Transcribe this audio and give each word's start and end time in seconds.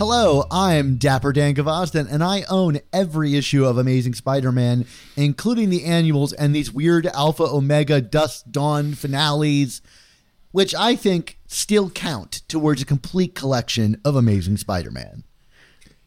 Hello, 0.00 0.46
I'm 0.50 0.96
Dapper 0.96 1.30
Dan 1.30 1.54
Gvozden, 1.54 2.10
and 2.10 2.24
I 2.24 2.44
own 2.48 2.80
every 2.90 3.36
issue 3.36 3.66
of 3.66 3.76
Amazing 3.76 4.14
Spider-Man, 4.14 4.86
including 5.14 5.68
the 5.68 5.84
annuals 5.84 6.32
and 6.32 6.54
these 6.54 6.72
weird 6.72 7.04
Alpha 7.08 7.42
Omega 7.42 8.00
Dust 8.00 8.50
Dawn 8.50 8.94
finales, 8.94 9.82
which 10.52 10.74
I 10.74 10.96
think 10.96 11.38
still 11.48 11.90
count 11.90 12.40
towards 12.48 12.80
a 12.80 12.86
complete 12.86 13.34
collection 13.34 14.00
of 14.02 14.16
Amazing 14.16 14.56
Spider-Man. 14.56 15.24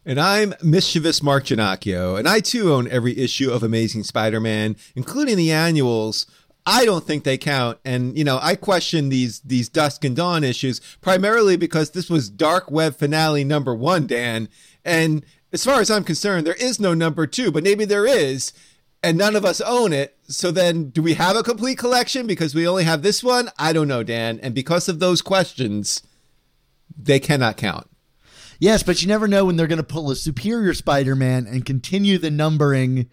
And 0.04 0.20
I'm 0.20 0.56
mischievous 0.64 1.22
Mark 1.22 1.44
Ginocchio, 1.44 2.18
and 2.18 2.28
I 2.28 2.40
too 2.40 2.74
own 2.74 2.88
every 2.88 3.16
issue 3.16 3.52
of 3.52 3.62
Amazing 3.62 4.06
Spider-Man, 4.06 4.76
including 4.96 5.38
the 5.38 5.52
annuals. 5.52 6.26
I 6.66 6.86
don't 6.86 7.06
think 7.06 7.24
they 7.24 7.38
count, 7.38 7.80
and 7.84 8.18
you 8.18 8.24
know 8.24 8.40
I 8.42 8.56
question 8.56 9.10
these 9.10 9.42
these 9.42 9.68
Dusk 9.68 10.06
and 10.06 10.16
Dawn 10.16 10.44
issues 10.44 10.80
primarily 11.02 11.58
because 11.58 11.92
this 11.92 12.10
was 12.10 12.30
Dark 12.30 12.72
Web 12.72 12.96
finale 12.96 13.44
number 13.44 13.76
one, 13.76 14.08
Dan. 14.08 14.48
And 14.86 15.26
as 15.52 15.64
far 15.64 15.82
as 15.82 15.92
I'm 15.92 16.04
concerned, 16.04 16.48
there 16.48 16.54
is 16.54 16.80
no 16.80 16.94
number 16.94 17.28
two, 17.28 17.52
but 17.52 17.64
maybe 17.64 17.86
there 17.86 18.06
is, 18.06 18.54
and 19.04 19.18
none 19.18 19.36
of 19.36 19.46
us 19.46 19.62
own 19.62 19.92
it. 19.94 20.18
So 20.28 20.52
then, 20.52 20.90
do 20.90 21.02
we 21.02 21.14
have 21.16 21.36
a 21.36 21.44
complete 21.44 21.78
collection 21.78 22.26
because 22.26 22.56
we 22.56 22.68
only 22.68 22.86
have 22.86 23.02
this 23.02 23.24
one? 23.24 23.50
I 23.60 23.74
don't 23.74 23.88
know, 23.88 24.04
Dan. 24.04 24.40
And 24.42 24.56
because 24.56 24.88
of 24.88 25.00
those 25.00 25.22
questions, 25.22 26.02
they 26.98 27.20
cannot 27.20 27.58
count. 27.58 27.90
Yes, 28.58 28.84
but 28.84 29.02
you 29.02 29.08
never 29.10 29.28
know 29.28 29.46
when 29.46 29.58
they're 29.58 29.68
going 29.68 29.78
to 29.78 29.84
pull 29.84 30.10
a 30.10 30.16
Superior 30.16 30.74
Spider-Man 30.74 31.46
and 31.48 31.66
continue 31.66 32.18
the 32.18 32.32
numbering 32.32 33.10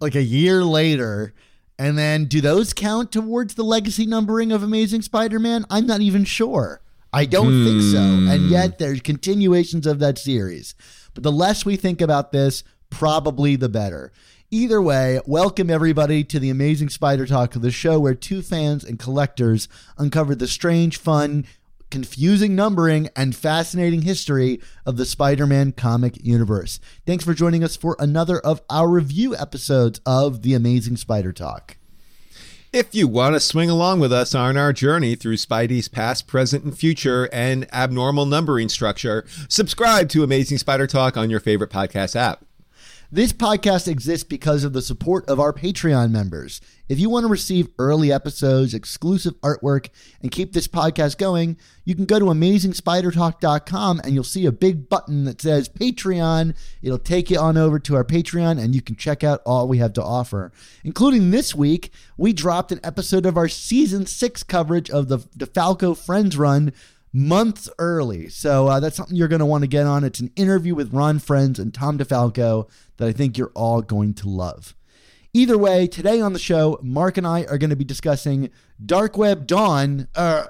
like 0.00 0.16
a 0.16 0.22
year 0.22 0.64
later. 0.64 1.32
And 1.78 1.98
then 1.98 2.26
do 2.26 2.40
those 2.40 2.72
count 2.72 3.10
towards 3.10 3.54
the 3.54 3.64
legacy 3.64 4.06
numbering 4.06 4.52
of 4.52 4.62
Amazing 4.62 5.02
Spider-Man? 5.02 5.66
I'm 5.68 5.86
not 5.86 6.00
even 6.00 6.24
sure. 6.24 6.80
I 7.12 7.26
don't 7.26 7.64
think 7.64 7.82
so. 7.82 7.98
And 7.98 8.42
hmm. 8.42 8.48
yet 8.48 8.78
there's 8.78 9.00
continuations 9.00 9.86
of 9.86 9.98
that 10.00 10.18
series. 10.18 10.74
But 11.14 11.22
the 11.22 11.32
less 11.32 11.64
we 11.64 11.76
think 11.76 12.00
about 12.00 12.32
this, 12.32 12.64
probably 12.90 13.56
the 13.56 13.68
better. 13.68 14.12
Either 14.50 14.80
way, 14.80 15.20
welcome 15.26 15.68
everybody 15.68 16.22
to 16.22 16.38
the 16.38 16.50
Amazing 16.50 16.90
Spider 16.90 17.26
Talk, 17.26 17.56
of 17.56 17.62
the 17.62 17.72
show 17.72 17.98
where 17.98 18.14
two 18.14 18.40
fans 18.40 18.84
and 18.84 18.98
collectors 18.98 19.68
uncover 19.98 20.34
the 20.34 20.46
strange, 20.46 20.96
fun, 20.96 21.44
confusing 21.94 22.56
numbering, 22.56 23.08
and 23.14 23.36
fascinating 23.36 24.02
history 24.02 24.60
of 24.84 24.96
the 24.96 25.04
Spider 25.04 25.46
Man 25.46 25.70
comic 25.70 26.16
universe. 26.24 26.80
Thanks 27.06 27.24
for 27.24 27.34
joining 27.34 27.62
us 27.62 27.76
for 27.76 27.94
another 28.00 28.40
of 28.40 28.60
our 28.68 28.88
review 28.88 29.36
episodes 29.36 30.00
of 30.04 30.42
The 30.42 30.54
Amazing 30.54 30.96
Spider 30.96 31.32
Talk. 31.32 31.76
If 32.72 32.96
you 32.96 33.06
want 33.06 33.36
to 33.36 33.40
swing 33.40 33.70
along 33.70 34.00
with 34.00 34.12
us 34.12 34.34
on 34.34 34.56
our 34.56 34.72
journey 34.72 35.14
through 35.14 35.36
Spidey's 35.36 35.86
past, 35.86 36.26
present, 36.26 36.64
and 36.64 36.76
future 36.76 37.28
and 37.32 37.72
abnormal 37.72 38.26
numbering 38.26 38.68
structure, 38.68 39.24
subscribe 39.48 40.08
to 40.08 40.24
Amazing 40.24 40.58
Spider 40.58 40.88
Talk 40.88 41.16
on 41.16 41.30
your 41.30 41.38
favorite 41.38 41.70
podcast 41.70 42.16
app. 42.16 42.44
This 43.14 43.32
podcast 43.32 43.86
exists 43.86 44.24
because 44.24 44.64
of 44.64 44.72
the 44.72 44.82
support 44.82 45.24
of 45.28 45.38
our 45.38 45.52
Patreon 45.52 46.10
members. 46.10 46.60
If 46.88 46.98
you 46.98 47.08
want 47.08 47.22
to 47.22 47.30
receive 47.30 47.68
early 47.78 48.10
episodes, 48.10 48.74
exclusive 48.74 49.40
artwork, 49.40 49.90
and 50.20 50.32
keep 50.32 50.52
this 50.52 50.66
podcast 50.66 51.16
going, 51.16 51.56
you 51.84 51.94
can 51.94 52.06
go 52.06 52.18
to 52.18 52.24
amazingspidertalk.com 52.24 54.00
and 54.00 54.14
you'll 54.14 54.24
see 54.24 54.46
a 54.46 54.50
big 54.50 54.88
button 54.88 55.26
that 55.26 55.40
says 55.40 55.68
Patreon. 55.68 56.56
It'll 56.82 56.98
take 56.98 57.30
you 57.30 57.38
on 57.38 57.56
over 57.56 57.78
to 57.78 57.94
our 57.94 58.02
Patreon 58.02 58.60
and 58.60 58.74
you 58.74 58.82
can 58.82 58.96
check 58.96 59.22
out 59.22 59.42
all 59.46 59.68
we 59.68 59.78
have 59.78 59.92
to 59.92 60.02
offer. 60.02 60.50
Including 60.82 61.30
this 61.30 61.54
week, 61.54 61.92
we 62.16 62.32
dropped 62.32 62.72
an 62.72 62.80
episode 62.82 63.26
of 63.26 63.36
our 63.36 63.48
season 63.48 64.06
six 64.06 64.42
coverage 64.42 64.90
of 64.90 65.06
the 65.06 65.18
DeFalco 65.18 65.96
Frenz 65.96 66.36
Run 66.36 66.72
months 67.14 67.70
early. 67.78 68.28
So 68.28 68.66
uh, 68.66 68.80
that's 68.80 68.96
something 68.96 69.16
you're 69.16 69.28
going 69.28 69.38
to 69.38 69.46
want 69.46 69.62
to 69.62 69.68
get 69.68 69.86
on. 69.86 70.04
It's 70.04 70.20
an 70.20 70.32
interview 70.36 70.74
with 70.74 70.92
Ron 70.92 71.20
Frenz 71.20 71.58
and 71.58 71.72
Tom 71.72 71.96
DeFalco 71.96 72.68
that 72.96 73.08
I 73.08 73.12
think 73.12 73.38
you're 73.38 73.52
all 73.54 73.80
going 73.80 74.12
to 74.14 74.28
love. 74.28 74.74
Either 75.32 75.56
way, 75.56 75.86
today 75.86 76.20
on 76.20 76.32
the 76.32 76.38
show, 76.38 76.78
Mark 76.82 77.16
and 77.16 77.26
I 77.26 77.44
are 77.44 77.58
going 77.58 77.70
to 77.70 77.76
be 77.76 77.84
discussing 77.84 78.50
Dark 78.84 79.16
Web 79.16 79.46
Dawn, 79.46 80.08
uh, 80.14 80.46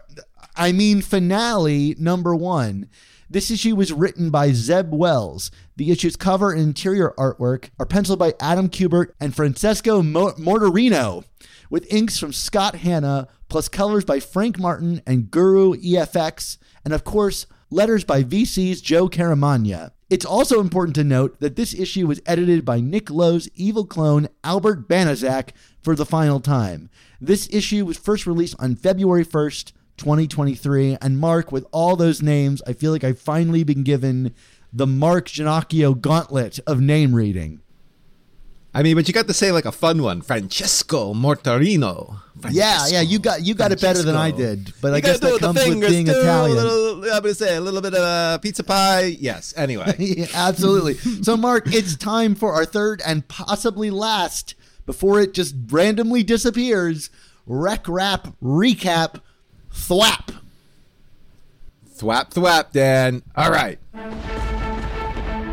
I 0.57 0.73
mean, 0.73 1.03
finale 1.03 1.95
number 1.99 2.35
one. 2.35 2.89
This 3.29 3.51
issue 3.51 3.75
was 3.75 3.93
written 3.93 4.31
by 4.31 4.53
Zeb 4.53 4.93
Wells. 4.93 5.51
The 5.77 5.91
issue's 5.91 6.17
cover 6.17 6.53
and 6.53 6.61
interior 6.61 7.15
artwork 7.19 7.71
are 7.79 7.87
penciled 7.87 8.19
by 8.19 8.35
Adam 8.39 8.69
Kubert 8.69 9.13
and 9.19 9.35
Francesco 9.35 10.03
Mo- 10.03 10.33
Mortarino, 10.33 11.25
with 11.71 11.91
inks 11.93 12.19
from 12.19 12.33
Scott 12.33 12.77
Hanna, 12.77 13.29
plus 13.55 13.69
colors 13.69 14.05
by 14.05 14.19
Frank 14.19 14.59
Martin 14.59 15.01
and 15.07 15.31
Guru 15.31 15.75
EFX, 15.75 16.59
and 16.85 16.93
of 16.93 17.05
course, 17.05 17.47
letters 17.71 18.03
by 18.03 18.25
VC's 18.25 18.81
Joe 18.81 19.09
Caramagna. 19.09 19.93
It's 20.11 20.25
also 20.25 20.59
important 20.59 20.97
to 20.97 21.05
note 21.05 21.39
that 21.39 21.55
this 21.55 21.73
issue 21.73 22.09
was 22.09 22.21
edited 22.27 22.65
by 22.65 22.81
Nick 22.81 23.11
Lowe's 23.11 23.49
evil 23.55 23.87
clone 23.87 24.27
Albert 24.43 24.89
Banaszak 24.89 25.51
for 25.81 25.95
the 25.95 26.05
final 26.05 26.41
time. 26.41 26.91
This 27.21 27.49
issue 27.53 27.87
was 27.87 27.97
first 27.97 28.27
released 28.27 28.57
on 28.59 28.75
February 28.75 29.25
1st, 29.25 29.71
2023. 29.99 30.99
And 31.01 31.21
Mark, 31.21 31.53
with 31.53 31.65
all 31.71 31.95
those 31.95 32.21
names, 32.21 32.61
I 32.67 32.73
feel 32.73 32.91
like 32.91 33.05
I've 33.05 33.21
finally 33.21 33.63
been 33.63 33.85
given 33.85 34.35
the 34.73 34.89
Mark 34.89 35.29
Ginocchio 35.29 36.01
gauntlet 36.01 36.59
of 36.67 36.81
name 36.81 37.15
reading. 37.15 37.61
I 38.75 38.83
mean, 38.83 38.97
but 38.97 39.07
you 39.07 39.15
got 39.15 39.29
to 39.29 39.35
say 39.35 39.53
like 39.53 39.65
a 39.67 39.73
fun 39.73 40.03
one, 40.03 40.21
Francesco 40.21 41.15
Mortarino. 41.15 42.19
Yeah, 42.51 42.87
yeah, 42.89 43.01
you 43.01 43.21
got 43.21 43.43
you 43.43 43.55
got 43.55 43.71
it 43.71 43.81
better 43.81 44.03
than 44.03 44.17
I 44.17 44.33
did, 44.33 44.73
but 44.83 44.93
I 44.93 45.01
guess 45.01 45.21
that 45.21 45.29
it 45.29 45.33
with 45.35 45.41
the 45.43 45.47
comes 45.47 45.69
with 45.69 45.89
being 45.89 46.07
too, 46.07 46.12
Italian. 46.12 46.59
A 46.59 46.61
little, 46.61 47.05
I'm 47.15 47.23
gonna 47.23 47.35
say 47.35 47.55
a 47.55 47.61
little 47.61 47.81
bit 47.81 47.95
of 47.95 48.01
uh, 48.01 48.39
pizza 48.39 48.65
pie. 48.65 49.17
Yes. 49.21 49.55
Anyway, 49.57 49.95
Yeah, 49.99 50.27
absolutely. 50.35 50.95
So, 50.95 51.37
Mark, 51.37 51.73
it's 51.73 51.97
time 51.97 52.35
for 52.35 52.53
our 52.53 52.65
third 52.65 53.01
and 53.07 53.27
possibly 53.29 53.91
last, 53.91 54.57
before 54.87 55.21
it 55.21 55.33
just 55.35 55.55
randomly 55.71 56.25
disappears, 56.25 57.11
rec 57.47 57.89
rap 57.89 58.35
recap 58.43 59.21
thwap. 59.73 60.35
thwap 61.97 62.35
thwap, 62.35 62.73
Dan. 62.73 63.23
All 63.37 63.51
right. 63.53 63.79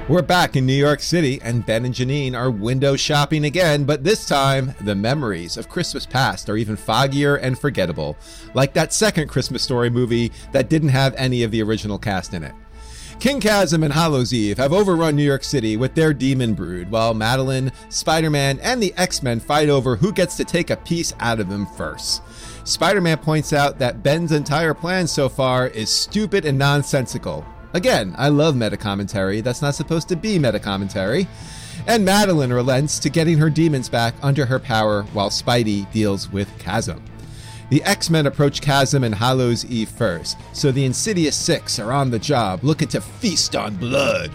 We're 0.10 0.24
back 0.24 0.56
in 0.58 0.66
New 0.66 0.74
York 0.74 1.00
City, 1.00 1.40
and 1.42 1.66
Ben 1.66 1.86
and 1.86 1.94
Janine 1.94 2.36
are 2.36 2.52
window 2.52 2.98
shopping 2.98 3.46
again, 3.46 3.86
but 3.86 4.04
this 4.04 4.26
time, 4.26 4.74
the 4.82 4.96
memories 4.96 5.56
of 5.56 5.70
Christmas 5.70 6.06
past 6.06 6.50
are 6.50 6.58
even 6.58 6.76
foggier 6.76 7.40
and 7.42 7.58
forgettable, 7.58 8.18
like 8.54 8.74
that 8.74 8.92
second 8.92 9.30
Christmas 9.30 9.62
Story 9.62 9.90
movie 9.90 10.32
that 10.52 10.70
didn't 10.70 10.90
have 10.90 11.14
any 11.16 11.44
of 11.44 11.52
the 11.52 11.62
original 11.64 11.98
cast 11.98 12.34
in 12.34 12.44
it. 12.44 12.53
King 13.22 13.40
Chasm 13.40 13.84
and 13.84 13.94
Hallows 13.94 14.34
Eve 14.34 14.58
have 14.58 14.74
overrun 14.74 15.16
New 15.16 15.24
York 15.24 15.44
City 15.44 15.78
with 15.78 15.94
their 15.94 16.14
demon 16.14 16.56
brood, 16.56 16.90
while 16.90 17.14
Madelyne, 17.14 17.72
Spider 17.90 18.32
Man, 18.32 18.59
and 18.62 18.82
the 18.82 18.94
X 18.97 19.22
Men 19.22 19.40
fight 19.40 19.70
over 19.70 19.96
who 19.96 20.12
gets 20.12 20.36
to 20.38 20.44
take 20.44 20.72
a 20.72 20.78
piece 20.78 21.14
out 21.20 21.40
of 21.40 21.47
them 21.47 21.68
first. 21.68 22.24
Spider 22.68 23.00
Man 23.00 23.20
points 23.20 23.54
out 23.54 23.78
that 23.78 24.02
Ben's 24.02 24.32
entire 24.32 24.74
plan 24.74 25.08
so 25.08 25.30
far 25.30 25.68
is 25.68 25.92
stupid 25.92 26.44
and 26.44 26.58
nonsensical. 26.58 27.46
Again, 27.73 28.14
I 28.18 28.28
love 28.29 28.56
meta 28.56 28.78
commentary 28.78 29.41
that's 29.41 29.62
not 29.62 29.76
supposed 29.76 30.09
to 30.09 30.16
be 30.16 30.38
meta 30.38 30.59
commentary. 30.59 31.28
And 31.88 32.06
Madelyne 32.06 32.53
relents 32.53 33.00
to 33.00 33.09
getting 33.09 33.38
her 33.38 33.50
demons 33.50 33.90
back 33.90 34.14
under 34.22 34.46
her 34.46 34.59
power 34.59 35.03
while 35.14 35.29
Spidey 35.29 35.91
deals 35.91 36.32
with 36.32 36.50
Chasm. 36.59 37.03
The 37.70 37.82
X 37.84 38.09
Men 38.09 38.26
approach 38.26 38.62
Chasm 38.62 39.03
and 39.06 39.16
Hallows 39.16 39.66
Eve 39.66 39.90
first, 39.90 40.38
so 40.52 40.72
the 40.72 40.84
Insidious 40.84 41.38
Six 41.38 41.79
are 41.79 41.94
on 41.94 42.12
the 42.12 42.20
job 42.20 42.64
looking 42.64 42.90
to 42.90 43.00
feast 43.00 43.56
on 43.56 43.78
blood. 43.78 44.29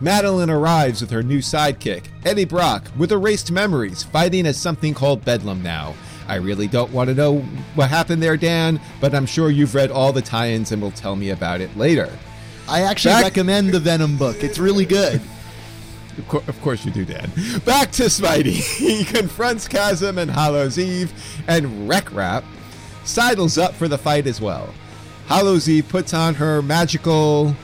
Madelyne 0.00 0.50
arrives 0.50 1.00
with 1.00 1.10
her 1.10 1.22
new 1.22 1.38
sidekick, 1.38 2.04
Eddie 2.24 2.44
Brock, 2.44 2.86
with 2.96 3.10
erased 3.10 3.50
memories, 3.50 4.04
fighting 4.04 4.46
as 4.46 4.56
something 4.56 4.94
called 4.94 5.24
Bedlam 5.24 5.62
now. 5.62 5.94
I 6.28 6.36
really 6.36 6.68
don't 6.68 6.92
want 6.92 7.08
to 7.08 7.14
know 7.14 7.38
what 7.74 7.90
happened 7.90 8.22
there, 8.22 8.36
Dan, 8.36 8.80
but 9.00 9.14
I'm 9.14 9.26
sure 9.26 9.50
you've 9.50 9.74
read 9.74 9.90
all 9.90 10.12
the 10.12 10.22
tie 10.22 10.50
ins 10.50 10.70
and 10.70 10.80
will 10.80 10.92
tell 10.92 11.16
me 11.16 11.30
about 11.30 11.60
it 11.60 11.76
later. 11.76 12.10
I 12.68 12.82
actually 12.82 13.14
Back- 13.14 13.24
recommend 13.24 13.70
the 13.70 13.80
Venom 13.80 14.16
book. 14.16 14.42
It's 14.42 14.58
really 14.58 14.84
good. 14.86 15.20
Of, 16.18 16.28
cour- 16.28 16.42
of 16.48 16.60
course 16.62 16.84
you 16.84 16.90
do, 16.90 17.04
Dan. 17.04 17.30
Back 17.64 17.92
to 17.92 18.04
Spidey. 18.04 18.52
he 18.78 19.04
confronts 19.04 19.68
Chasm 19.68 20.18
and 20.18 20.30
Hallows 20.30 20.78
Eve, 20.78 21.12
and 21.46 21.88
Rek-Rap 21.88 22.44
sidles 23.04 23.58
up 23.58 23.74
for 23.74 23.86
the 23.86 23.98
fight 23.98 24.26
as 24.26 24.40
well. 24.40 24.72
Hallows 25.26 25.68
Eve 25.68 25.88
puts 25.88 26.14
on 26.14 26.34
her 26.34 26.62
magical 26.62 27.54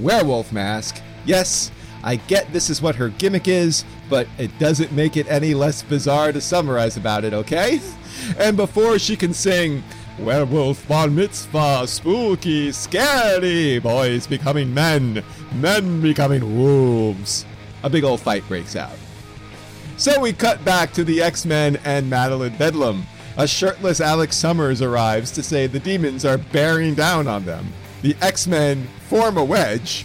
werewolf 0.00 0.52
mask. 0.52 1.00
Yes, 1.24 1.70
I 2.04 2.16
get 2.16 2.52
this 2.52 2.68
is 2.68 2.82
what 2.82 2.96
her 2.96 3.08
gimmick 3.08 3.48
is, 3.48 3.84
but 4.10 4.26
it 4.38 4.56
doesn't 4.58 4.92
make 4.92 5.16
it 5.16 5.26
any 5.28 5.54
less 5.54 5.82
bizarre 5.82 6.32
to 6.32 6.40
summarize 6.40 6.96
about 6.96 7.24
it, 7.24 7.32
okay? 7.32 7.80
And 8.38 8.56
before 8.56 8.98
she 9.00 9.16
can 9.16 9.32
sing, 9.34 9.82
Werewolf 10.18 10.86
Bar 10.86 11.08
Mitzvah, 11.08 11.86
spooky, 11.86 12.70
scary, 12.72 13.78
boys 13.78 14.26
becoming 14.26 14.72
men, 14.72 15.22
men 15.54 16.00
becoming 16.00 16.58
wolves, 16.58 17.44
a 17.82 17.90
big 17.90 18.04
old 18.04 18.20
fight 18.20 18.46
breaks 18.46 18.76
out. 18.76 18.96
So 19.96 20.20
we 20.20 20.32
cut 20.32 20.64
back 20.64 20.92
to 20.92 21.04
the 21.04 21.22
X 21.22 21.44
Men 21.44 21.78
and 21.84 22.10
Madelyne 22.10 22.58
Bedlam. 22.58 23.04
A 23.36 23.46
shirtless 23.46 24.00
Alex 24.00 24.36
Summers 24.36 24.82
arrives 24.82 25.30
to 25.32 25.42
say 25.42 25.66
the 25.66 25.80
demons 25.80 26.24
are 26.24 26.38
bearing 26.38 26.94
down 26.94 27.26
on 27.26 27.44
them. 27.44 27.72
The 28.02 28.16
X 28.20 28.46
Men 28.46 28.86
form 29.08 29.38
a 29.38 29.44
wedge. 29.44 30.04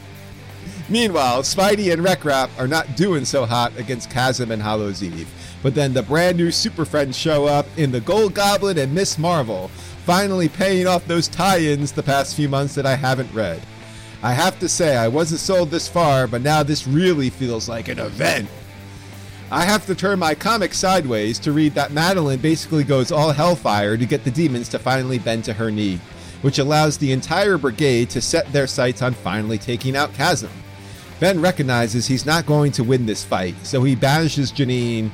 Meanwhile, 0.89 1.41
Spidey 1.41 1.91
and 1.91 2.01
Rek-Rap 2.01 2.49
are 2.57 2.67
not 2.67 2.95
doing 2.95 3.25
so 3.25 3.45
hot 3.45 3.75
against 3.77 4.09
Chasm 4.09 4.51
and 4.51 4.61
Hallows 4.61 5.03
Eve. 5.03 5.27
But 5.61 5.75
then 5.75 5.93
the 5.93 6.03
brand 6.03 6.37
new 6.37 6.51
Super 6.51 6.85
Friends 6.85 7.17
show 7.17 7.45
up 7.45 7.65
in 7.75 7.91
the 7.91 7.99
Gold 7.99 8.33
Goblin 8.33 8.77
and 8.77 8.93
Miss 8.95 9.17
Marvel, 9.17 9.69
finally 10.07 10.47
paying 10.47 10.87
off 10.87 11.05
those 11.05 11.27
tie 11.27 11.59
ins 11.59 11.91
the 11.91 12.01
past 12.01 12.33
few 12.33 12.47
months 12.47 12.73
that 12.73 12.85
I 12.85 12.95
haven't 12.95 13.33
read. 13.33 13.61
I 14.23 14.31
have 14.31 14.57
to 14.59 14.69
say, 14.69 14.95
I 14.95 15.09
wasn't 15.09 15.41
sold 15.41 15.69
this 15.69 15.89
far, 15.89 16.27
but 16.27 16.41
now 16.41 16.63
this 16.63 16.87
really 16.87 17.29
feels 17.29 17.67
like 17.67 17.89
an 17.89 17.99
event. 17.99 18.47
I 19.51 19.65
have 19.65 19.85
to 19.87 19.95
turn 19.95 20.17
my 20.19 20.33
comic 20.33 20.73
sideways 20.73 21.39
to 21.39 21.51
read 21.51 21.73
that 21.73 21.91
Madelyne 21.91 22.41
basically 22.41 22.85
goes 22.85 23.11
all 23.11 23.33
hellfire 23.33 23.97
to 23.97 24.05
get 24.05 24.23
the 24.23 24.31
demons 24.31 24.69
to 24.69 24.79
finally 24.79 25.19
bend 25.19 25.43
to 25.43 25.53
her 25.53 25.69
knee, 25.69 25.99
which 26.41 26.59
allows 26.59 26.97
the 26.97 27.11
entire 27.11 27.57
brigade 27.57 28.09
to 28.11 28.21
set 28.21 28.49
their 28.53 28.65
sights 28.65 29.01
on 29.01 29.13
finally 29.13 29.57
taking 29.57 29.97
out 29.97 30.13
Chasm. 30.13 30.51
Ben 31.19 31.41
recognizes 31.41 32.07
he's 32.07 32.25
not 32.25 32.45
going 32.45 32.71
to 32.71 32.83
win 32.85 33.05
this 33.05 33.25
fight, 33.25 33.55
so 33.63 33.83
he 33.83 33.93
banishes 33.93 34.53
Janine 34.53 35.11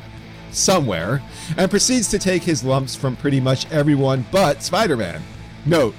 somewhere 0.56 1.22
and 1.58 1.70
proceeds 1.70 2.10
to 2.10 2.20
take 2.20 2.44
his 2.44 2.64
lumps 2.64 2.96
from 2.96 3.16
pretty 3.16 3.40
much 3.40 3.70
everyone 3.72 4.26
but 4.32 4.64
Spider 4.64 4.98
Man. 4.98 5.22
Note, 5.66 5.96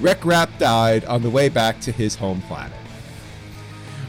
Rek-Rap 0.00 0.50
died 0.58 1.04
on 1.06 1.22
the 1.22 1.30
way 1.30 1.48
back 1.48 1.80
to 1.80 1.92
his 1.92 2.14
home 2.14 2.40
planet. 2.42 2.76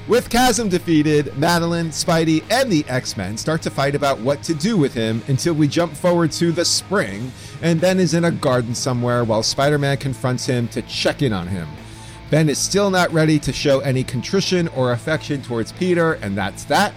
With 0.08 0.30
Chasm 0.30 0.70
defeated, 0.70 1.26
Madelyne, 1.36 1.90
Spidey, 1.90 2.42
and 2.50 2.72
the 2.72 2.86
X 2.88 3.18
Men 3.18 3.36
start 3.36 3.62
to 3.64 3.70
fight 3.70 3.94
about 3.94 4.20
what 4.20 4.42
to 4.44 4.54
do 4.54 4.78
with 4.78 4.94
him 4.94 5.22
until 5.28 5.54
we 5.54 5.68
jump 5.68 5.94
forward 5.94 6.32
to 6.34 6.54
the 6.54 6.64
spring, 6.64 7.30
and 7.62 7.82
Ben 7.82 8.00
is 8.00 8.14
in 8.14 8.24
a 8.24 8.32
garden 8.32 8.74
somewhere 8.74 9.26
while 9.26 9.44
Spider 9.44 9.78
Man 9.78 9.98
confronts 9.98 10.46
him 10.46 10.70
to 10.70 10.82
check 10.84 11.22
in 11.22 11.34
on 11.34 11.48
him. 11.48 11.68
Ben 12.30 12.48
is 12.48 12.58
still 12.58 12.90
not 12.90 13.12
ready 13.12 13.38
to 13.40 13.52
show 13.52 13.82
any 13.82 14.04
contrition 14.04 14.70
or 14.70 14.94
affection 14.94 15.42
towards 15.42 15.74
Peter, 15.74 16.14
and 16.14 16.38
that's 16.38 16.64
that. 16.66 16.94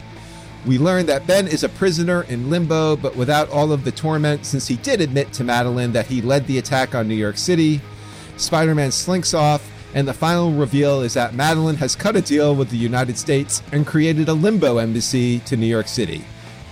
We 0.67 0.79
learn 0.79 1.07
that 1.07 1.27
Ben 1.27 1.49
is 1.49 1.65
a 1.65 1.71
prisoner 1.71 2.25
in 2.25 2.51
limbo, 2.51 2.95
but 2.97 3.17
without 3.17 3.49
all 3.49 3.73
of 3.73 3.85
the 3.85 3.93
torment, 3.93 4.45
since 4.45 4.69
he 4.69 4.77
did 4.77 5.01
admit 5.01 5.33
to 5.35 5.43
Madelyne 5.43 5.93
that 5.93 6.07
he 6.07 6.21
led 6.21 6.47
the 6.47 6.59
attack 6.59 6.95
on 6.95 7.09
New 7.09 7.15
York 7.15 7.39
City. 7.39 7.81
Spider 8.37 8.75
Man 8.75 8.93
slinks 8.93 9.33
off, 9.33 9.71
and 9.95 10.07
the 10.07 10.13
final 10.13 10.53
reveal 10.53 11.01
is 11.01 11.15
that 11.15 11.33
Madelyne 11.33 11.77
has 11.77 11.97
cut 11.97 12.15
a 12.15 12.21
deal 12.21 12.55
with 12.55 12.69
the 12.69 12.77
United 12.77 13.17
States 13.17 13.63
and 13.73 13.87
created 13.87 14.29
a 14.29 14.35
limbo 14.35 14.79
embassy 14.79 15.39
to 15.41 15.57
New 15.57 15.67
York 15.67 15.89
City. 15.89 16.25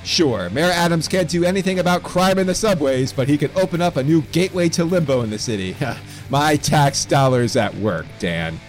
Sure, 0.05 0.49
Mayor 0.51 0.71
Adams 0.71 1.09
can't 1.09 1.29
do 1.29 1.45
anything 1.45 1.79
about 1.79 2.03
crime 2.03 2.39
in 2.39 2.47
the 2.47 2.55
subways, 2.55 3.13
but 3.13 3.29
he 3.29 3.37
can 3.37 3.51
open 3.57 3.81
up 3.83 3.97
a 3.97 4.03
new 4.03 4.23
gateway 4.33 4.69
to 4.71 4.85
limbo 4.85 5.23
in 5.23 5.31
the 5.31 5.39
city. 5.39 5.77
My 6.31 6.57
tax 6.57 7.05
dollars 7.05 7.57
at 7.57 7.75
work, 7.77 8.07
Dan. 8.19 8.61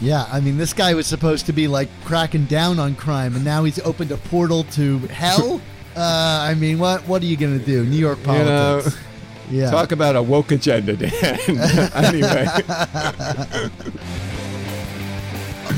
Yeah, 0.00 0.26
I 0.30 0.40
mean, 0.40 0.58
this 0.58 0.74
guy 0.74 0.92
was 0.94 1.06
supposed 1.06 1.46
to 1.46 1.52
be 1.52 1.68
like 1.68 1.88
cracking 2.04 2.44
down 2.44 2.78
on 2.78 2.94
crime, 2.94 3.34
and 3.34 3.44
now 3.44 3.64
he's 3.64 3.78
opened 3.80 4.12
a 4.12 4.18
portal 4.18 4.64
to 4.72 4.98
hell. 4.98 5.60
uh, 5.96 6.00
I 6.42 6.54
mean, 6.54 6.78
what 6.78 7.06
what 7.08 7.22
are 7.22 7.26
you 7.26 7.36
gonna 7.36 7.58
do? 7.58 7.84
New 7.84 7.96
York 7.96 8.18
You 8.20 8.26
know, 8.26 8.80
politics. 8.82 8.98
yeah. 9.50 9.70
talk 9.70 9.92
about 9.92 10.14
a 10.14 10.22
woke 10.22 10.52
agenda, 10.52 10.96
Dan. 10.96 11.12
anyway, 11.94 12.46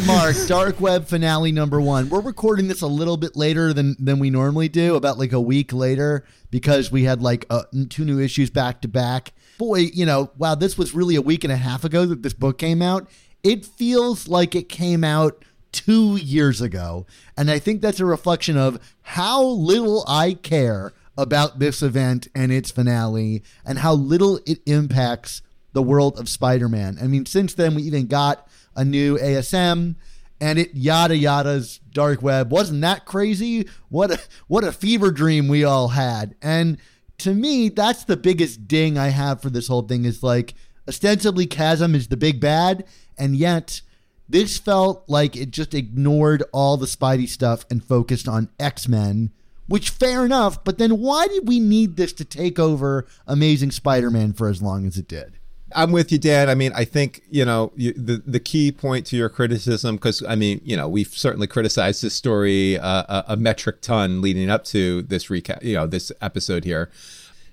Mark, 0.05 0.37
Dark 0.49 0.81
Web 0.81 1.07
finale 1.07 1.53
number 1.53 1.81
one. 1.81 2.09
We're 2.09 2.21
recording 2.21 2.67
this 2.67 2.83
a 2.83 2.89
little 2.89 3.17
bit 3.17 3.37
later 3.37 3.73
than 3.73 3.95
than 4.01 4.19
we 4.19 4.31
normally 4.31 4.69
do, 4.69 4.97
about 4.97 5.17
like 5.19 5.33
a 5.33 5.41
week 5.41 5.73
later, 5.73 6.25
because 6.51 6.91
we 6.91 7.05
had 7.05 7.23
like 7.23 7.47
uh, 7.51 7.63
two 7.89 8.05
new 8.05 8.19
issues 8.19 8.51
back 8.51 8.81
to 8.81 8.89
back. 8.89 9.33
Boy, 9.59 9.91
you 9.93 10.07
know, 10.07 10.33
wow, 10.37 10.57
this 10.57 10.77
was 10.77 10.93
really 10.93 11.15
a 11.15 11.23
week 11.23 11.45
and 11.45 11.53
a 11.53 11.57
half 11.57 11.85
ago 11.85 12.05
that 12.07 12.25
this 12.25 12.33
book 12.33 12.59
came 12.59 12.83
out. 12.83 13.09
It 13.43 13.65
feels 13.65 14.29
like 14.29 14.55
it 14.55 14.69
came 14.69 15.05
out 15.05 15.45
two 15.73 16.17
years 16.17 16.61
ago, 16.61 17.07
and 17.37 17.51
I 17.51 17.59
think 17.59 17.81
that's 17.81 18.01
a 18.01 18.07
reflection 18.07 18.57
of 18.57 18.81
how 19.03 19.43
little 19.43 20.05
I 20.09 20.35
care 20.35 20.93
about 21.17 21.59
this 21.59 21.83
event 21.83 22.29
and 22.35 22.53
its 22.53 22.71
finale, 22.71 23.43
and 23.65 23.79
how 23.79 23.95
little 23.95 24.41
it 24.47 24.61
impacts 24.67 25.43
the 25.73 25.83
world 25.83 26.19
of 26.19 26.29
Spider-Man. 26.29 26.99
I 27.01 27.07
mean, 27.07 27.27
since 27.27 27.55
then 27.55 27.75
we 27.75 27.83
even 27.83 28.07
got 28.07 28.49
a 28.75 28.85
new 28.85 29.19
ASM 29.19 29.97
and 30.41 30.59
it 30.59 30.75
yada 30.75 31.17
yada's 31.17 31.81
dark 31.93 32.23
web. 32.23 32.51
Wasn't 32.51 32.81
that 32.83 33.05
crazy? 33.05 33.69
What 33.89 34.11
a 34.13 34.21
what 34.47 34.65
a 34.65 34.73
fever 34.73 35.11
dream 35.11 35.49
we 35.49 35.65
all 35.65 35.89
had. 35.89 36.35
And 36.41 36.79
to 37.19 37.35
me, 37.35 37.69
that's 37.69 38.05
the 38.05 38.17
biggest 38.17 38.69
ding 38.69 38.97
I 38.97 39.09
have 39.09 39.43
for 39.43 39.51
this 39.51 39.69
whole 39.69 39.83
thing 39.83 40.05
is 40.05 40.23
like 40.23 40.55
ostensibly 40.87 41.47
Chasm 41.47 41.95
is 41.95 42.09
the 42.09 42.17
big 42.17 42.41
bad, 42.41 42.85
and 43.19 43.37
yet 43.37 43.81
this 44.29 44.59
felt 44.59 45.05
like 45.09 45.37
it 45.37 45.51
just 45.51 45.75
ignored 45.75 46.43
all 46.53 46.77
the 46.77 46.87
Spidey 46.87 47.29
stuff 47.29 47.65
and 47.71 47.85
focused 47.85 48.29
on 48.29 48.51
X-Men. 48.61 49.33
Which 49.67 49.91
fair 49.91 50.25
enough, 50.25 50.65
but 50.65 50.79
then 50.79 50.99
why 50.99 51.27
did 51.29 51.47
we 51.47 51.61
need 51.61 51.97
this 51.97 52.15
to 52.15 52.25
take 52.25 52.59
over 52.59 53.07
Amazing 53.27 53.73
Spider-Man 53.73 54.33
for 54.33 54.49
as 54.49 54.63
long 54.63 54.87
as 54.87 54.97
it 54.97 55.07
did? 55.07 55.35
I'm 55.75 55.93
with 55.93 56.11
you, 56.11 56.17
Dan. 56.17 56.49
I 56.49 56.55
mean, 56.55 56.73
I 56.75 56.87
think 56.87 57.23
you 57.31 57.45
know 57.45 57.73
you, 57.77 57.93
the 57.93 58.23
the 58.27 58.41
key 58.41 58.73
point 58.73 59.05
to 59.07 59.17
your 59.17 59.29
criticism, 59.29 59.97
because 59.97 60.23
I 60.27 60.35
mean, 60.35 60.61
you 60.65 60.77
know, 60.77 60.89
we've 60.89 61.09
certainly 61.09 61.47
criticized 61.47 62.03
this 62.03 62.15
story 62.15 62.79
uh, 62.79 63.03
a, 63.09 63.25
a 63.35 63.37
metric 63.37 63.83
ton 63.83 64.23
leading 64.23 64.49
up 64.49 64.65
to 64.67 65.03
this 65.03 65.27
recap, 65.27 65.63
you 65.63 65.75
know, 65.75 65.87
this 65.87 66.11
episode 66.23 66.65
here. 66.65 66.91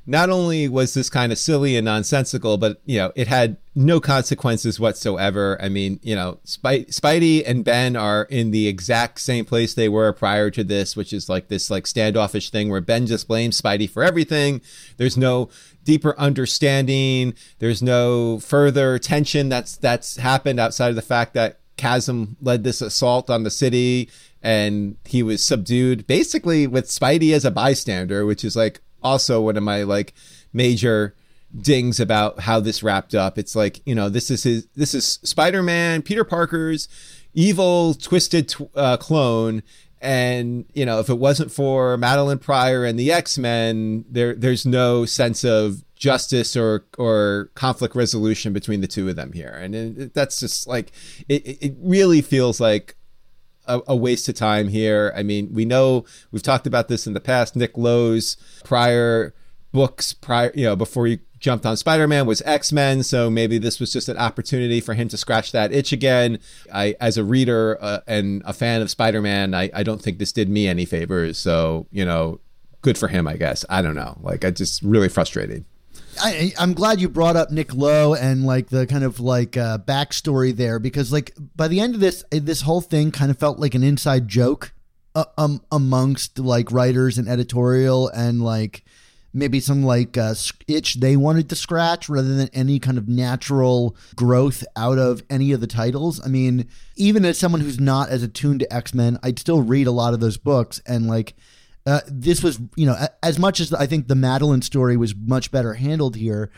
Not 0.08 0.30
only 0.30 0.68
was 0.68 0.94
this 0.94 1.10
kind 1.10 1.32
of 1.32 1.38
silly 1.40 1.76
and 1.76 1.86
nonsensical, 1.86 2.58
but 2.58 2.80
you 2.86 2.98
know, 2.98 3.12
it 3.16 3.28
had 3.28 3.58
no 3.74 4.00
consequences 4.00 4.80
whatsoever. 4.80 5.60
I 5.62 5.70
mean, 5.70 6.00
you 6.04 6.16
know, 6.16 6.40
Spidey 6.46 7.44
and 7.46 7.66
Ben 7.66 7.96
are 7.96 8.24
in 8.30 8.52
the 8.52 8.68
exact 8.68 9.20
same 9.20 9.46
place 9.46 9.74
they 9.74 9.90
were 9.90 10.14
prior 10.14 10.52
to 10.52 10.64
this, 10.64 10.96
which 10.96 11.12
is 11.12 11.28
like 11.28 11.48
this 11.48 11.72
like 11.72 11.88
standoffish 11.88 12.52
thing 12.52 12.70
where 12.70 12.82
Ben 12.82 13.08
just 13.08 13.28
blames 13.28 13.60
Spidey 13.60 13.90
for 13.90 14.04
everything. 14.04 14.62
There's 14.98 15.18
no 15.18 15.50
deeper 15.84 16.18
understanding. 16.20 17.34
There's 17.60 17.82
no 17.82 18.40
further 18.40 19.00
tension 19.00 19.50
that's 19.50 19.76
that's 19.76 20.18
happened 20.18 20.60
outside 20.60 20.90
of 20.90 20.96
the 20.96 21.02
fact 21.02 21.34
that 21.34 21.60
Chasm 21.78 22.38
led 22.42 22.64
this 22.64 22.82
assault 22.82 23.30
on 23.30 23.44
the 23.44 23.52
city 23.52 24.10
and 24.42 24.96
he 25.06 25.24
was 25.24 25.44
subdued 25.44 26.06
basically 26.06 26.68
with 26.68 26.86
Spidey 26.86 27.34
as 27.34 27.46
a 27.46 27.52
bystander, 27.52 28.26
which 28.26 28.46
is 28.46 28.56
like 28.56 28.80
also 29.06 29.42
one 29.42 29.56
of 29.56 29.64
my 29.64 29.84
like 29.84 30.14
major 30.52 31.16
dings 31.56 32.00
about 32.00 32.42
how 32.42 32.60
this 32.60 32.84
wrapped 32.84 33.16
up. 33.16 33.38
It's 33.38 33.56
like, 33.56 33.82
you 33.86 33.96
know, 33.96 34.10
this 34.10 34.30
is 34.30 34.44
his 34.44 34.68
this 34.76 34.94
is 34.94 35.20
Spider-Man, 35.24 36.02
Peter 36.02 36.26
Parker's 36.26 36.90
evil 37.34 37.94
twisted 37.94 38.50
tw- 38.50 38.70
uh, 38.76 38.98
clone 38.98 39.62
and 40.02 40.66
you 40.74 40.86
know 40.86 41.00
if 41.00 41.10
it 41.10 41.18
wasn't 41.18 41.52
for 41.52 41.98
Madelyne 41.98 42.40
Pryor 42.40 42.86
and 42.86 42.98
the 42.98 43.12
X-Men 43.12 44.06
there 44.10 44.36
there's 44.36 44.66
no 44.66 45.06
sense 45.06 45.44
of 45.44 45.84
justice 45.96 46.56
or 46.56 46.86
or 46.98 47.50
conflict 47.56 47.96
resolution 47.96 48.54
between 48.54 48.82
the 48.82 48.88
two 48.88 49.10
of 49.10 49.16
them 49.16 49.34
here 49.34 49.50
and 49.50 49.76
it, 49.76 50.14
that's 50.14 50.40
just 50.40 50.68
like 50.68 50.92
it 51.28 51.46
it 51.46 51.76
really 51.80 52.22
feels 52.22 52.60
like 52.60 52.96
a, 53.67 53.81
a, 53.88 53.95
waste 53.95 54.29
of 54.29 54.36
time 54.36 54.67
here. 54.67 55.13
I 55.15 55.24
mean, 55.24 55.53
we 55.53 55.65
know 55.65 56.05
we've 56.31 56.43
talked 56.43 56.67
about 56.67 56.88
this 56.88 57.07
in 57.07 57.13
the 57.13 57.19
past. 57.19 57.55
Nick 57.55 57.77
Lowe's 57.77 58.38
prior 58.63 59.34
books, 59.72 60.13
prior 60.13 60.51
you 60.55 60.65
know, 60.65 60.75
before 60.75 61.05
he 61.07 61.19
jumped 61.39 61.65
on 61.65 61.77
Spider-Man 61.77 62.25
was 62.25 62.41
X-Men, 62.43 63.03
so 63.03 63.29
maybe 63.29 63.57
this 63.57 63.79
was 63.79 63.91
just 63.91 64.10
an 64.10 64.17
opportunity 64.17 64.79
for 64.79 64.93
him 64.93 65.07
to 65.10 65.17
scratch 65.17 65.51
that 65.51 65.72
itch 65.72 65.91
again. 65.91 66.39
I, 66.74 66.95
as 67.00 67.17
a 67.17 67.24
reader 67.24 67.77
uh, 67.81 68.00
and 68.07 68.41
a 68.45 68.53
fan 68.53 68.81
of 68.81 68.89
Spider-Man, 68.89 69.53
I, 69.53 69.69
I 69.74 69.84
don't 69.84 70.01
think 70.01 70.17
this 70.17 70.31
did 70.31 70.50
me 70.50 70.67
any 70.67 70.86
favors. 70.86 71.38
So 71.38 71.88
you 71.91 72.05
know, 72.05 72.39
good 72.81 72.98
for 72.98 73.07
him, 73.07 73.27
I 73.27 73.36
guess. 73.36 73.65
I 73.69 73.81
don't 73.81 73.95
know. 73.95 74.17
Like, 74.22 74.45
I 74.45 74.51
just 74.51 74.81
really 74.81 75.10
frustrating. 75.10 75.65
I, 76.22 76.53
I'm 76.57 76.74
glad 76.74 77.01
you 77.01 77.10
brought 77.10 77.36
up 77.36 77.51
Nick 77.51 77.74
Lowe 77.74 78.13
and 78.13 78.45
like 78.45 78.69
the 78.69 78.88
kind 78.88 79.03
of 79.03 79.19
like 79.19 79.57
uh, 79.57 79.77
backstory 79.79 80.55
there 80.55 80.79
because 80.79 81.12
like 81.12 81.34
by 81.55 81.67
the 81.67 81.79
end 81.79 81.95
of 81.95 82.01
this, 82.01 82.24
this 82.31 82.62
whole 82.62 82.81
thing 82.81 83.12
kind 83.12 83.31
of 83.31 83.38
felt 83.38 83.60
like 83.60 83.75
an 83.75 83.84
inside 83.84 84.27
joke 84.27 84.74
uh, 85.15 85.25
um, 85.38 85.62
amongst 85.72 86.39
like 86.39 86.72
writers 86.72 87.17
and 87.17 87.27
editorial 87.27 88.10
and 88.10 88.41
like 88.41 88.84
maybe 89.36 89.60
some 89.60 89.84
like 89.84 90.17
uh, 90.17 90.34
itch 90.67 90.95
they 90.95 91.17
wanted 91.17 91.50
to 91.50 91.55
scratch 91.55 92.07
rather 92.07 92.36
than 92.36 92.50
any 92.53 92.79
kind 92.79 92.98
of 92.98 93.07
natural 93.07 93.95
growth 94.15 94.63
out 94.75 94.98
of 94.98 95.22
any 95.29 95.51
of 95.51 95.60
the 95.60 95.67
titles. 95.67 96.25
I 96.25 96.29
mean, 96.29 96.67
even 96.95 97.25
as 97.25 97.38
someone 97.38 97.62
who's 97.62 97.79
not 97.79 98.10
as 98.10 98.24
attuned 98.24 98.62
to 98.62 98.74
X 98.74 98.93
Men, 98.93 99.19
I'd 99.22 99.38
still 99.38 99.62
read 99.62 99.88
a 99.88 99.91
lot 99.91 100.13
of 100.13 100.22
those 100.22 100.38
books 100.38 100.81
and 100.88 101.07
like 101.07 101.36
uh, 101.86 102.01
this 102.08 102.42
was, 102.42 102.60
you 102.75 102.86
know, 102.86 102.96
as 103.22 103.38
much 103.38 103.60
as 103.60 103.72
I 103.74 103.86
think 103.86 104.08
the 104.08 104.15
Madelyne 104.15 104.63
story 104.63 104.98
was 104.98 105.15
much 105.15 105.51
better 105.51 105.75
handled 105.75 106.15
here, 106.15 106.51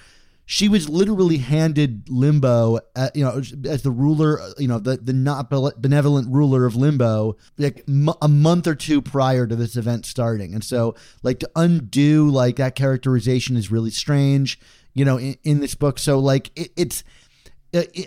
she 0.49 0.69
was 0.69 0.87
literally 0.87 1.39
handed 1.39 2.09
limbo, 2.09 2.79
uh, 2.95 3.09
you 3.13 3.25
know, 3.25 3.41
as 3.69 3.81
the 3.81 3.91
ruler, 3.91 4.39
uh, 4.39 4.53
you 4.57 4.69
know, 4.69 4.79
the, 4.79 4.95
the 4.95 5.11
not 5.11 5.49
benevolent 5.49 6.33
ruler 6.33 6.65
of 6.65 6.77
limbo, 6.77 7.35
like 7.57 7.83
m- 7.89 8.13
a 8.21 8.29
month 8.29 8.65
or 8.65 8.73
two 8.73 9.01
prior 9.01 9.45
to 9.45 9.57
this 9.57 9.75
event 9.75 10.05
starting. 10.05 10.53
And 10.53 10.63
so, 10.63 10.95
like, 11.21 11.39
to 11.39 11.51
undo 11.57 12.29
like 12.29 12.55
that 12.55 12.75
characterization 12.75 13.57
is 13.57 13.69
really 13.69 13.91
strange, 13.91 14.57
you 14.93 15.03
know, 15.03 15.17
in, 15.17 15.35
in 15.43 15.59
this 15.59 15.75
book. 15.75 15.99
So, 15.99 16.17
like, 16.17 16.57
it, 16.57 16.71
it's, 16.77 17.03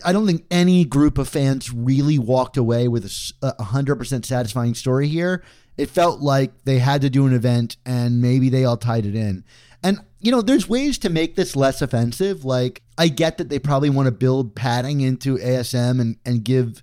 I 0.03 0.13
don't 0.15 0.27
think 0.27 0.47
any 0.51 0.87
group 0.87 1.19
of 1.19 1.29
fans 1.29 1.71
really 1.71 2.19
walked 2.19 2.57
away 2.57 2.89
with 2.89 3.05
a 3.05 3.53
100% 3.63 4.25
satisfying 4.25 4.73
story 4.73 5.09
here 5.09 5.45
it 5.77 5.91
felt 5.91 6.21
like 6.21 6.65
they 6.65 6.79
had 6.79 7.01
to 7.03 7.11
do 7.11 7.27
an 7.27 7.33
event 7.33 7.77
and 7.87 8.21
maybe 8.21 8.49
they 8.49 8.65
all 8.65 8.77
tied 8.77 9.07
it 9.07 9.15
in. 9.15 9.45
And, 9.83 10.01
you 10.19 10.31
know, 10.31 10.43
there's 10.43 10.69
ways 10.69 10.99
to 10.99 11.11
make 11.11 11.37
this 11.37 11.57
less 11.57 11.81
offensive. 11.81 12.45
Like, 12.45 12.83
I 12.99 13.09
get 13.09 13.39
that 13.39 13.49
they 13.49 13.59
probably 13.59 13.91
want 13.91 14.07
to 14.07 14.13
build 14.13 14.55
padding 14.55 15.01
into 15.01 15.39
ASM 15.39 16.01
and, 16.01 16.17
and 16.27 16.45
give, 16.45 16.83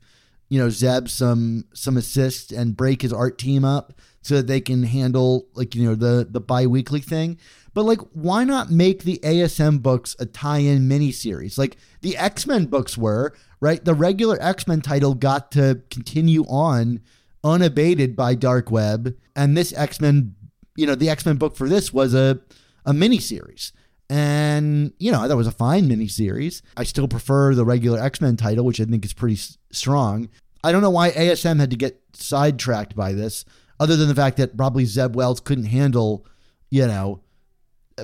you 0.49 0.59
know, 0.59 0.69
Zeb 0.69 1.07
some 1.07 1.65
some 1.73 1.97
assists 1.97 2.51
and 2.51 2.75
break 2.75 3.03
his 3.03 3.13
art 3.13 3.37
team 3.37 3.63
up 3.63 3.93
so 4.21 4.35
that 4.35 4.47
they 4.47 4.59
can 4.59 4.83
handle 4.83 5.47
like, 5.53 5.75
you 5.75 5.85
know, 5.85 5.95
the 5.95 6.27
the 6.29 6.41
bi-weekly 6.41 7.01
thing. 7.01 7.37
But 7.73 7.83
like, 7.83 7.99
why 8.13 8.43
not 8.43 8.71
make 8.71 9.03
the 9.03 9.19
ASM 9.21 9.83
books 9.83 10.15
a 10.17 10.25
tie-in 10.25 10.89
miniseries? 10.89 11.59
Like 11.59 11.77
the 12.01 12.17
X-Men 12.17 12.65
books 12.65 12.97
were, 12.97 13.35
right? 13.59 13.83
The 13.85 13.93
regular 13.93 14.41
X-Men 14.41 14.81
title 14.81 15.13
got 15.13 15.51
to 15.51 15.83
continue 15.91 16.43
on 16.45 17.01
unabated 17.47 18.15
by 18.15 18.35
dark 18.35 18.69
web. 18.69 19.15
And 19.35 19.55
this 19.55 19.73
x-men 19.73 20.35
you 20.77 20.85
know 20.85 20.95
the 20.95 21.09
x-men 21.09 21.37
book 21.37 21.57
for 21.57 21.67
this 21.67 21.91
was 21.91 22.13
a 22.13 22.39
a 22.85 22.93
mini 22.93 23.17
series 23.17 23.73
and 24.09 24.93
you 24.99 25.11
know 25.11 25.27
that 25.27 25.35
was 25.35 25.47
a 25.47 25.51
fine 25.51 25.87
mini 25.87 26.07
series 26.07 26.61
i 26.77 26.83
still 26.83 27.07
prefer 27.09 27.53
the 27.53 27.65
regular 27.65 27.99
x-men 27.99 28.37
title 28.37 28.63
which 28.63 28.79
i 28.79 28.85
think 28.85 29.03
is 29.03 29.11
pretty 29.11 29.35
s- 29.35 29.57
strong. 29.71 30.29
I 30.63 30.71
don't 30.71 30.81
know 30.81 30.89
why 30.89 31.11
asm 31.11 31.59
had 31.59 31.71
to 31.71 31.75
get 31.75 32.01
sidetracked 32.13 32.95
by 32.95 33.13
this 33.13 33.43
other 33.79 33.95
than 33.95 34.07
the 34.07 34.15
fact 34.15 34.37
that 34.37 34.55
probably 34.55 34.85
zeb 34.85 35.15
wells 35.15 35.39
couldn't 35.39 35.65
handle 35.65 36.25
you 36.69 36.87
know 36.87 37.21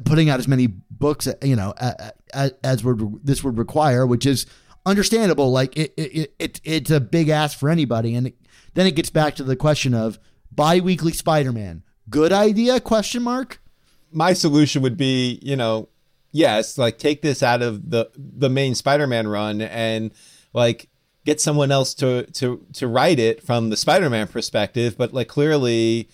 putting 0.04 0.30
out 0.30 0.40
as 0.40 0.48
many 0.48 0.68
books 0.68 1.28
you 1.44 1.56
know 1.56 1.74
as, 2.34 2.54
as 2.64 2.84
would 2.84 3.20
this 3.24 3.44
would 3.44 3.58
require 3.58 4.06
which 4.06 4.26
is 4.26 4.46
understandable. 4.86 5.52
Like 5.52 5.78
it, 5.78 5.94
it, 5.98 6.34
it 6.40 6.62
it's 6.64 6.92
a 6.92 7.00
big 7.00 7.30
ask 7.30 7.58
for 7.58 7.70
anybody 7.70 8.16
and 8.16 8.28
it, 8.28 8.36
then 8.74 8.88
it 8.88 8.96
gets 8.96 9.10
back 9.10 9.36
to 9.36 9.44
the 9.44 9.56
question 9.56 9.94
of 9.94 10.20
bi-weekly 10.52 11.14
Spider-Man. 11.14 11.84
Good 12.10 12.34
idea? 12.34 12.80
Question 12.80 13.24
mark. 13.24 13.62
My 14.12 14.34
solution 14.34 14.82
would 14.82 14.98
be, 14.98 15.40
you 15.42 15.56
know, 15.56 15.90
yes, 16.32 16.78
like 16.78 16.98
take 16.98 17.22
this 17.22 17.42
out 17.42 17.62
of 17.62 17.90
the 17.90 18.12
the 18.16 18.50
main 18.50 18.76
Spider-Man 18.76 19.28
run 19.28 19.62
and 19.62 20.12
like 20.54 20.90
get 21.26 21.42
someone 21.42 21.72
else 21.72 21.94
to 21.96 22.26
to 22.34 22.66
to 22.74 22.88
write 22.88 23.20
it 23.20 23.42
from 23.42 23.70
the 23.70 23.78
Spider-Man 23.78 24.28
perspective, 24.28 24.98
but 24.98 25.14
like 25.14 25.28
clearly 25.28 26.10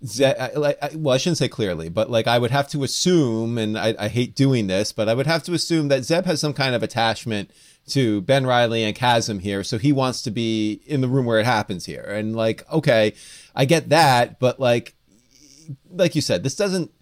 like 0.00 0.78
well, 0.94 1.14
I 1.14 1.18
shouldn't 1.18 1.38
say 1.38 1.48
clearly, 1.48 1.88
but 1.88 2.10
like 2.10 2.26
I 2.26 2.38
would 2.38 2.52
have 2.52 2.68
to 2.68 2.84
assume, 2.84 3.58
and 3.58 3.76
I, 3.76 3.94
I 3.98 4.08
hate 4.08 4.34
doing 4.34 4.68
this, 4.68 4.92
but 4.92 5.08
I 5.08 5.14
would 5.14 5.26
have 5.26 5.42
to 5.44 5.52
assume 5.54 5.88
that 5.88 6.04
Zeb 6.04 6.24
has 6.24 6.40
some 6.40 6.54
kind 6.54 6.74
of 6.74 6.82
attachment 6.82 7.50
to 7.90 8.20
Ben 8.22 8.46
Reilly 8.46 8.84
and 8.84 8.94
Chasm 8.94 9.38
here, 9.38 9.64
so 9.64 9.78
he 9.78 9.92
wants 9.92 10.22
to 10.22 10.30
be 10.30 10.80
in 10.86 11.00
the 11.00 11.08
room 11.08 11.26
where 11.26 11.40
it 11.40 11.46
happens 11.46 11.86
here. 11.86 12.02
And 12.02 12.34
like, 12.34 12.70
okay, 12.70 13.14
I 13.54 13.64
get 13.64 13.88
that, 13.90 14.38
but 14.38 14.60
like, 14.60 14.94
like 15.90 16.14
you 16.14 16.20
said, 16.20 16.42
this 16.42 16.56
doesn't. 16.56 16.92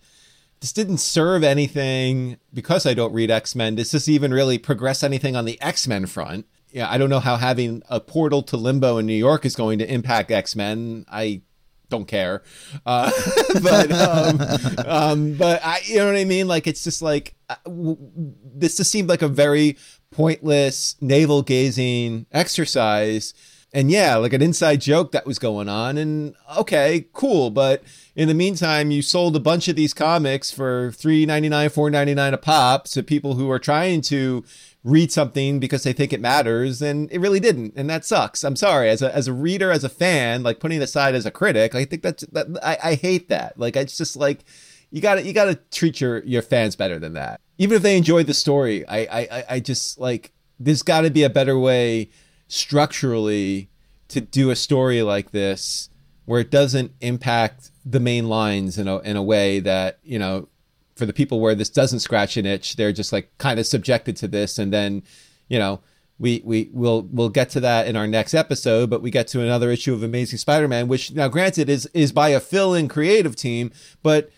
This 0.60 0.72
didn't 0.72 0.98
serve 0.98 1.44
anything 1.44 2.38
because 2.52 2.86
I 2.86 2.94
don't 2.94 3.12
read 3.12 3.30
X 3.30 3.54
Men. 3.54 3.74
Does 3.74 3.90
this 3.90 4.08
even 4.08 4.32
really 4.32 4.56
progress 4.56 5.02
anything 5.02 5.36
on 5.36 5.44
the 5.44 5.60
X 5.60 5.86
Men 5.86 6.06
front? 6.06 6.46
Yeah, 6.70 6.90
I 6.90 6.96
don't 6.96 7.10
know 7.10 7.20
how 7.20 7.36
having 7.36 7.82
a 7.90 8.00
portal 8.00 8.42
to 8.44 8.56
Limbo 8.56 8.96
in 8.96 9.04
New 9.04 9.14
York 9.14 9.44
is 9.44 9.54
going 9.54 9.78
to 9.80 9.92
impact 9.92 10.30
X 10.30 10.56
Men. 10.56 11.04
I 11.10 11.42
don't 11.88 12.06
care. 12.06 12.42
Uh, 12.84 13.10
but 13.62 13.92
um, 13.92 14.40
um, 14.86 15.34
but 15.34 15.64
I, 15.64 15.80
you 15.84 15.96
know 15.96 16.06
what 16.06 16.16
I 16.16 16.24
mean? 16.24 16.48
Like 16.48 16.66
it's 16.66 16.84
just 16.84 17.02
like 17.02 17.34
uh, 17.48 17.56
this 17.66 18.76
just 18.76 18.90
seemed 18.90 19.08
like 19.08 19.22
a 19.22 19.28
very 19.28 19.76
pointless 20.10 20.96
navel 21.00 21.42
gazing 21.42 22.26
exercise. 22.32 23.34
And 23.72 23.90
yeah, 23.90 24.16
like 24.16 24.32
an 24.32 24.40
inside 24.40 24.80
joke 24.80 25.12
that 25.12 25.26
was 25.26 25.38
going 25.38 25.68
on. 25.68 25.98
And 25.98 26.34
okay, 26.56 27.06
cool. 27.12 27.50
But 27.50 27.82
in 28.14 28.28
the 28.28 28.34
meantime, 28.34 28.90
you 28.90 29.02
sold 29.02 29.36
a 29.36 29.40
bunch 29.40 29.68
of 29.68 29.76
these 29.76 29.92
comics 29.92 30.50
for 30.50 30.92
three 30.92 31.26
ninety 31.26 31.48
nine, 31.48 31.68
four 31.68 31.90
ninety 31.90 32.14
nine 32.14 32.32
a 32.32 32.38
pop 32.38 32.84
to 32.88 33.02
people 33.02 33.34
who 33.34 33.50
are 33.50 33.58
trying 33.58 34.00
to 34.02 34.44
read 34.86 35.10
something 35.10 35.58
because 35.58 35.82
they 35.82 35.92
think 35.92 36.12
it 36.12 36.20
matters 36.20 36.80
and 36.80 37.10
it 37.10 37.18
really 37.18 37.40
didn't 37.40 37.72
and 37.75 37.90
that 37.90 38.04
sucks 38.04 38.44
i'm 38.44 38.54
sorry 38.54 38.88
as 38.88 39.02
a 39.02 39.12
as 39.12 39.26
a 39.26 39.32
reader 39.32 39.72
as 39.72 39.82
a 39.82 39.88
fan 39.88 40.44
like 40.44 40.60
putting 40.60 40.80
aside 40.80 41.12
as 41.12 41.26
a 41.26 41.30
critic 41.30 41.75
i 41.75 41.84
think 41.84 42.02
that's 42.02 42.25
that 42.26 42.46
i, 42.62 42.90
I 42.90 42.94
hate 42.94 43.28
that 43.28 43.58
like 43.58 43.75
it's 43.75 43.98
just 43.98 44.16
like 44.16 44.44
you 44.90 45.00
gotta 45.00 45.22
you 45.22 45.32
gotta 45.32 45.56
treat 45.70 46.00
your 46.00 46.22
your 46.24 46.42
fans 46.42 46.76
better 46.76 46.98
than 46.98 47.14
that 47.14 47.40
even 47.58 47.76
if 47.76 47.82
they 47.82 47.96
enjoy 47.96 48.22
the 48.22 48.34
story 48.34 48.86
i 48.88 48.98
i 48.98 49.44
i 49.50 49.60
just 49.60 49.98
like 49.98 50.32
there's 50.58 50.82
got 50.82 51.02
to 51.02 51.10
be 51.10 51.22
a 51.22 51.30
better 51.30 51.58
way 51.58 52.08
structurally 52.48 53.68
to 54.08 54.20
do 54.20 54.50
a 54.50 54.56
story 54.56 55.02
like 55.02 55.32
this 55.32 55.90
where 56.24 56.40
it 56.40 56.50
doesn't 56.50 56.92
impact 57.00 57.70
the 57.84 58.00
main 58.00 58.28
lines 58.28 58.78
in 58.78 58.88
a 58.88 58.98
in 59.00 59.16
a 59.16 59.22
way 59.22 59.60
that 59.60 59.98
you 60.02 60.18
know 60.18 60.48
for 60.96 61.06
the 61.06 61.12
people 61.12 61.40
where 61.40 61.54
this 61.54 61.68
doesn't 61.68 62.00
scratch 62.00 62.36
an 62.36 62.46
itch, 62.46 62.76
they're 62.76 62.92
just 62.92 63.12
like 63.12 63.30
kind 63.38 63.60
of 63.60 63.66
subjected 63.66 64.16
to 64.16 64.28
this, 64.28 64.58
and 64.58 64.72
then, 64.72 65.02
you 65.48 65.58
know, 65.58 65.80
we 66.18 66.40
we 66.44 66.70
will 66.72 67.02
we'll 67.12 67.28
get 67.28 67.50
to 67.50 67.60
that 67.60 67.86
in 67.86 67.94
our 67.94 68.06
next 68.06 68.32
episode. 68.32 68.88
But 68.88 69.02
we 69.02 69.10
get 69.10 69.28
to 69.28 69.42
another 69.42 69.70
issue 69.70 69.92
of 69.92 70.02
Amazing 70.02 70.38
Spider-Man, 70.38 70.88
which 70.88 71.12
now 71.12 71.28
granted 71.28 71.68
is 71.68 71.86
is 71.92 72.12
by 72.12 72.30
a 72.30 72.40
fill-in 72.40 72.88
creative 72.88 73.36
team, 73.36 73.70
but 74.02 74.30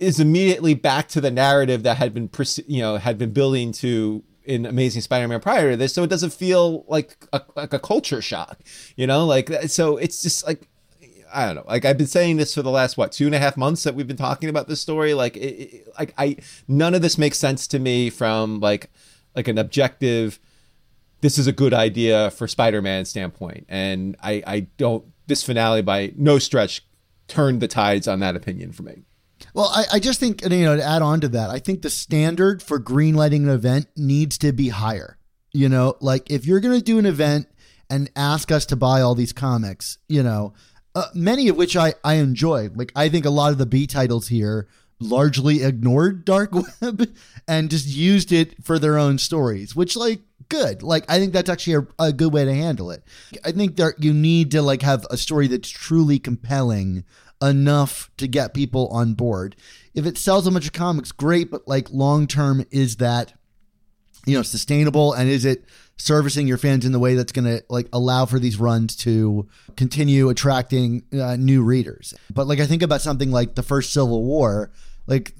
is 0.00 0.18
immediately 0.18 0.74
back 0.74 1.08
to 1.08 1.20
the 1.20 1.30
narrative 1.30 1.82
that 1.84 1.98
had 1.98 2.14
been 2.14 2.30
you 2.66 2.80
know 2.80 2.96
had 2.96 3.18
been 3.18 3.32
building 3.32 3.70
to 3.72 4.24
in 4.44 4.66
Amazing 4.66 5.02
Spider-Man 5.02 5.40
prior 5.40 5.70
to 5.70 5.76
this, 5.76 5.92
so 5.92 6.02
it 6.02 6.10
doesn't 6.10 6.32
feel 6.32 6.84
like 6.88 7.16
a, 7.32 7.42
like 7.54 7.72
a 7.72 7.78
culture 7.78 8.22
shock, 8.22 8.58
you 8.96 9.06
know, 9.06 9.24
like 9.24 9.50
so 9.68 9.96
it's 9.96 10.22
just 10.22 10.46
like 10.46 10.66
I 11.32 11.46
don't 11.46 11.54
know. 11.54 11.64
Like 11.66 11.84
I've 11.84 11.98
been 11.98 12.06
saying 12.06 12.38
this 12.38 12.54
for 12.54 12.62
the 12.62 12.70
last 12.70 12.96
what 12.96 13.12
two 13.12 13.26
and 13.26 13.34
a 13.34 13.38
half 13.38 13.56
months 13.56 13.84
that 13.84 13.94
we've 13.94 14.08
been 14.08 14.16
talking 14.16 14.48
about 14.48 14.66
this 14.66 14.80
story. 14.80 15.14
Like, 15.14 15.36
it, 15.36 15.40
it, 15.40 15.88
like 15.98 16.14
I 16.18 16.36
none 16.66 16.94
of 16.94 17.02
this 17.02 17.18
makes 17.18 17.38
sense 17.38 17.66
to 17.68 17.78
me 17.78 18.10
from 18.10 18.60
like 18.60 18.90
like 19.36 19.48
an 19.48 19.58
objective. 19.58 20.40
This 21.20 21.38
is 21.38 21.46
a 21.46 21.52
good 21.52 21.74
idea 21.74 22.30
for 22.30 22.48
Spider-Man 22.48 23.04
standpoint, 23.04 23.66
and 23.68 24.16
I 24.22 24.42
I 24.46 24.60
don't. 24.76 25.04
This 25.26 25.44
finale 25.44 25.82
by 25.82 26.12
no 26.16 26.38
stretch 26.38 26.84
turned 27.28 27.60
the 27.60 27.68
tides 27.68 28.08
on 28.08 28.18
that 28.20 28.34
opinion 28.34 28.72
for 28.72 28.82
me. 28.82 29.04
Well, 29.54 29.70
I, 29.74 29.84
I 29.94 29.98
just 29.98 30.20
think 30.20 30.42
you 30.42 30.64
know 30.64 30.76
to 30.76 30.84
add 30.84 31.02
on 31.02 31.20
to 31.22 31.28
that, 31.28 31.50
I 31.50 31.58
think 31.58 31.82
the 31.82 31.90
standard 31.90 32.62
for 32.62 32.78
greenlighting 32.80 33.42
an 33.44 33.48
event 33.48 33.86
needs 33.96 34.38
to 34.38 34.52
be 34.52 34.68
higher. 34.68 35.18
You 35.52 35.68
know, 35.68 35.96
like 36.00 36.30
if 36.30 36.46
you're 36.46 36.60
going 36.60 36.78
to 36.78 36.84
do 36.84 36.98
an 36.98 37.06
event 37.06 37.48
and 37.90 38.10
ask 38.14 38.52
us 38.52 38.66
to 38.66 38.76
buy 38.76 39.00
all 39.00 39.14
these 39.14 39.32
comics, 39.32 39.98
you 40.08 40.22
know, 40.22 40.54
uh, 40.94 41.06
many 41.14 41.48
of 41.48 41.56
which 41.56 41.76
I, 41.76 41.94
I 42.02 42.14
enjoy. 42.14 42.70
Like, 42.74 42.92
I 42.96 43.08
think 43.08 43.24
a 43.24 43.30
lot 43.30 43.52
of 43.52 43.58
the 43.58 43.66
B 43.66 43.86
titles 43.86 44.28
here 44.28 44.68
largely 44.98 45.62
ignored 45.62 46.24
dark 46.24 46.52
web 46.80 47.10
and 47.48 47.70
just 47.70 47.86
used 47.86 48.32
it 48.32 48.62
for 48.64 48.78
their 48.78 48.98
own 48.98 49.18
stories, 49.18 49.74
which, 49.74 49.96
like, 49.96 50.20
good. 50.48 50.82
Like, 50.82 51.04
I 51.08 51.18
think 51.18 51.32
that's 51.32 51.50
actually 51.50 51.86
a, 51.98 52.04
a 52.04 52.12
good 52.12 52.32
way 52.32 52.44
to 52.44 52.54
handle 52.54 52.90
it. 52.90 53.02
I 53.44 53.52
think 53.52 53.76
that 53.76 54.02
you 54.02 54.12
need 54.12 54.50
to, 54.52 54.62
like, 54.62 54.82
have 54.82 55.06
a 55.10 55.16
story 55.16 55.46
that's 55.46 55.68
truly 55.68 56.18
compelling 56.18 57.04
enough 57.42 58.10
to 58.18 58.28
get 58.28 58.54
people 58.54 58.88
on 58.88 59.14
board. 59.14 59.56
If 59.94 60.06
it 60.06 60.18
sells 60.18 60.46
a 60.46 60.50
bunch 60.50 60.66
of 60.66 60.72
comics, 60.72 61.12
great, 61.12 61.50
but, 61.50 61.66
like, 61.66 61.90
long 61.90 62.26
term, 62.26 62.64
is 62.70 62.96
that 62.96 63.32
you 64.26 64.36
know 64.36 64.42
sustainable 64.42 65.12
and 65.12 65.28
is 65.28 65.44
it 65.44 65.64
servicing 65.96 66.46
your 66.46 66.58
fans 66.58 66.84
in 66.84 66.92
the 66.92 66.98
way 66.98 67.14
that's 67.14 67.32
going 67.32 67.44
to 67.44 67.64
like 67.68 67.88
allow 67.92 68.26
for 68.26 68.38
these 68.38 68.58
runs 68.58 68.96
to 68.96 69.48
continue 69.76 70.28
attracting 70.28 71.02
uh, 71.12 71.36
new 71.36 71.62
readers 71.62 72.14
but 72.32 72.46
like 72.46 72.60
i 72.60 72.66
think 72.66 72.82
about 72.82 73.00
something 73.00 73.30
like 73.30 73.54
the 73.54 73.62
first 73.62 73.92
civil 73.92 74.22
war 74.22 74.70
like 75.06 75.34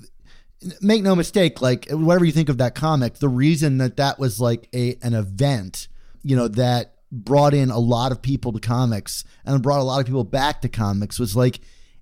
make 0.80 1.02
no 1.02 1.14
mistake 1.14 1.60
like 1.60 1.88
whatever 1.90 2.24
you 2.24 2.32
think 2.32 2.48
of 2.48 2.58
that 2.58 2.74
comic 2.74 3.14
the 3.14 3.28
reason 3.28 3.78
that 3.78 3.96
that 3.96 4.18
was 4.18 4.40
like 4.40 4.68
a 4.74 4.96
an 5.02 5.14
event 5.14 5.88
you 6.22 6.36
know 6.36 6.48
that 6.48 6.94
brought 7.12 7.54
in 7.54 7.70
a 7.70 7.78
lot 7.78 8.12
of 8.12 8.22
people 8.22 8.52
to 8.52 8.60
comics 8.60 9.24
and 9.44 9.62
brought 9.62 9.80
a 9.80 9.84
lot 9.84 10.00
of 10.00 10.06
people 10.06 10.24
back 10.24 10.60
to 10.60 10.68
comics 10.68 11.18
was 11.18 11.34
like 11.34 11.60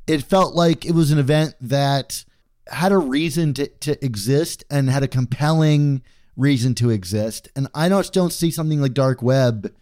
it 0.08 0.22
felt 0.22 0.54
like 0.54 0.84
it 0.84 0.92
was 0.92 1.12
an 1.12 1.18
event 1.18 1.54
that 1.60 2.24
had 2.66 2.92
a 2.92 2.98
reason 2.98 3.54
to, 3.54 3.66
to 3.66 4.04
exist 4.04 4.64
and 4.70 4.90
had 4.90 5.02
a 5.02 5.08
compelling 5.08 6.02
reason 6.36 6.74
to 6.76 6.90
exist. 6.90 7.48
And 7.54 7.68
I 7.74 7.88
don't 7.88 8.10
don't 8.12 8.32
see 8.32 8.50
something 8.50 8.80
like 8.80 8.94
Dark 8.94 9.22
Web. 9.22 9.72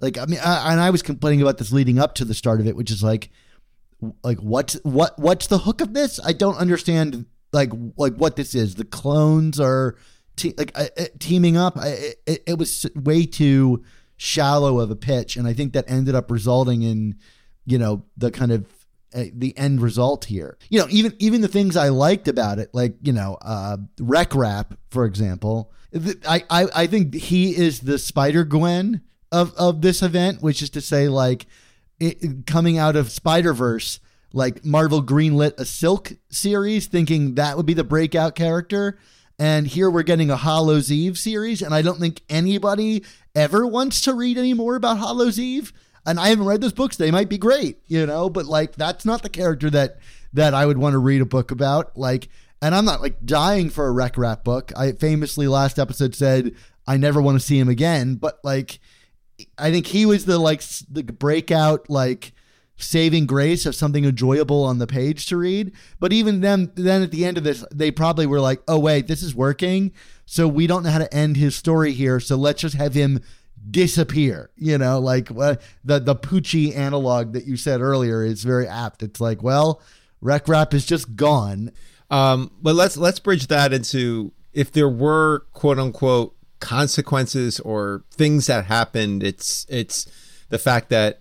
Like 0.00 0.18
I 0.18 0.26
mean, 0.26 0.40
I, 0.44 0.72
and 0.72 0.80
I 0.80 0.90
was 0.90 1.02
complaining 1.02 1.40
about 1.40 1.58
this 1.58 1.72
leading 1.72 1.98
up 1.98 2.14
to 2.16 2.24
the 2.24 2.34
start 2.34 2.60
of 2.60 2.66
it, 2.66 2.76
which 2.76 2.90
is 2.90 3.02
like, 3.02 3.30
like 4.22 4.38
what's 4.38 4.74
what 4.82 5.18
what's 5.18 5.46
the 5.46 5.58
hook 5.58 5.80
of 5.80 5.94
this? 5.94 6.18
I 6.24 6.32
don't 6.32 6.56
understand. 6.56 7.26
Like 7.52 7.72
like 7.96 8.14
what 8.14 8.36
this 8.36 8.54
is. 8.54 8.76
The 8.76 8.84
clones 8.84 9.58
are 9.58 9.96
te- 10.36 10.54
like 10.56 10.70
uh, 10.76 10.86
teaming 11.18 11.56
up. 11.56 11.76
I, 11.76 12.14
it, 12.26 12.42
it 12.46 12.58
was 12.58 12.86
way 12.94 13.26
too 13.26 13.84
shallow 14.16 14.78
of 14.78 14.90
a 14.90 14.96
pitch, 14.96 15.36
and 15.36 15.48
I 15.48 15.52
think 15.52 15.72
that 15.72 15.84
ended 15.88 16.14
up 16.14 16.30
resulting 16.30 16.82
in 16.82 17.16
you 17.66 17.76
know 17.76 18.04
the 18.16 18.30
kind 18.30 18.52
of 18.52 18.66
the 19.12 19.56
end 19.56 19.80
result 19.80 20.26
here. 20.26 20.56
You 20.68 20.80
know, 20.80 20.86
even 20.90 21.14
even 21.18 21.40
the 21.40 21.48
things 21.48 21.76
I 21.76 21.88
liked 21.88 22.28
about 22.28 22.58
it, 22.58 22.70
like 22.72 22.94
you 23.02 23.12
know, 23.12 23.38
uh, 23.42 23.78
Rek-Rap, 23.98 24.74
for 24.90 25.04
example. 25.04 25.72
I, 26.28 26.44
I 26.48 26.66
I 26.74 26.86
think 26.86 27.14
he 27.14 27.56
is 27.56 27.80
the 27.80 27.98
Spider 27.98 28.44
Gwen 28.44 29.02
of 29.32 29.54
of 29.54 29.80
this 29.82 30.02
event, 30.02 30.42
which 30.42 30.62
is 30.62 30.70
to 30.70 30.80
say, 30.80 31.08
like 31.08 31.46
it, 31.98 32.46
coming 32.46 32.78
out 32.78 32.96
of 32.96 33.10
Spider 33.10 33.52
Verse, 33.52 34.00
like 34.32 34.64
Marvel 34.64 35.02
greenlit 35.02 35.58
a 35.58 35.64
Silk 35.64 36.12
series, 36.30 36.86
thinking 36.86 37.34
that 37.34 37.56
would 37.56 37.66
be 37.66 37.74
the 37.74 37.84
breakout 37.84 38.34
character. 38.34 38.98
And 39.38 39.66
here 39.66 39.90
we're 39.90 40.02
getting 40.02 40.30
a 40.30 40.36
Hallows 40.36 40.92
Eve 40.92 41.18
series, 41.18 41.62
and 41.62 41.74
I 41.74 41.80
don't 41.80 41.98
think 41.98 42.20
anybody 42.28 43.02
ever 43.34 43.66
wants 43.66 44.02
to 44.02 44.12
read 44.12 44.36
any 44.36 44.52
more 44.52 44.76
about 44.76 44.98
Hallows 44.98 45.40
Eve 45.40 45.72
and 46.06 46.18
I 46.18 46.28
haven't 46.28 46.46
read 46.46 46.60
those 46.60 46.72
books. 46.72 46.96
They 46.96 47.10
might 47.10 47.28
be 47.28 47.38
great, 47.38 47.78
you 47.86 48.06
know, 48.06 48.30
but 48.30 48.46
like 48.46 48.76
that's 48.76 49.04
not 49.04 49.22
the 49.22 49.28
character 49.28 49.70
that 49.70 49.98
that 50.32 50.54
I 50.54 50.66
would 50.66 50.78
want 50.78 50.94
to 50.94 50.98
read 50.98 51.20
a 51.20 51.26
book 51.26 51.50
about. 51.50 51.96
Like, 51.96 52.28
and 52.62 52.74
I'm 52.74 52.84
not 52.84 53.02
like 53.02 53.24
dying 53.24 53.70
for 53.70 53.86
a 53.86 53.92
Rek-Rap 53.92 54.44
book. 54.44 54.72
I 54.76 54.92
famously 54.92 55.48
last 55.48 55.78
episode 55.78 56.14
said 56.14 56.54
I 56.86 56.96
never 56.96 57.20
want 57.20 57.38
to 57.38 57.44
see 57.44 57.58
him 57.58 57.68
again, 57.68 58.16
but 58.16 58.38
like 58.44 58.80
I 59.58 59.70
think 59.70 59.86
he 59.86 60.06
was 60.06 60.24
the 60.24 60.38
like 60.38 60.62
the 60.90 61.02
breakout 61.02 61.88
like 61.88 62.32
saving 62.76 63.26
grace 63.26 63.66
of 63.66 63.74
something 63.74 64.04
enjoyable 64.04 64.64
on 64.64 64.78
the 64.78 64.86
page 64.86 65.26
to 65.26 65.36
read. 65.36 65.72
But 65.98 66.12
even 66.12 66.40
then, 66.40 66.72
then 66.74 67.02
at 67.02 67.10
the 67.10 67.24
end 67.24 67.38
of 67.38 67.44
this, 67.44 67.64
they 67.72 67.90
probably 67.90 68.26
were 68.26 68.40
like, 68.40 68.62
"Oh 68.66 68.78
wait, 68.78 69.06
this 69.06 69.22
is 69.22 69.34
working." 69.34 69.92
So 70.26 70.46
we 70.48 70.66
don't 70.66 70.82
know 70.82 70.90
how 70.90 70.98
to 70.98 71.14
end 71.14 71.36
his 71.36 71.56
story 71.56 71.92
here. 71.92 72.20
So 72.20 72.36
let's 72.36 72.62
just 72.62 72.76
have 72.76 72.94
him 72.94 73.20
disappear. 73.68 74.50
You 74.56 74.78
know, 74.78 74.98
like 74.98 75.30
uh, 75.30 75.56
the 75.84 75.98
the 75.98 76.16
Poochie 76.16 76.76
analog 76.76 77.32
that 77.32 77.46
you 77.46 77.56
said 77.56 77.80
earlier 77.80 78.24
is 78.24 78.44
very 78.44 78.66
apt. 78.66 79.02
It's 79.02 79.20
like, 79.20 79.42
well, 79.42 79.80
Rek-Rap 80.20 80.74
is 80.74 80.86
just 80.86 81.16
gone. 81.16 81.72
Um, 82.10 82.50
but 82.60 82.74
let's 82.74 82.96
let's 82.96 83.20
bridge 83.20 83.46
that 83.48 83.72
into 83.72 84.32
if 84.52 84.72
there 84.72 84.88
were 84.88 85.46
quote 85.52 85.78
unquote 85.78 86.34
consequences 86.58 87.60
or 87.60 88.04
things 88.10 88.46
that 88.46 88.66
happened. 88.66 89.22
It's 89.22 89.66
it's 89.68 90.10
the 90.48 90.58
fact 90.58 90.90
that 90.90 91.20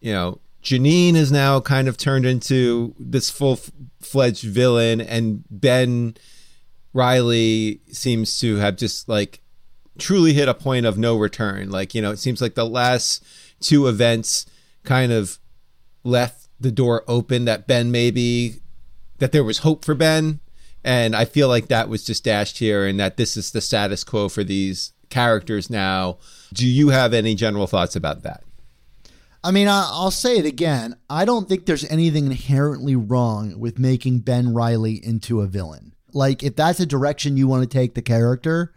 you 0.00 0.12
know 0.12 0.40
Janine 0.62 1.14
is 1.14 1.32
now 1.32 1.60
kind 1.60 1.88
of 1.88 1.96
turned 1.96 2.26
into 2.26 2.94
this 2.98 3.30
full 3.30 3.58
fledged 4.00 4.44
villain, 4.44 5.00
and 5.00 5.44
Ben 5.50 6.14
Reilly 6.92 7.80
seems 7.90 8.38
to 8.40 8.56
have 8.56 8.76
just 8.76 9.08
like 9.08 9.40
truly 9.98 10.32
hit 10.32 10.48
a 10.48 10.54
point 10.54 10.86
of 10.86 10.98
no 10.98 11.16
return. 11.16 11.70
Like, 11.70 11.94
you 11.94 12.02
know, 12.02 12.10
it 12.10 12.18
seems 12.18 12.40
like 12.40 12.54
the 12.54 12.66
last 12.66 13.24
two 13.60 13.86
events 13.86 14.46
kind 14.84 15.12
of 15.12 15.38
left 16.04 16.48
the 16.60 16.72
door 16.72 17.04
open 17.06 17.44
that 17.44 17.66
Ben 17.66 17.90
maybe 17.90 18.60
that 19.18 19.32
there 19.32 19.44
was 19.44 19.58
hope 19.58 19.84
for 19.84 19.94
Ben. 19.94 20.40
And 20.84 21.14
I 21.14 21.24
feel 21.24 21.48
like 21.48 21.68
that 21.68 21.88
was 21.88 22.04
just 22.04 22.24
dashed 22.24 22.58
here 22.58 22.86
and 22.86 22.98
that 23.00 23.16
this 23.16 23.36
is 23.36 23.50
the 23.50 23.60
status 23.60 24.04
quo 24.04 24.28
for 24.28 24.44
these 24.44 24.92
characters 25.10 25.68
now. 25.68 26.18
Do 26.52 26.66
you 26.66 26.90
have 26.90 27.12
any 27.12 27.34
general 27.34 27.66
thoughts 27.66 27.96
about 27.96 28.22
that? 28.22 28.44
I 29.42 29.50
mean, 29.50 29.68
I'll 29.68 30.10
say 30.10 30.38
it 30.38 30.46
again. 30.46 30.96
I 31.08 31.24
don't 31.24 31.48
think 31.48 31.66
there's 31.66 31.84
anything 31.84 32.26
inherently 32.26 32.96
wrong 32.96 33.58
with 33.58 33.78
making 33.78 34.20
Ben 34.20 34.52
Reilly 34.52 35.04
into 35.04 35.40
a 35.40 35.46
villain. 35.46 35.94
Like, 36.12 36.42
if 36.42 36.56
that's 36.56 36.80
a 36.80 36.86
direction 36.86 37.36
you 37.36 37.46
want 37.46 37.62
to 37.62 37.68
take 37.68 37.94
the 37.94 38.02
character, 38.02 38.72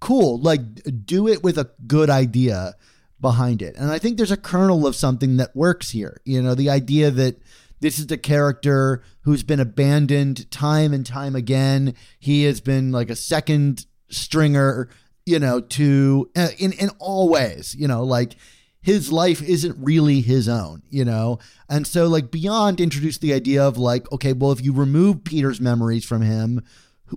cool. 0.00 0.40
Like, 0.40 0.60
do 1.06 1.28
it 1.28 1.42
with 1.42 1.58
a 1.58 1.70
good 1.86 2.10
idea 2.10 2.74
behind 3.20 3.62
it. 3.62 3.76
And 3.76 3.90
I 3.90 3.98
think 3.98 4.16
there's 4.16 4.30
a 4.30 4.36
kernel 4.36 4.86
of 4.86 4.96
something 4.96 5.36
that 5.36 5.54
works 5.54 5.90
here. 5.90 6.20
You 6.24 6.42
know, 6.42 6.54
the 6.54 6.70
idea 6.70 7.10
that 7.10 7.40
this 7.80 7.98
is 7.98 8.10
a 8.10 8.16
character 8.16 9.02
who's 9.22 9.42
been 9.42 9.60
abandoned 9.60 10.50
time 10.50 10.92
and 10.92 11.04
time 11.04 11.34
again. 11.36 11.94
He 12.18 12.44
has 12.44 12.60
been 12.60 12.92
like 12.92 13.10
a 13.10 13.16
second 13.16 13.86
stringer, 14.08 14.88
you 15.26 15.38
know, 15.38 15.60
to 15.60 16.30
uh, 16.36 16.48
in 16.58 16.72
in 16.72 16.90
all 16.98 17.28
ways, 17.28 17.74
you 17.78 17.88
know, 17.88 18.04
like 18.04 18.36
his 18.82 19.12
life 19.12 19.42
isn't 19.42 19.76
really 19.78 20.20
his 20.20 20.48
own, 20.48 20.82
you 20.88 21.04
know? 21.04 21.38
And 21.68 21.86
so, 21.86 22.06
like, 22.06 22.30
Beyond 22.30 22.80
introduced 22.80 23.20
the 23.20 23.34
idea 23.34 23.62
of, 23.62 23.76
like, 23.76 24.10
okay, 24.10 24.32
well, 24.32 24.52
if 24.52 24.64
you 24.64 24.72
remove 24.72 25.24
Peter's 25.24 25.60
memories 25.60 26.04
from 26.04 26.22
him, 26.22 26.62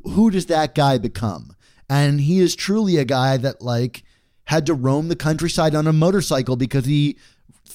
who 0.03 0.29
does 0.29 0.47
that 0.47 0.75
guy 0.75 0.97
become? 0.97 1.55
And 1.89 2.21
he 2.21 2.39
is 2.39 2.55
truly 2.55 2.97
a 2.97 3.05
guy 3.05 3.37
that 3.37 3.61
like 3.61 4.03
had 4.45 4.65
to 4.65 4.73
roam 4.73 5.07
the 5.07 5.15
countryside 5.15 5.75
on 5.75 5.87
a 5.87 5.93
motorcycle 5.93 6.55
because 6.55 6.85
he, 6.85 7.17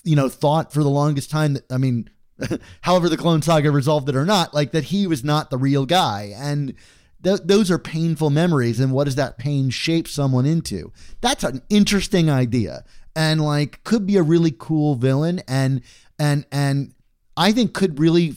you 0.04 0.16
know, 0.16 0.28
thought 0.28 0.72
for 0.72 0.82
the 0.82 0.90
longest 0.90 1.30
time 1.30 1.54
that, 1.54 1.70
I 1.70 1.78
mean, 1.78 2.10
however 2.82 3.08
the 3.08 3.16
Clone 3.16 3.42
Saga 3.42 3.70
resolved 3.70 4.08
it 4.08 4.16
or 4.16 4.24
not, 4.24 4.54
like 4.54 4.72
that 4.72 4.84
he 4.84 5.06
was 5.06 5.24
not 5.24 5.50
the 5.50 5.58
real 5.58 5.86
guy. 5.86 6.32
And 6.36 6.74
th- 7.22 7.40
those 7.44 7.70
are 7.70 7.78
painful 7.78 8.30
memories. 8.30 8.80
And 8.80 8.92
what 8.92 9.04
does 9.04 9.16
that 9.16 9.38
pain 9.38 9.70
shape 9.70 10.08
someone 10.08 10.46
into? 10.46 10.92
That's 11.20 11.44
an 11.44 11.62
interesting 11.68 12.30
idea 12.30 12.84
and 13.16 13.40
like 13.40 13.82
could 13.84 14.06
be 14.06 14.16
a 14.16 14.22
really 14.22 14.54
cool 14.56 14.94
villain 14.94 15.42
and, 15.48 15.82
and, 16.18 16.46
and 16.52 16.94
I 17.36 17.52
think 17.52 17.72
could 17.72 17.98
really 17.98 18.36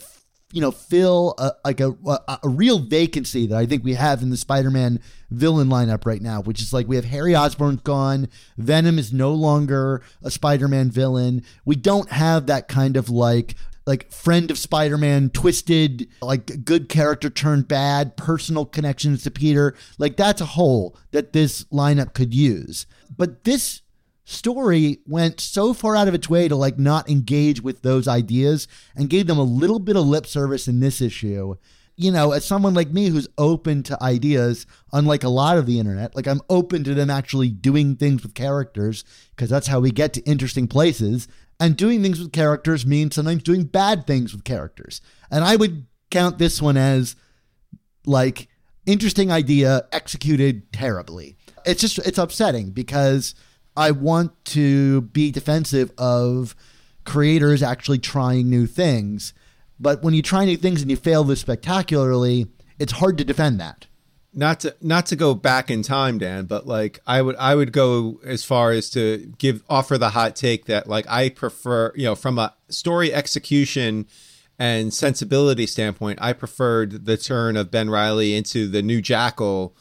you 0.54 0.62
know, 0.62 0.72
fill 0.72 1.36
a, 1.38 1.52
like 1.64 1.80
a, 1.80 1.96
a, 2.06 2.40
a 2.44 2.50
real 2.50 2.80
vacancy 2.80 3.48
that 3.48 3.58
I 3.58 3.66
think 3.66 3.84
we 3.84 3.94
have 3.94 4.22
in 4.22 4.30
the 4.30 4.38
Spider-Man 4.38 5.00
villain 5.30 5.70
lineup 5.70 6.06
right 6.06 6.22
now, 6.22 6.42
which 6.42 6.62
is 6.62 6.74
like 6.74 6.88
we 6.88 6.96
have 6.96 7.06
Harry 7.06 7.36
Osborn's 7.36 7.82
gone, 7.82 8.28
Venom 8.58 9.00
is 9.00 9.14
no 9.14 9.34
longer 9.34 10.02
a 10.24 10.32
Spider-Man 10.32 10.92
villain. 10.92 11.44
We 11.66 11.76
don't 11.76 12.12
have 12.12 12.48
that 12.48 12.68
kind 12.68 12.98
of 12.98 13.10
like 13.10 13.56
like 13.88 14.12
friend 14.12 14.52
of 14.52 14.58
Spider-Man, 14.60 15.32
twisted, 15.32 16.08
like 16.22 16.64
good 16.64 16.88
character 16.88 17.30
turned 17.30 17.68
bad, 17.68 18.16
personal 18.16 18.66
connections 18.66 19.24
to 19.24 19.32
Peter. 19.32 19.76
Like 19.98 20.18
that's 20.18 20.42
a 20.42 20.46
hole 20.46 20.96
that 21.12 21.34
this 21.34 21.64
lineup 21.66 22.14
could 22.14 22.34
use. 22.34 22.86
But 23.16 23.44
this 23.44 23.82
story 24.32 25.00
went 25.06 25.40
so 25.40 25.74
far 25.74 25.96
out 25.96 26.08
of 26.08 26.14
its 26.14 26.30
way 26.30 26.48
to 26.48 26.56
like 26.56 26.80
not 26.80 27.10
engage 27.10 27.62
with 27.62 27.82
those 27.82 28.08
ideas 28.08 28.68
and 28.96 29.10
gave 29.10 29.28
them 29.28 29.38
a 29.38 29.44
little 29.44 29.80
bit 29.80 29.96
of 29.96 30.06
lip 30.06 30.26
service 30.26 30.68
in 30.68 30.80
this 30.80 31.02
issue. 31.02 31.56
You 31.98 32.12
know, 32.12 32.32
as 32.32 32.46
someone 32.46 32.74
like 32.74 32.90
me 32.90 33.10
who's 33.10 33.28
open 33.38 33.84
to 33.84 34.02
ideas, 34.02 34.66
unlike 34.92 35.24
a 35.24 35.30
lot 35.30 35.58
of 35.58 35.66
the 35.66 35.80
internet, 35.80 36.16
like 36.16 36.28
I'm 36.28 36.42
open 36.50 36.84
to 36.86 36.94
them 36.94 37.10
actually 37.10 37.50
doing 37.50 37.96
things 37.96 38.24
with 38.24 38.34
characters 38.34 39.04
because 39.36 39.50
that's 39.50 39.68
how 39.68 39.80
we 39.80 39.92
get 39.92 40.14
to 40.14 40.22
interesting 40.22 40.68
places. 40.68 41.28
And 41.60 41.78
doing 41.78 42.02
things 42.02 42.20
with 42.20 42.32
characters 42.32 42.86
means 42.86 43.16
sometimes 43.16 43.44
doing 43.44 43.66
bad 43.66 44.08
things 44.08 44.34
with 44.34 44.44
characters. 44.44 45.02
And 45.30 45.44
I 45.44 45.56
would 45.58 45.86
count 46.10 46.40
this 46.40 46.62
one 46.62 46.78
as 46.78 47.16
like 48.06 48.48
interesting 48.86 49.32
idea 49.32 49.88
executed 49.92 50.72
terribly. 50.74 51.38
It's 51.66 51.82
just 51.82 52.00
it's 52.00 52.18
upsetting 52.18 52.72
because 52.72 53.36
I 53.76 53.92
want 53.92 54.46
to 54.46 55.02
be 55.02 55.32
defensive 55.32 55.92
of 55.98 56.56
creators 57.06 57.64
actually 57.64 58.00
trying 58.00 58.50
new 58.50 58.68
things. 58.68 59.34
But 59.80 60.04
when 60.04 60.14
you 60.14 60.22
try 60.22 60.46
new 60.46 60.58
things 60.58 60.82
and 60.82 60.92
you 60.92 60.98
fail 60.98 61.24
this 61.24 61.42
spectacularly, 61.42 62.48
it's 62.78 62.94
hard 62.94 63.18
to 63.18 63.26
defend 63.26 63.60
that. 63.60 63.88
Not 64.34 64.62
to 64.62 64.76
not 64.80 65.08
to 65.08 65.18
go 65.18 65.34
back 65.34 65.70
in 65.70 65.84
time, 65.84 66.18
Dan, 66.18 66.46
but 66.46 66.66
like 66.66 67.00
I 67.06 67.22
would 67.22 67.36
I 67.36 67.54
would 67.54 67.74
go 67.74 68.22
as 68.24 68.46
far 68.46 68.72
as 68.72 68.90
to 68.92 69.34
give 69.38 69.62
offer 69.70 69.98
the 69.98 70.12
hot 70.12 70.38
take 70.38 70.66
that 70.66 70.88
like 70.88 71.06
I 71.10 71.30
prefer, 71.30 71.92
you 71.96 72.06
know, 72.06 72.16
from 72.16 72.40
a 72.40 72.56
story 72.70 73.14
execution 73.14 74.06
and 74.58 74.94
sensibility 74.94 75.66
standpoint, 75.66 76.20
I 76.22 76.32
preferred 76.32 77.06
the 77.06 77.18
turn 77.18 77.58
of 77.58 77.72
Ben 77.72 77.90
Reilly 77.90 78.34
into 78.34 78.68
the 78.70 78.82
new 78.82 79.02
Jackal 79.02 79.76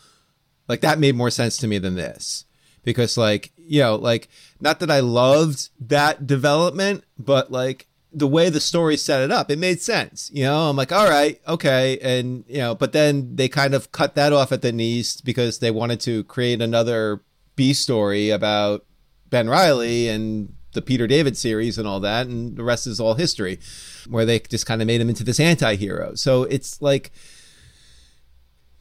Like 0.67 0.81
that 0.81 0.99
made 0.99 1.15
more 1.15 1.31
sense 1.31 1.57
to 1.59 1.69
me 1.69 1.79
than 1.79 1.95
this. 1.95 2.45
Because 2.83 3.17
like, 3.17 3.53
you 3.57 3.81
know, 3.81 3.97
like 3.97 4.29
not 4.61 4.81
that 4.81 4.91
I 4.91 5.01
loved 5.01 5.69
that 5.89 6.27
development, 6.27 7.05
but 7.19 7.51
like 7.51 7.87
the 8.13 8.27
way 8.27 8.51
the 8.51 8.61
story 8.61 8.97
set 8.97 9.23
it 9.23 9.31
up, 9.31 9.51
it 9.51 9.59
made 9.59 9.81
sense. 9.81 10.31
You 10.33 10.45
know, 10.45 10.69
I'm 10.69 10.77
like, 10.77 10.93
all 10.93 11.09
right, 11.09 11.41
okay. 11.47 11.99
And, 11.99 12.45
you 12.49 12.59
know, 12.59 12.75
but 12.75 12.93
then 12.93 13.37
they 13.37 13.49
kind 13.49 13.75
of 13.75 13.93
cut 13.93 14.15
that 14.17 14.33
off 14.33 14.53
at 14.53 14.63
the 14.63 14.73
knees 14.73 15.21
because 15.21 15.59
they 15.59 15.71
wanted 15.71 16.01
to 16.01 16.25
create 16.25 16.61
another 16.61 17.23
B 17.57 17.73
story 17.73 18.31
about 18.31 18.85
Ben 19.29 19.49
Reilly 19.49 20.09
and 20.09 20.55
the 20.73 20.83
Peter 20.83 21.07
David 21.07 21.37
series 21.37 21.79
and 21.79 21.87
all 21.87 22.01
that. 22.01 22.27
And 22.27 22.57
the 22.57 22.65
rest 22.65 22.87
is 22.87 22.99
all 22.99 23.15
history, 23.15 23.61
where 24.09 24.25
they 24.25 24.41
just 24.41 24.67
kind 24.67 24.81
of 24.83 24.87
made 24.87 25.01
him 25.01 25.09
into 25.09 25.25
this 25.25 25.41
anti 25.41 25.77
hero. 25.77 26.15
So 26.15 26.45
it's 26.45 26.83
like, 26.83 27.13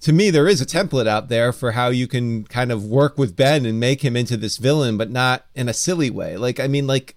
to 0.02 0.14
me, 0.14 0.30
there 0.30 0.48
is 0.48 0.62
a 0.62 0.66
template 0.66 1.08
out 1.08 1.30
there 1.30 1.52
for 1.52 1.72
how 1.72 1.90
you 1.90 2.08
can 2.08 2.46
kind 2.46 2.72
of 2.72 2.86
work 2.86 3.18
with 3.18 3.36
Ben 3.36 3.66
and 3.66 3.80
make 3.80 4.04
him 4.04 4.16
into 4.16 4.38
this 4.38 4.58
villain, 4.58 4.98
but 4.98 5.12
not 5.12 5.46
in 5.56 5.68
a 5.68 5.74
silly 5.74 6.10
way. 6.10 6.38
Like, 6.38 6.60
I 6.60 6.68
mean, 6.68 6.88
like, 6.88 7.16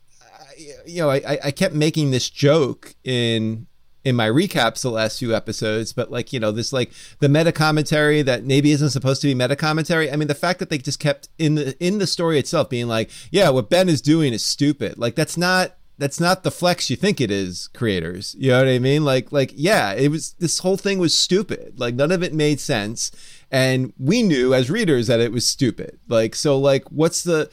you 0.86 1.02
know, 1.02 1.10
I, 1.10 1.38
I 1.44 1.50
kept 1.52 1.74
making 1.74 2.10
this 2.10 2.28
joke 2.28 2.94
in 3.04 3.66
in 4.04 4.16
my 4.16 4.28
recaps 4.28 4.82
the 4.82 4.90
last 4.90 5.20
few 5.20 5.34
episodes, 5.34 5.92
but 5.92 6.10
like, 6.10 6.32
you 6.32 6.40
know, 6.40 6.50
this 6.50 6.72
like 6.72 6.92
the 7.20 7.28
meta 7.28 7.52
commentary 7.52 8.20
that 8.22 8.44
maybe 8.44 8.72
isn't 8.72 8.90
supposed 8.90 9.20
to 9.22 9.28
be 9.28 9.34
meta 9.34 9.54
commentary. 9.54 10.10
I 10.10 10.16
mean, 10.16 10.28
the 10.28 10.34
fact 10.34 10.58
that 10.58 10.70
they 10.70 10.78
just 10.78 10.98
kept 10.98 11.28
in 11.38 11.54
the 11.54 11.84
in 11.84 11.98
the 11.98 12.06
story 12.06 12.38
itself 12.38 12.68
being 12.68 12.88
like, 12.88 13.10
yeah, 13.30 13.48
what 13.50 13.70
Ben 13.70 13.88
is 13.88 14.02
doing 14.02 14.32
is 14.32 14.44
stupid. 14.44 14.98
Like 14.98 15.14
that's 15.14 15.36
not 15.36 15.76
that's 15.98 16.20
not 16.20 16.42
the 16.42 16.50
flex 16.50 16.90
you 16.90 16.96
think 16.96 17.20
it 17.20 17.30
is, 17.30 17.68
creators. 17.68 18.34
You 18.38 18.50
know 18.50 18.58
what 18.58 18.68
I 18.68 18.78
mean? 18.78 19.04
Like 19.04 19.30
like 19.32 19.52
yeah, 19.54 19.92
it 19.92 20.08
was 20.08 20.32
this 20.38 20.60
whole 20.60 20.76
thing 20.76 20.98
was 20.98 21.16
stupid. 21.16 21.78
Like 21.78 21.94
none 21.94 22.12
of 22.12 22.22
it 22.22 22.34
made 22.34 22.60
sense. 22.60 23.10
And 23.50 23.92
we 23.98 24.22
knew 24.22 24.54
as 24.54 24.70
readers 24.70 25.06
that 25.08 25.20
it 25.20 25.32
was 25.32 25.46
stupid. 25.46 25.98
Like 26.08 26.34
so 26.34 26.58
like 26.58 26.84
what's 26.90 27.22
the 27.22 27.50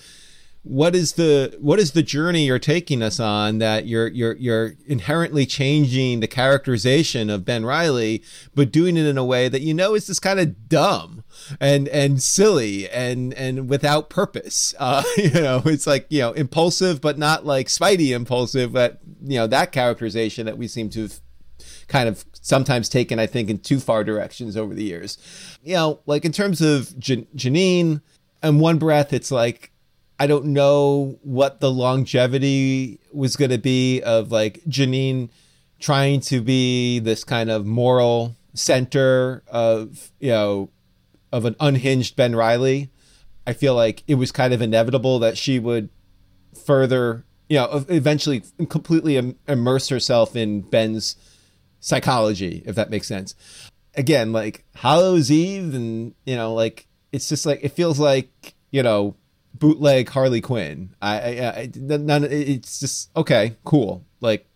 what 0.63 0.93
is 0.93 1.13
the 1.13 1.55
what 1.61 1.79
is 1.79 1.93
the 1.93 2.03
journey 2.03 2.45
you're 2.45 2.59
taking 2.59 3.01
us 3.01 3.19
on 3.19 3.59
that 3.59 3.87
you're 3.87 4.09
you're 4.09 4.35
you're 4.35 4.73
inherently 4.85 5.45
changing 5.45 6.19
the 6.19 6.27
characterization 6.27 7.29
of 7.29 7.45
Ben 7.45 7.65
Reilly 7.65 8.21
but 8.53 8.71
doing 8.71 8.97
it 8.97 9.05
in 9.05 9.17
a 9.17 9.23
way 9.23 9.47
that 9.47 9.61
you 9.61 9.73
know 9.73 9.95
is 9.95 10.07
just 10.07 10.21
kind 10.21 10.39
of 10.39 10.67
dumb 10.67 11.23
and 11.61 11.87
and 11.87 12.21
silly 12.21 12.89
and 12.89 13.33
and 13.35 13.69
without 13.69 14.09
purpose. 14.09 14.73
Uh 14.79 15.03
you 15.17 15.31
know 15.31 15.61
it's 15.65 15.85
like 15.87 16.05
you 16.09 16.19
know 16.19 16.31
impulsive 16.33 16.99
but 17.01 17.17
not 17.17 17.45
like 17.45 17.67
Spidey 17.67 18.15
impulsive 18.15 18.73
but 18.73 18.99
you 19.21 19.37
know 19.37 19.47
that 19.47 19.71
characterization 19.71 20.45
that 20.45 20.57
we 20.57 20.67
seem 20.67 20.89
to 20.91 21.03
have 21.03 21.19
kind 21.87 22.07
of 22.07 22.23
sometimes 22.33 22.89
taken 22.89 23.19
I 23.19 23.27
think 23.27 23.49
in 23.49 23.59
too 23.59 23.79
far 23.79 24.03
directions 24.03 24.55
over 24.55 24.73
the 24.73 24.83
years. 24.83 25.17
You 25.63 25.75
know 25.75 25.99
like 26.05 26.25
in 26.25 26.31
terms 26.31 26.61
of 26.61 26.97
Jan- 26.99 27.27
Janine 27.35 28.01
in 28.43 28.59
one 28.59 28.77
breath 28.77 29.13
it's 29.13 29.31
like 29.31 29.68
I 30.19 30.27
don't 30.27 30.47
know 30.47 31.17
what 31.23 31.61
the 31.61 31.71
longevity 31.71 32.99
was 33.13 33.37
going 33.37 33.51
to 33.51 33.57
be 33.57 34.01
of 34.01 34.31
like 34.31 34.61
Janine 34.67 35.29
trying 35.79 36.19
to 36.19 36.41
be 36.41 36.99
this 36.99 37.23
kind 37.23 37.49
of 37.49 37.65
moral 37.65 38.35
center 38.53 39.43
of, 39.47 40.11
you 40.19 40.31
know, 40.31 40.69
of 41.31 41.45
an 41.45 41.55
unhinged 41.59 42.17
Ben 42.17 42.35
Reilly. 42.35 42.89
I 43.47 43.53
feel 43.53 43.75
like 43.75 44.03
it 44.07 44.15
was 44.15 44.31
kind 44.31 44.53
of 44.53 44.61
inevitable 44.61 45.19
that 45.19 45.37
she 45.37 45.57
would 45.57 45.89
further, 46.65 47.23
you 47.47 47.57
know, 47.57 47.85
eventually 47.87 48.43
completely 48.67 49.35
immerse 49.47 49.87
herself 49.87 50.35
in 50.35 50.61
Ben's 50.61 51.15
psychology, 51.79 52.61
if 52.65 52.75
that 52.75 52.89
makes 52.89 53.07
sense. 53.07 53.35
Again, 53.95 54.33
like 54.33 54.65
Hallows 54.75 55.31
Eve, 55.31 55.73
and, 55.73 56.13
you 56.25 56.35
know, 56.35 56.53
like, 56.53 56.87
it's 57.11 57.29
just 57.29 57.45
like, 57.45 57.59
it 57.63 57.69
feels 57.69 57.99
like, 57.99 58.53
you 58.69 58.83
know, 58.83 59.15
bootleg 59.53 60.09
Harley 60.09 60.41
Quinn. 60.41 60.95
I, 61.01 61.19
I, 61.19 61.59
I 61.61 61.71
none. 61.75 62.23
It's 62.23 62.79
just 62.79 63.15
okay, 63.15 63.55
cool. 63.63 64.05
Like, 64.21 64.47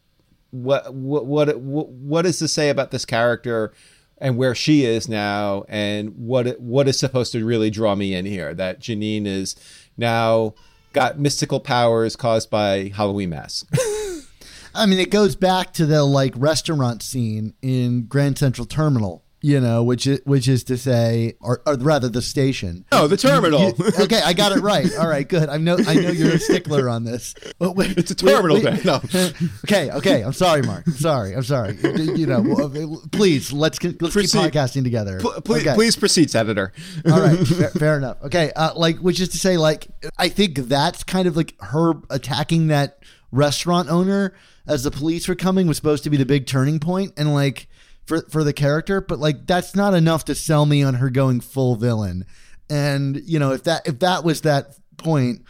what, 0.51 0.93
what, 0.93 1.25
what, 1.25 1.57
what, 1.57 1.89
what 1.89 2.25
is 2.25 2.39
to 2.39 2.47
say 2.47 2.69
about 2.69 2.91
this 2.91 3.05
character 3.05 3.73
and 4.17 4.37
where 4.37 4.55
she 4.55 4.85
is 4.85 5.09
now, 5.09 5.65
and 5.67 6.15
what, 6.15 6.59
what 6.59 6.87
is 6.87 6.97
supposed 6.99 7.31
to 7.33 7.43
really 7.43 7.69
draw 7.69 7.95
me 7.95 8.13
in 8.13 8.25
here? 8.25 8.53
That 8.53 8.79
Janine 8.79 9.25
is 9.25 9.55
now 9.97 10.53
got 10.93 11.19
mystical 11.19 11.59
powers 11.59 12.15
caused 12.15 12.49
by 12.49 12.91
Halloween 12.95 13.31
Mass. 13.31 13.65
I 14.75 14.85
mean, 14.85 14.99
it 14.99 15.11
goes 15.11 15.35
back 15.35 15.73
to 15.73 15.85
the 15.85 16.03
like 16.03 16.33
restaurant 16.35 17.03
scene 17.03 17.53
in 17.61 18.05
Grand 18.05 18.37
Central 18.37 18.65
Terminal 18.65 19.22
you 19.43 19.59
know, 19.59 19.83
which 19.83 20.07
is 20.07 20.21
which 20.23 20.47
is 20.47 20.63
to 20.63 20.77
say, 20.77 21.33
or, 21.41 21.61
or 21.67 21.75
rather, 21.75 22.07
the 22.07 22.21
station. 22.21 22.85
Oh, 22.93 23.07
the 23.07 23.17
terminal. 23.17 23.59
You, 23.59 23.73
okay, 23.99 24.21
I 24.23 24.31
got 24.31 24.53
it 24.53 24.61
right. 24.61 24.87
All 24.97 25.07
right, 25.07 25.27
good. 25.27 25.49
I 25.49 25.57
know 25.57 25.77
I 25.85 25.95
know 25.95 26.11
you're 26.11 26.35
a 26.35 26.39
stickler 26.39 26.87
on 26.87 27.03
this. 27.03 27.35
But 27.59 27.75
wait, 27.75 27.97
it's 27.97 28.09
a 28.09 28.15
terminal. 28.15 28.55
Wait, 28.55 28.63
wait. 28.63 28.85
No. 28.85 29.01
okay, 29.65 29.91
okay. 29.91 30.21
I'm 30.21 30.31
sorry, 30.31 30.61
Mark. 30.61 30.87
I'm 30.87 30.93
sorry. 30.93 31.35
I'm 31.35 31.43
sorry. 31.43 31.77
You 31.83 32.25
know, 32.25 33.01
please 33.11 33.51
let's 33.51 33.83
let's 33.83 34.13
proceed. 34.13 34.31
keep 34.31 34.53
podcasting 34.53 34.85
together. 34.85 35.19
P- 35.19 35.41
please, 35.43 35.67
okay. 35.67 35.75
please 35.75 35.97
proceed, 35.97 36.31
Senator. 36.31 36.71
All 37.05 37.19
right, 37.19 37.37
fair, 37.47 37.69
fair 37.71 37.97
enough. 37.97 38.23
Okay, 38.23 38.49
uh, 38.55 38.73
like 38.75 38.99
which 38.99 39.19
is 39.19 39.27
to 39.29 39.37
say, 39.37 39.57
like 39.57 39.89
I 40.17 40.29
think 40.29 40.55
that's 40.55 41.03
kind 41.03 41.27
of 41.27 41.35
like 41.35 41.53
her 41.59 41.95
attacking 42.09 42.67
that 42.67 42.99
restaurant 43.33 43.89
owner 43.89 44.33
as 44.65 44.83
the 44.83 44.91
police 44.91 45.27
were 45.27 45.35
coming 45.35 45.67
was 45.67 45.75
supposed 45.75 46.05
to 46.05 46.09
be 46.09 46.15
the 46.15 46.25
big 46.25 46.47
turning 46.47 46.79
point, 46.79 47.11
and 47.17 47.33
like 47.33 47.67
for 48.05 48.21
for 48.29 48.43
the 48.43 48.53
character, 48.53 49.01
but 49.01 49.19
like 49.19 49.47
that's 49.47 49.75
not 49.75 49.93
enough 49.93 50.25
to 50.25 50.35
sell 50.35 50.65
me 50.65 50.83
on 50.83 50.95
her 50.95 51.09
going 51.09 51.41
full 51.41 51.75
villain. 51.75 52.25
And 52.69 53.21
you 53.25 53.39
know, 53.39 53.51
if 53.51 53.63
that 53.63 53.87
if 53.87 53.99
that 53.99 54.23
was 54.23 54.41
that 54.41 54.77
point, 54.97 55.43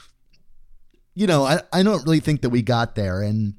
you 1.15 1.27
know, 1.27 1.45
I 1.45 1.61
I 1.71 1.83
don't 1.83 2.03
really 2.03 2.19
think 2.19 2.41
that 2.41 2.49
we 2.49 2.61
got 2.61 2.95
there. 2.95 3.21
And 3.21 3.55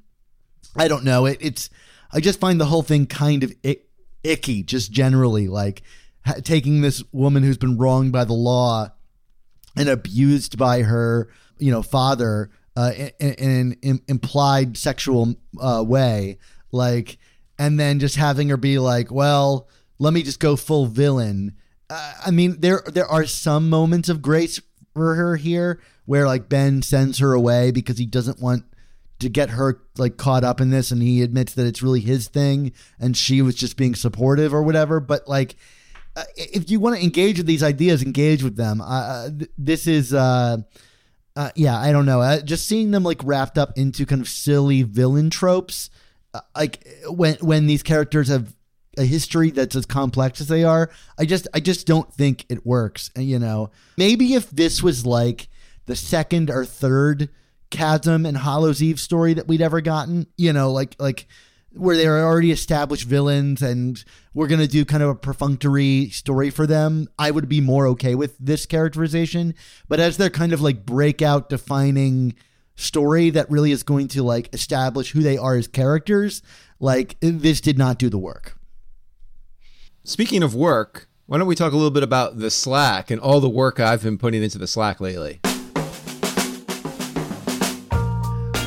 I 0.76 0.88
don't 0.88 1.04
know. 1.04 1.26
It, 1.26 1.38
it's 1.40 1.70
I 2.12 2.20
just 2.20 2.40
find 2.40 2.60
the 2.60 2.66
whole 2.66 2.82
thing 2.82 3.06
kind 3.06 3.42
of 3.42 3.52
ick, 3.64 3.88
icky, 4.22 4.62
just 4.62 4.92
generally 4.92 5.48
like 5.48 5.82
taking 6.42 6.80
this 6.80 7.02
woman 7.12 7.42
who's 7.42 7.58
been 7.58 7.76
wronged 7.76 8.12
by 8.12 8.24
the 8.24 8.32
law 8.32 8.88
and 9.76 9.88
abused 9.88 10.56
by 10.56 10.82
her, 10.82 11.28
you 11.58 11.70
know, 11.70 11.82
father 11.82 12.50
uh, 12.76 12.92
in, 13.18 13.32
in 13.34 13.76
an 13.82 14.00
implied 14.08 14.76
sexual 14.76 15.34
uh, 15.60 15.84
way, 15.86 16.38
like 16.72 17.18
and 17.58 17.78
then 17.78 18.00
just 18.00 18.16
having 18.16 18.48
her 18.48 18.56
be 18.56 18.78
like, 18.78 19.10
"Well, 19.10 19.68
let 19.98 20.12
me 20.12 20.22
just 20.22 20.40
go 20.40 20.56
full 20.56 20.86
villain." 20.86 21.54
Uh, 21.90 22.14
I 22.26 22.30
mean, 22.30 22.60
there 22.60 22.82
there 22.86 23.06
are 23.06 23.26
some 23.26 23.68
moments 23.68 24.08
of 24.08 24.22
grace 24.22 24.60
for 24.94 25.14
her 25.14 25.36
here 25.36 25.80
where 26.06 26.26
like 26.26 26.48
Ben 26.48 26.82
sends 26.82 27.18
her 27.18 27.32
away 27.32 27.70
because 27.70 27.98
he 27.98 28.06
doesn't 28.06 28.40
want 28.40 28.64
to 29.20 29.28
get 29.28 29.50
her 29.50 29.80
like 29.96 30.16
caught 30.16 30.44
up 30.44 30.60
in 30.60 30.70
this 30.70 30.90
and 30.90 31.02
he 31.02 31.22
admits 31.22 31.54
that 31.54 31.66
it's 31.66 31.82
really 31.82 32.00
his 32.00 32.28
thing 32.28 32.72
and 32.98 33.16
she 33.16 33.42
was 33.42 33.54
just 33.54 33.76
being 33.76 33.94
supportive 33.94 34.52
or 34.52 34.62
whatever. 34.62 35.00
But 35.00 35.28
like 35.28 35.56
uh, 36.16 36.24
if 36.36 36.70
you 36.70 36.78
want 36.78 36.96
to 36.96 37.02
engage 37.02 37.38
with 37.38 37.46
these 37.46 37.62
ideas 37.62 38.02
engage 38.02 38.42
with 38.42 38.56
them. 38.56 38.80
Uh, 38.80 39.30
th- 39.30 39.50
this 39.58 39.86
is 39.86 40.12
uh, 40.14 40.58
uh, 41.36 41.50
yeah 41.54 41.78
i 41.78 41.92
don't 41.92 42.06
know. 42.06 42.20
Uh, 42.20 42.40
just 42.40 42.66
seeing 42.68 42.90
them 42.90 43.02
like 43.02 43.20
wrapped 43.24 43.58
up 43.58 43.76
into 43.76 44.06
kind 44.06 44.20
of 44.20 44.28
silly 44.28 44.82
villain 44.82 45.30
tropes 45.30 45.90
like 46.56 46.86
when 47.08 47.36
when 47.36 47.66
these 47.66 47.82
characters 47.82 48.28
have 48.28 48.54
a 48.96 49.04
history 49.04 49.50
that's 49.50 49.76
as 49.76 49.86
complex 49.86 50.40
as 50.40 50.48
they 50.48 50.64
are, 50.64 50.90
I 51.18 51.24
just 51.24 51.48
I 51.54 51.60
just 51.60 51.86
don't 51.86 52.12
think 52.12 52.46
it 52.48 52.66
works. 52.66 53.10
And 53.14 53.24
you 53.24 53.38
know, 53.38 53.70
maybe 53.96 54.34
if 54.34 54.50
this 54.50 54.82
was 54.82 55.06
like 55.06 55.48
the 55.86 55.96
second 55.96 56.50
or 56.50 56.64
third 56.64 57.28
chasm 57.70 58.24
and 58.24 58.36
Hallows 58.36 58.82
Eve 58.82 59.00
story 59.00 59.34
that 59.34 59.48
we'd 59.48 59.62
ever 59.62 59.80
gotten, 59.80 60.26
you 60.36 60.52
know, 60.52 60.72
like 60.72 60.96
like 60.98 61.26
where 61.72 61.96
they 61.96 62.06
are 62.06 62.22
already 62.22 62.52
established 62.52 63.06
villains 63.06 63.60
and 63.60 64.04
we're 64.32 64.46
going 64.46 64.60
to 64.60 64.68
do 64.68 64.84
kind 64.84 65.02
of 65.02 65.08
a 65.08 65.14
perfunctory 65.14 66.08
story 66.10 66.48
for 66.48 66.66
them, 66.66 67.08
I 67.18 67.32
would 67.32 67.48
be 67.48 67.60
more 67.60 67.88
okay 67.88 68.14
with 68.14 68.38
this 68.38 68.64
characterization. 68.64 69.54
But 69.88 69.98
as 69.98 70.16
they're 70.16 70.30
kind 70.30 70.52
of 70.52 70.60
like 70.60 70.86
breakout 70.86 71.48
defining 71.48 72.36
story 72.76 73.30
that 73.30 73.50
really 73.50 73.72
is 73.72 73.82
going 73.82 74.08
to 74.08 74.22
like 74.22 74.52
establish 74.54 75.12
who 75.12 75.22
they 75.22 75.36
are 75.36 75.56
as 75.56 75.68
characters, 75.68 76.42
like 76.80 77.16
this 77.20 77.60
did 77.60 77.78
not 77.78 77.98
do 77.98 78.08
the 78.08 78.18
work. 78.18 78.56
Speaking 80.02 80.42
of 80.42 80.54
work, 80.54 81.08
why 81.26 81.38
don't 81.38 81.46
we 81.46 81.54
talk 81.54 81.72
a 81.72 81.76
little 81.76 81.90
bit 81.90 82.02
about 82.02 82.38
the 82.38 82.50
Slack 82.50 83.10
and 83.10 83.20
all 83.20 83.40
the 83.40 83.48
work 83.48 83.80
I've 83.80 84.02
been 84.02 84.18
putting 84.18 84.42
into 84.42 84.58
the 84.58 84.66
Slack 84.66 85.00
lately? 85.00 85.40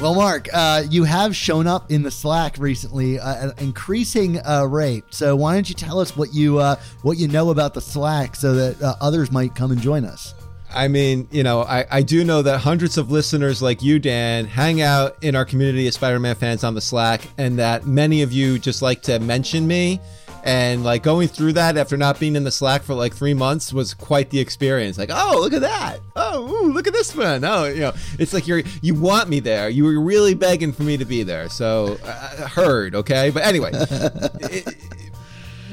Well, 0.02 0.14
Mark, 0.14 0.48
uh, 0.54 0.84
you 0.90 1.06
have 1.06 1.36
shown 1.36 1.66
up 1.66 1.92
in 1.92 2.04
the 2.04 2.12
Slack 2.12 2.58
recently 2.60 3.20
uh, 3.20 3.36
at 3.36 3.44
an 3.44 3.54
increasing 3.58 4.40
uh, 4.46 4.64
rate. 4.66 5.04
So 5.10 5.36
why 5.36 5.56
don't 5.56 5.68
you 5.68 5.74
tell 5.74 6.00
us 6.00 6.16
what 6.16 6.36
you 6.36 6.60
uh, 6.60 6.76
what 7.02 7.18
you 7.18 7.28
know 7.28 7.50
about 7.50 7.74
the 7.74 7.82
Slack 7.82 8.36
so 8.36 8.54
that 8.54 8.82
uh, 8.82 8.96
others 9.02 9.32
might 9.32 9.56
come 9.56 9.72
and 9.72 9.82
join 9.82 10.06
us? 10.06 10.36
I 10.74 10.88
mean, 10.90 11.28
you 11.32 11.44
know, 11.44 11.62
I, 11.62 11.86
I 11.90 12.02
do 12.02 12.24
know 12.24 12.42
that 12.42 12.60
hundreds 12.60 12.98
of 12.98 13.10
listeners 13.10 13.62
like 13.62 13.82
you, 13.82 14.00
Dan, 14.00 14.46
hang 14.46 14.82
out 14.82 15.22
in 15.24 15.36
our 15.36 15.46
community 15.46 15.88
of 15.88 15.94
Spider 15.94 16.20
Man 16.20 16.36
fans 16.36 16.64
on 16.64 16.76
the 16.76 16.82
Slack, 16.82 17.22
and 17.38 17.58
that 17.60 17.86
many 17.86 18.22
of 18.22 18.32
you 18.34 18.60
just 18.60 18.82
like 18.82 19.02
to 19.04 19.20
mention 19.20 19.66
me 19.68 20.00
And 20.44 20.84
like 20.86 21.04
going 21.04 21.28
through 21.28 21.54
that 21.54 21.76
after 21.76 21.98
not 21.98 22.20
being 22.22 22.38
in 22.38 22.46
the 22.46 22.52
Slack 22.52 22.84
for 22.84 22.94
like 22.94 23.14
three 23.14 23.34
months 23.34 23.74
was 23.74 23.94
quite 23.94 24.30
the 24.30 24.40
experience. 24.40 24.98
Like, 24.98 25.10
oh, 25.12 25.40
look 25.42 25.52
at 25.52 25.62
that. 25.62 26.00
Oh, 26.16 26.48
ooh, 26.48 26.72
look 26.72 26.88
at 26.88 26.94
this 26.94 27.14
one. 27.14 27.44
Oh, 27.44 27.66
you 27.66 27.82
know, 27.82 27.94
it's 28.18 28.34
like 28.34 28.48
you're 28.48 28.64
you 28.82 28.94
want 28.96 29.28
me 29.28 29.42
there. 29.42 29.68
You 29.70 29.84
were 29.84 30.00
really 30.00 30.36
begging 30.36 30.72
for 30.72 30.84
me 30.84 30.96
to 30.98 31.06
be 31.06 31.24
there. 31.24 31.50
So 31.50 31.98
uh, 32.04 32.48
heard, 32.48 32.96
okay. 32.96 33.30
But 33.30 33.44
anyway, 33.44 33.72
it, 33.74 34.74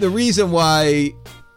the 0.00 0.11
reason 0.11 0.50
why 0.50 1.14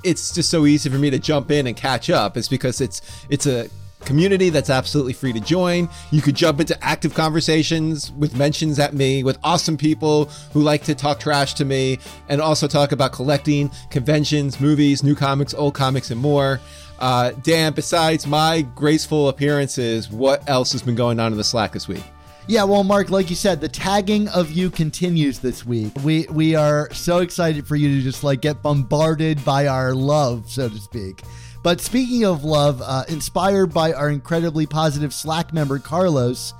it's 0.07 0.33
just 0.33 0.49
so 0.49 0.65
easy 0.65 0.89
for 0.89 0.97
me 0.97 1.09
to 1.09 1.19
jump 1.19 1.51
in 1.51 1.67
and 1.67 1.75
catch 1.75 2.09
up 2.09 2.37
is 2.37 2.47
because 2.47 2.79
it's 2.79 3.01
it's 3.29 3.45
a 3.45 3.69
community 4.05 4.49
that's 4.49 4.69
absolutely 4.69 5.11
free 5.11 5.33
to 5.33 5.39
join. 5.41 5.89
You 6.11 6.21
could 6.21 6.35
jump 6.35 6.61
into 6.61 6.81
active 6.81 7.13
conversations 7.13 8.11
with 8.13 8.37
mentions 8.37 8.79
at 8.79 8.93
me 8.93 9.23
with 9.23 9.37
awesome 9.43 9.75
people 9.75 10.25
who 10.53 10.61
like 10.61 10.83
to 10.83 10.95
talk 10.95 11.19
trash 11.19 11.55
to 11.55 11.65
me 11.65 11.99
and 12.29 12.39
also 12.39 12.67
talk 12.67 12.93
about 12.93 13.11
collecting, 13.11 13.69
conventions, 13.89 14.61
movies, 14.61 15.03
new 15.03 15.15
comics, 15.15 15.53
old 15.53 15.73
comics, 15.73 16.09
and 16.09 16.21
more. 16.21 16.61
Uh, 16.99 17.31
Dan, 17.43 17.73
besides 17.73 18.25
my 18.25 18.61
graceful 18.61 19.27
appearances, 19.27 20.09
what 20.09 20.47
else 20.49 20.71
has 20.71 20.81
been 20.81 20.95
going 20.95 21.19
on 21.19 21.33
in 21.33 21.37
the 21.37 21.43
Slack 21.43 21.73
this 21.73 21.87
week? 21.87 22.03
Yeah, 22.49 22.63
well, 22.63 22.85
Mark, 22.85 23.09
like 23.09 23.29
you 23.29 23.35
said, 23.35 23.59
the 23.59 23.67
tagging 23.67 24.29
of 24.29 24.51
you 24.51 24.69
continues 24.69 25.39
this 25.39 25.65
week. 25.65 25.91
We 26.01 26.27
we 26.29 26.55
are 26.55 26.89
so 26.93 27.17
excited 27.17 27.67
for 27.67 27.75
you 27.75 27.97
to 27.97 28.01
just 28.01 28.23
like 28.23 28.39
get 28.39 28.61
bombarded 28.61 29.43
by 29.43 29.67
our 29.67 29.93
love, 29.93 30.49
so 30.49 30.69
to 30.69 30.77
speak. 30.77 31.23
But 31.61 31.81
speaking 31.81 32.23
of 32.23 32.45
love, 32.45 32.81
uh, 32.81 33.03
inspired 33.09 33.73
by 33.73 33.91
our 33.91 34.09
incredibly 34.09 34.65
positive 34.65 35.13
Slack 35.13 35.51
member 35.51 35.77
Carlos, 35.77 36.53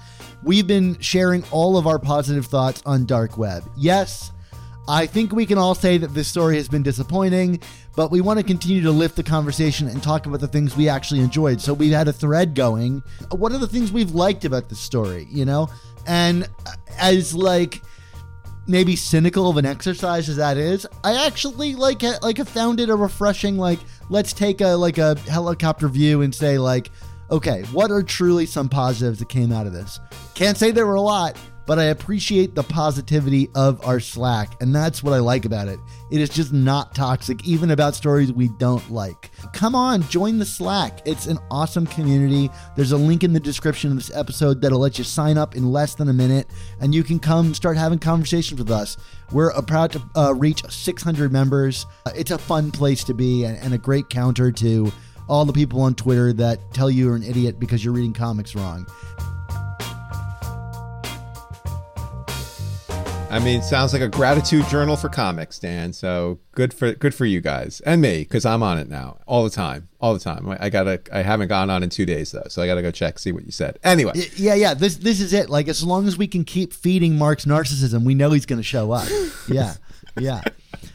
we've 0.43 0.67
been 0.67 0.99
sharing 0.99 1.45
all 1.51 1.77
of 1.77 1.87
our 1.87 1.99
positive 1.99 2.47
thoughts 2.47 2.83
on 2.85 3.05
Dark 3.05 3.37
Web. 3.37 3.63
Yes, 3.77 4.33
I 4.89 5.05
think 5.05 5.31
we 5.31 5.45
can 5.45 5.57
all 5.57 5.73
say 5.73 5.97
that 5.97 6.13
this 6.13 6.27
story 6.27 6.57
has 6.57 6.67
been 6.67 6.83
disappointing, 6.83 7.61
but 7.97 8.11
we 8.11 8.21
want 8.21 8.37
to 8.37 8.45
continue 8.45 8.79
to 8.83 8.91
lift 8.91 9.15
the 9.15 9.23
conversation 9.23 9.87
and 9.87 10.03
talk 10.03 10.27
about 10.27 10.39
the 10.39 10.47
things 10.47 10.77
we 10.77 10.87
actually 10.87 11.19
enjoyed. 11.19 11.59
So 11.59 11.73
we've 11.73 11.91
had 11.91 12.07
a 12.07 12.13
thread 12.13 12.53
going. 12.53 13.01
What 13.31 13.51
are 13.51 13.57
the 13.57 13.67
things 13.67 13.91
we've 13.91 14.11
liked 14.11 14.45
about 14.45 14.69
this 14.69 14.79
story, 14.79 15.27
you 15.31 15.45
know? 15.45 15.67
And 16.05 16.43
uh, 16.67 16.73
as 16.99 17.33
like 17.33 17.81
maybe 18.67 18.95
cynical 18.95 19.49
of 19.49 19.57
an 19.57 19.65
exercise 19.65 20.29
as 20.29 20.35
that 20.35 20.57
is, 20.57 20.85
I 21.03 21.25
actually 21.25 21.73
like 21.73 22.03
like 22.21 22.37
have 22.37 22.47
found 22.47 22.79
it 22.79 22.89
a 22.89 22.95
refreshing 22.95 23.57
like 23.57 23.79
let's 24.09 24.31
take 24.31 24.61
a 24.61 24.75
like 24.75 24.99
a 24.99 25.17
helicopter 25.21 25.87
view 25.87 26.21
and 26.21 26.33
say 26.33 26.59
like 26.59 26.91
okay, 27.31 27.63
what 27.73 27.89
are 27.89 28.03
truly 28.03 28.45
some 28.45 28.69
positives 28.69 29.17
that 29.19 29.27
came 29.27 29.51
out 29.51 29.65
of 29.65 29.73
this? 29.73 29.99
Can't 30.35 30.55
say 30.55 30.69
there 30.69 30.85
were 30.85 30.95
a 30.95 31.01
lot, 31.01 31.35
but 31.67 31.77
I 31.77 31.85
appreciate 31.85 32.55
the 32.55 32.63
positivity 32.63 33.49
of 33.53 33.85
our 33.85 33.99
Slack, 33.99 34.59
and 34.61 34.73
that's 34.73 35.03
what 35.03 35.13
I 35.13 35.19
like 35.19 35.43
about 35.43 35.67
it. 35.67 35.79
It 36.09 36.21
is 36.21 36.29
just 36.29 36.53
not 36.53 36.95
toxic, 36.95 37.45
even 37.45 37.71
about 37.71 37.93
stories 37.93 38.31
we 38.31 38.47
don't 38.47 38.89
like. 38.89 39.29
Come 39.53 39.75
on, 39.75 40.01
join 40.03 40.39
the 40.39 40.45
Slack. 40.45 41.01
It's 41.05 41.27
an 41.27 41.37
awesome 41.51 41.85
community. 41.85 42.49
There's 42.77 42.93
a 42.93 42.97
link 42.97 43.25
in 43.25 43.33
the 43.33 43.39
description 43.39 43.91
of 43.91 43.97
this 43.97 44.15
episode 44.15 44.61
that'll 44.61 44.79
let 44.79 44.97
you 44.97 45.03
sign 45.03 45.37
up 45.37 45.57
in 45.57 45.69
less 45.69 45.93
than 45.93 46.07
a 46.07 46.13
minute, 46.13 46.47
and 46.79 46.95
you 46.95 47.03
can 47.03 47.19
come 47.19 47.53
start 47.53 47.75
having 47.75 47.99
conversations 47.99 48.59
with 48.59 48.71
us. 48.71 48.95
We're 49.33 49.51
proud 49.63 49.91
to 49.91 50.01
uh, 50.15 50.33
reach 50.33 50.63
600 50.69 51.33
members. 51.33 51.85
Uh, 52.05 52.11
it's 52.15 52.31
a 52.31 52.37
fun 52.37 52.71
place 52.71 53.03
to 53.03 53.13
be 53.13 53.43
and, 53.43 53.57
and 53.57 53.73
a 53.73 53.77
great 53.77 54.09
counter 54.09 54.53
to 54.53 54.89
all 55.27 55.43
the 55.43 55.51
people 55.51 55.81
on 55.81 55.95
Twitter 55.95 56.31
that 56.31 56.73
tell 56.73 56.89
you 56.89 57.07
you're 57.07 57.15
an 57.17 57.23
idiot 57.23 57.59
because 57.59 57.83
you're 57.83 57.93
reading 57.93 58.13
comics 58.13 58.55
wrong. 58.55 58.87
I 63.29 63.39
mean, 63.39 63.61
sounds 63.61 63.91
like 63.91 64.01
a 64.01 64.07
gratitude 64.07 64.65
journal 64.67 64.95
for 64.95 65.09
comics, 65.09 65.59
Dan. 65.59 65.91
So 65.91 66.39
good 66.53 66.73
for 66.73 66.93
good 66.93 67.13
for 67.13 67.25
you 67.25 67.41
guys 67.41 67.81
and 67.81 68.01
me 68.01 68.19
because 68.19 68.45
I'm 68.45 68.63
on 68.63 68.77
it 68.79 68.87
now 68.87 69.19
all 69.27 69.43
the 69.43 69.49
time, 69.49 69.89
all 69.99 70.13
the 70.13 70.19
time. 70.19 70.55
I 70.59 70.69
gotta. 70.69 71.01
I 71.11 71.23
haven't 71.23 71.49
gone 71.49 71.69
on 71.69 71.83
in 71.83 71.89
two 71.89 72.05
days 72.05 72.31
though, 72.31 72.47
so 72.47 72.61
I 72.61 72.67
gotta 72.67 72.81
go 72.81 72.89
check 72.89 73.19
see 73.19 73.33
what 73.33 73.45
you 73.45 73.51
said. 73.51 73.79
Anyway, 73.83 74.13
yeah, 74.37 74.53
yeah. 74.55 74.73
This 74.73 74.95
this 74.97 75.19
is 75.19 75.33
it. 75.33 75.49
Like 75.49 75.67
as 75.67 75.83
long 75.83 76.07
as 76.07 76.17
we 76.17 76.27
can 76.27 76.45
keep 76.45 76.71
feeding 76.71 77.17
Mark's 77.17 77.43
narcissism, 77.45 78.03
we 78.03 78.15
know 78.15 78.31
he's 78.31 78.45
going 78.45 78.59
to 78.59 78.63
show 78.63 78.91
up. 78.91 79.07
Yeah, 79.49 79.75
yeah. 80.19 80.41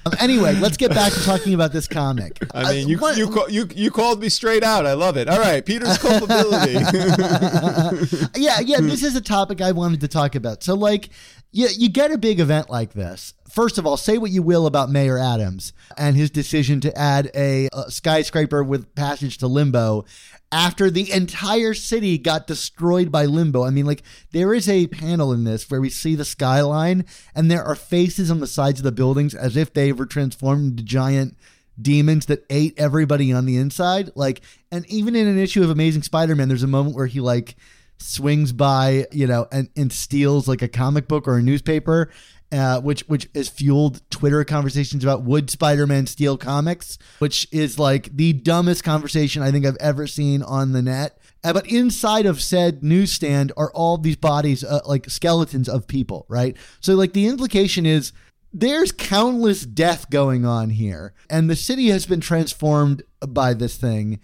Um, 0.05 0.13
anyway, 0.19 0.55
let's 0.57 0.77
get 0.77 0.91
back 0.91 1.13
to 1.13 1.25
talking 1.25 1.55
about 1.55 1.73
this 1.73 1.89
comic. 1.89 2.39
I 2.55 2.73
mean, 2.73 2.89
you 2.89 3.03
uh, 3.03 3.13
you, 3.13 3.31
call, 3.31 3.49
you 3.49 3.69
you 3.75 3.91
called 3.91 4.21
me 4.21 4.29
straight 4.29 4.63
out. 4.63 4.85
I 4.85 4.95
love 4.95 5.17
it. 5.17 5.29
All 5.29 5.39
right, 5.39 5.65
Peter's 5.65 5.97
culpability. 5.97 6.73
yeah, 8.37 8.61
yeah. 8.61 8.81
This 8.81 9.03
is 9.03 9.17
a 9.17 9.21
topic 9.21 9.61
I 9.61 9.73
wanted 9.73 10.01
to 10.01 10.09
talk 10.09 10.35
about. 10.35 10.63
So, 10.63 10.75
like, 10.75 11.11
you, 11.53 11.69
you 11.77 11.89
get 11.89 12.11
a 12.11 12.19
big 12.19 12.41
event 12.41 12.71
like 12.71 12.95
this. 12.95 13.35
First 13.49 13.77
of 13.77 13.87
all, 13.87 13.99
say 13.99 14.17
what 14.17 14.31
you 14.31 14.43
will 14.43 14.67
about 14.67 14.91
Mayor 14.91 15.19
Adams 15.19 15.75
and 15.99 16.17
his 16.17 16.31
decision 16.31 16.81
to 16.81 16.99
add 16.99 17.31
a, 17.35 17.69
a 17.73 17.91
skyscraper 17.91 18.65
with 18.65 18.95
passage 18.95 19.37
to 19.39 19.47
limbo 19.47 20.07
after 20.51 20.91
the 20.91 21.13
entire 21.13 21.75
city 21.75 22.17
got 22.17 22.47
destroyed 22.47 23.13
by 23.13 23.27
limbo. 23.27 23.65
I 23.65 23.71
mean, 23.71 23.85
like, 23.85 24.03
there 24.33 24.55
is 24.55 24.69
a 24.69 24.87
panel 24.87 25.33
in 25.33 25.45
this 25.45 25.71
where 25.71 25.83
we 25.83 25.91
see 25.91 26.15
the 26.15 26.25
skyline 26.25 27.05
and 27.35 27.51
there 27.51 27.65
are 27.65 27.75
faces 27.75 28.31
on 28.31 28.41
the 28.41 28.47
sides 28.47 28.81
of 28.81 28.85
the 28.85 28.93
buildings 28.93 29.35
as 29.35 29.57
if 29.57 29.75
they 29.75 29.93
were 29.93 30.07
transformed 30.07 30.71
into 30.71 30.83
giant 30.83 31.37
demons 31.81 32.27
that 32.27 32.47
ate 32.49 32.75
everybody 32.79 33.33
on 33.33 33.45
the 33.45 33.57
inside. 33.59 34.11
Like, 34.15 34.41
and 34.71 34.87
even 34.87 35.15
in 35.15 35.27
an 35.27 35.39
issue 35.39 35.63
of 35.63 35.69
Amazing 35.69 36.03
Spider 36.03 36.35
Man, 36.35 36.49
there's 36.49 36.63
a 36.63 36.67
moment 36.69 36.97
where 36.97 37.07
he, 37.07 37.21
like, 37.21 37.55
swings 37.99 38.53
by, 38.53 39.07
you 39.13 39.27
know, 39.27 39.47
and, 39.53 39.69
and 39.77 39.93
steals 39.93 40.49
like 40.49 40.63
a 40.63 40.69
comic 40.69 41.09
book 41.09 41.29
or 41.29 41.37
a 41.37 41.43
newspaper, 41.43 42.11
uh, 42.51 42.81
which 42.81 43.03
which 43.09 43.29
has 43.35 43.49
fueled 43.49 44.03
Twitter 44.11 44.45
conversations 44.45 45.03
about 45.03 45.23
would 45.23 45.51
Spider-Man 45.51 46.07
steal 46.07 46.37
comics, 46.37 46.99
which 47.19 47.49
is 47.51 47.79
like 47.79 48.15
the 48.15 48.33
dumbest 48.35 48.85
conversation 48.85 49.43
I 49.43 49.51
think 49.51 49.65
I've 49.65 49.77
ever 49.81 50.07
seen 50.07 50.43
on 50.43 50.73
the 50.73 50.83
net. 50.83 51.19
Uh, 51.45 51.53
but 51.53 51.67
inside 51.67 52.27
of 52.27 52.43
said 52.43 52.85
newsstand 52.85 53.53
are 53.57 53.73
all 53.73 53.99
these 53.99 54.17
bodies, 54.17 54.63
uh, 54.63 54.81
like 54.87 55.11
skeletons 55.11 55.69
of 55.69 55.87
people, 55.87 56.27
right? 56.29 56.57
So 56.81 56.95
like 56.95 57.15
the 57.15 57.27
implication 57.27 57.87
is 57.87 58.13
there's 58.53 58.93
countless 58.93 59.65
death 59.65 60.11
going 60.11 60.45
on 60.45 60.71
here, 60.71 61.15
and 61.31 61.49
the 61.49 61.57
city 61.57 61.89
has 61.89 62.05
been 62.05 62.21
transformed 62.21 63.03
by 63.27 63.55
this 63.55 63.79
thing 63.79 64.21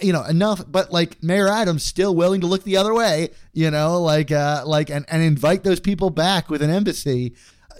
you 0.00 0.12
know 0.12 0.22
enough 0.24 0.62
but 0.68 0.92
like 0.92 1.22
mayor 1.22 1.48
adams 1.48 1.82
still 1.82 2.14
willing 2.14 2.40
to 2.40 2.46
look 2.46 2.62
the 2.64 2.76
other 2.76 2.94
way 2.94 3.30
you 3.52 3.70
know 3.70 4.00
like 4.00 4.30
uh 4.30 4.62
like 4.64 4.90
and, 4.90 5.04
and 5.08 5.22
invite 5.22 5.64
those 5.64 5.80
people 5.80 6.10
back 6.10 6.48
with 6.48 6.62
an 6.62 6.70
embassy. 6.70 7.34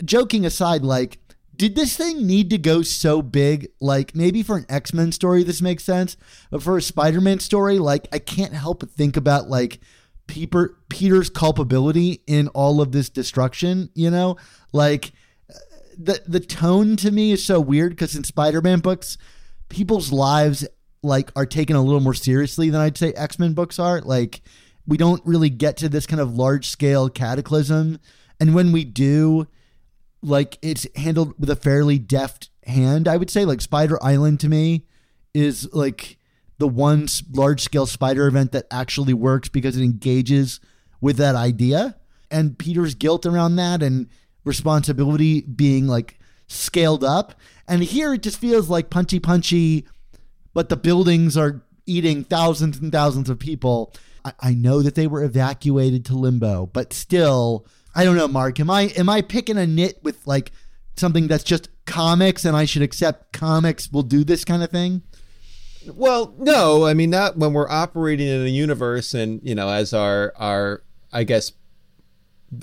Joking 0.04 0.44
aside 0.44 0.82
like 0.82 1.18
did 1.54 1.76
this 1.76 1.96
thing 1.96 2.26
need 2.26 2.50
to 2.50 2.58
go 2.58 2.82
so 2.82 3.22
big? 3.22 3.68
Like 3.80 4.16
maybe 4.16 4.42
for 4.42 4.56
an 4.56 4.66
x-men 4.68 5.12
story 5.12 5.44
this 5.44 5.62
makes 5.62 5.84
sense 5.84 6.16
but 6.50 6.62
for 6.62 6.76
a 6.76 6.82
spider-man 6.82 7.38
story 7.38 7.78
like 7.78 8.08
i 8.12 8.18
can't 8.18 8.54
help 8.54 8.80
but 8.80 8.90
think 8.90 9.16
about 9.16 9.48
like 9.48 9.78
Peter, 10.26 10.76
peter's 10.88 11.28
culpability 11.28 12.22
in 12.26 12.48
all 12.48 12.80
of 12.80 12.92
this 12.92 13.08
destruction 13.10 13.90
you 13.94 14.10
know? 14.10 14.36
Like 14.72 15.12
uh, 15.50 15.58
the 15.98 16.22
the 16.26 16.40
tone 16.40 16.96
to 16.96 17.10
me 17.10 17.32
is 17.32 17.44
so 17.44 17.60
weird 17.60 17.90
because 17.90 18.16
in 18.16 18.24
spider-man 18.24 18.80
books 18.80 19.18
people's 19.68 20.10
lives 20.10 20.66
like 21.02 21.30
are 21.36 21.46
taken 21.46 21.76
a 21.76 21.82
little 21.82 22.00
more 22.00 22.14
seriously 22.14 22.70
than 22.70 22.80
I'd 22.80 22.98
say 22.98 23.12
X 23.12 23.38
Men 23.38 23.54
books 23.54 23.78
are. 23.78 24.00
Like 24.00 24.42
we 24.86 24.96
don't 24.96 25.24
really 25.24 25.50
get 25.50 25.76
to 25.78 25.88
this 25.88 26.06
kind 26.06 26.20
of 26.20 26.34
large 26.34 26.68
scale 26.68 27.08
cataclysm, 27.08 27.98
and 28.40 28.54
when 28.54 28.72
we 28.72 28.84
do, 28.84 29.46
like 30.22 30.58
it's 30.62 30.86
handled 30.96 31.34
with 31.38 31.50
a 31.50 31.56
fairly 31.56 31.98
deft 31.98 32.50
hand. 32.66 33.08
I 33.08 33.16
would 33.16 33.30
say 33.30 33.44
like 33.44 33.60
Spider 33.60 34.02
Island 34.02 34.40
to 34.40 34.48
me 34.48 34.86
is 35.34 35.68
like 35.72 36.18
the 36.58 36.68
one 36.68 37.08
large 37.32 37.60
scale 37.62 37.86
spider 37.86 38.26
event 38.26 38.52
that 38.52 38.66
actually 38.70 39.14
works 39.14 39.48
because 39.48 39.76
it 39.76 39.82
engages 39.82 40.60
with 41.00 41.16
that 41.16 41.34
idea 41.34 41.96
and 42.32 42.58
Peter's 42.58 42.94
guilt 42.94 43.26
around 43.26 43.56
that 43.56 43.82
and 43.82 44.08
responsibility 44.44 45.42
being 45.42 45.86
like 45.86 46.18
scaled 46.48 47.04
up. 47.04 47.34
And 47.68 47.84
here 47.84 48.14
it 48.14 48.22
just 48.22 48.38
feels 48.38 48.68
like 48.68 48.90
punchy 48.90 49.20
punchy 49.20 49.86
but 50.54 50.68
the 50.68 50.76
buildings 50.76 51.36
are 51.36 51.62
eating 51.86 52.24
thousands 52.24 52.78
and 52.78 52.92
thousands 52.92 53.28
of 53.28 53.38
people. 53.38 53.94
I, 54.24 54.32
I 54.40 54.54
know 54.54 54.82
that 54.82 54.94
they 54.94 55.06
were 55.06 55.24
evacuated 55.24 56.04
to 56.06 56.16
limbo, 56.16 56.66
but 56.66 56.92
still, 56.92 57.66
I 57.94 58.04
don't 58.04 58.16
know, 58.16 58.28
Mark. 58.28 58.60
Am 58.60 58.70
I 58.70 58.82
am 58.96 59.08
I 59.08 59.22
picking 59.22 59.58
a 59.58 59.66
nit 59.66 59.98
with 60.02 60.26
like 60.26 60.52
something 60.96 61.28
that's 61.28 61.44
just 61.44 61.68
comics 61.84 62.44
and 62.44 62.56
I 62.56 62.64
should 62.64 62.82
accept 62.82 63.32
comics 63.32 63.90
will 63.90 64.02
do 64.02 64.24
this 64.24 64.44
kind 64.44 64.62
of 64.62 64.70
thing? 64.70 65.02
Well, 65.92 66.34
no, 66.38 66.84
I 66.86 66.94
mean 66.94 67.10
not 67.10 67.36
when 67.36 67.52
we're 67.52 67.70
operating 67.70 68.28
in 68.28 68.46
a 68.46 68.48
universe 68.48 69.14
and, 69.14 69.40
you 69.42 69.54
know, 69.54 69.68
as 69.68 69.92
our 69.92 70.32
our 70.36 70.82
I 71.12 71.24
guess 71.24 71.52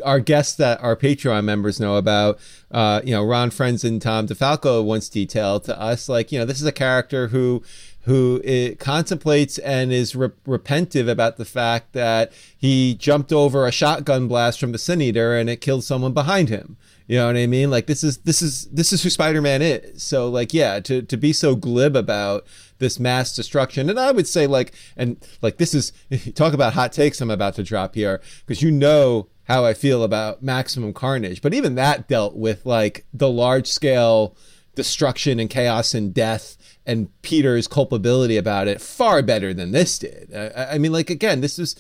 our 0.04 0.20
guests 0.20 0.56
that 0.56 0.82
our 0.82 0.96
Patreon 0.96 1.44
members 1.44 1.80
know 1.80 1.96
about, 1.96 2.40
uh, 2.72 3.02
you 3.04 3.12
know, 3.12 3.24
Ron 3.24 3.50
Frenz 3.50 3.84
and 3.84 4.02
Tom 4.02 4.28
DeFalco 4.28 4.84
once 4.84 5.10
detailed 5.10 5.64
to 5.66 5.80
us, 5.80 6.08
like, 6.08 6.32
you 6.32 6.40
know, 6.40 6.46
this 6.46 6.62
is 6.62 6.68
a 6.68 6.72
character 6.72 7.28
who 7.28 7.64
who 8.04 8.42
contemplates 8.80 9.58
and 9.60 9.92
is 9.92 10.16
re- 10.16 10.30
repentive 10.48 11.10
about 11.10 11.38
the 11.38 11.46
fact 11.46 11.94
that 11.94 12.32
he 12.58 12.96
jumped 12.96 13.32
over 13.32 13.68
a 13.68 13.72
shotgun 13.72 14.28
blast 14.28 14.60
from 14.60 14.72
the 14.72 14.78
Sin 14.78 15.02
Eater 15.02 15.38
and 15.38 15.50
it 15.50 15.62
killed 15.62 15.84
someone 15.84 16.14
behind 16.14 16.50
him. 16.50 16.78
You 17.08 17.18
know 17.18 17.28
what 17.28 17.38
I 17.38 17.48
mean? 17.48 17.70
Like 17.70 17.88
this 17.88 18.04
is 18.04 18.18
this 18.20 18.42
is 18.42 18.66
this 18.68 18.94
is 18.94 19.04
who 19.04 19.10
Spider-Man 19.10 19.62
is. 19.62 20.04
So 20.04 20.30
like 20.30 20.54
yeah, 20.54 20.80
to 20.82 21.02
to 21.02 21.18
be 21.18 21.34
so 21.34 21.56
glib 21.56 21.96
about 21.96 22.46
this 22.78 23.00
mass 23.00 23.36
destruction, 23.36 23.90
and 23.90 24.00
I 24.00 24.12
would 24.12 24.28
say 24.28 24.46
like 24.46 24.74
and 24.96 25.18
like 25.42 25.58
this 25.58 25.74
is 25.74 25.92
talk 26.36 26.54
about 26.54 26.74
hot 26.74 26.94
takes 26.94 27.20
I'm 27.20 27.32
about 27.32 27.56
to 27.56 27.64
drop 27.64 27.96
here 27.96 28.22
because 28.46 28.62
you 28.62 28.70
know 28.70 29.28
how 29.50 29.66
I 29.66 29.74
feel 29.74 30.04
about 30.04 30.44
Maximum 30.44 30.94
Carnage, 30.94 31.42
but 31.42 31.56
even 31.56 31.74
that 31.76 32.08
dealt 32.08 32.36
with 32.36 32.68
like 32.68 33.06
the 33.12 33.30
large 33.30 33.68
scale 33.68 34.38
destruction 34.76 35.40
and 35.40 35.50
chaos 35.50 35.96
and 35.96 36.14
death 36.14 36.56
and 36.86 37.10
Peter's 37.24 37.68
culpability 37.68 38.38
about 38.38 38.68
it 38.68 38.80
far 38.80 39.24
better 39.24 39.52
than 39.54 39.72
this 39.72 39.98
did. 39.98 40.32
I, 40.34 40.76
I 40.76 40.78
mean, 40.78 40.92
like 40.92 41.10
again, 41.10 41.42
this 41.42 41.58
is 41.58 41.76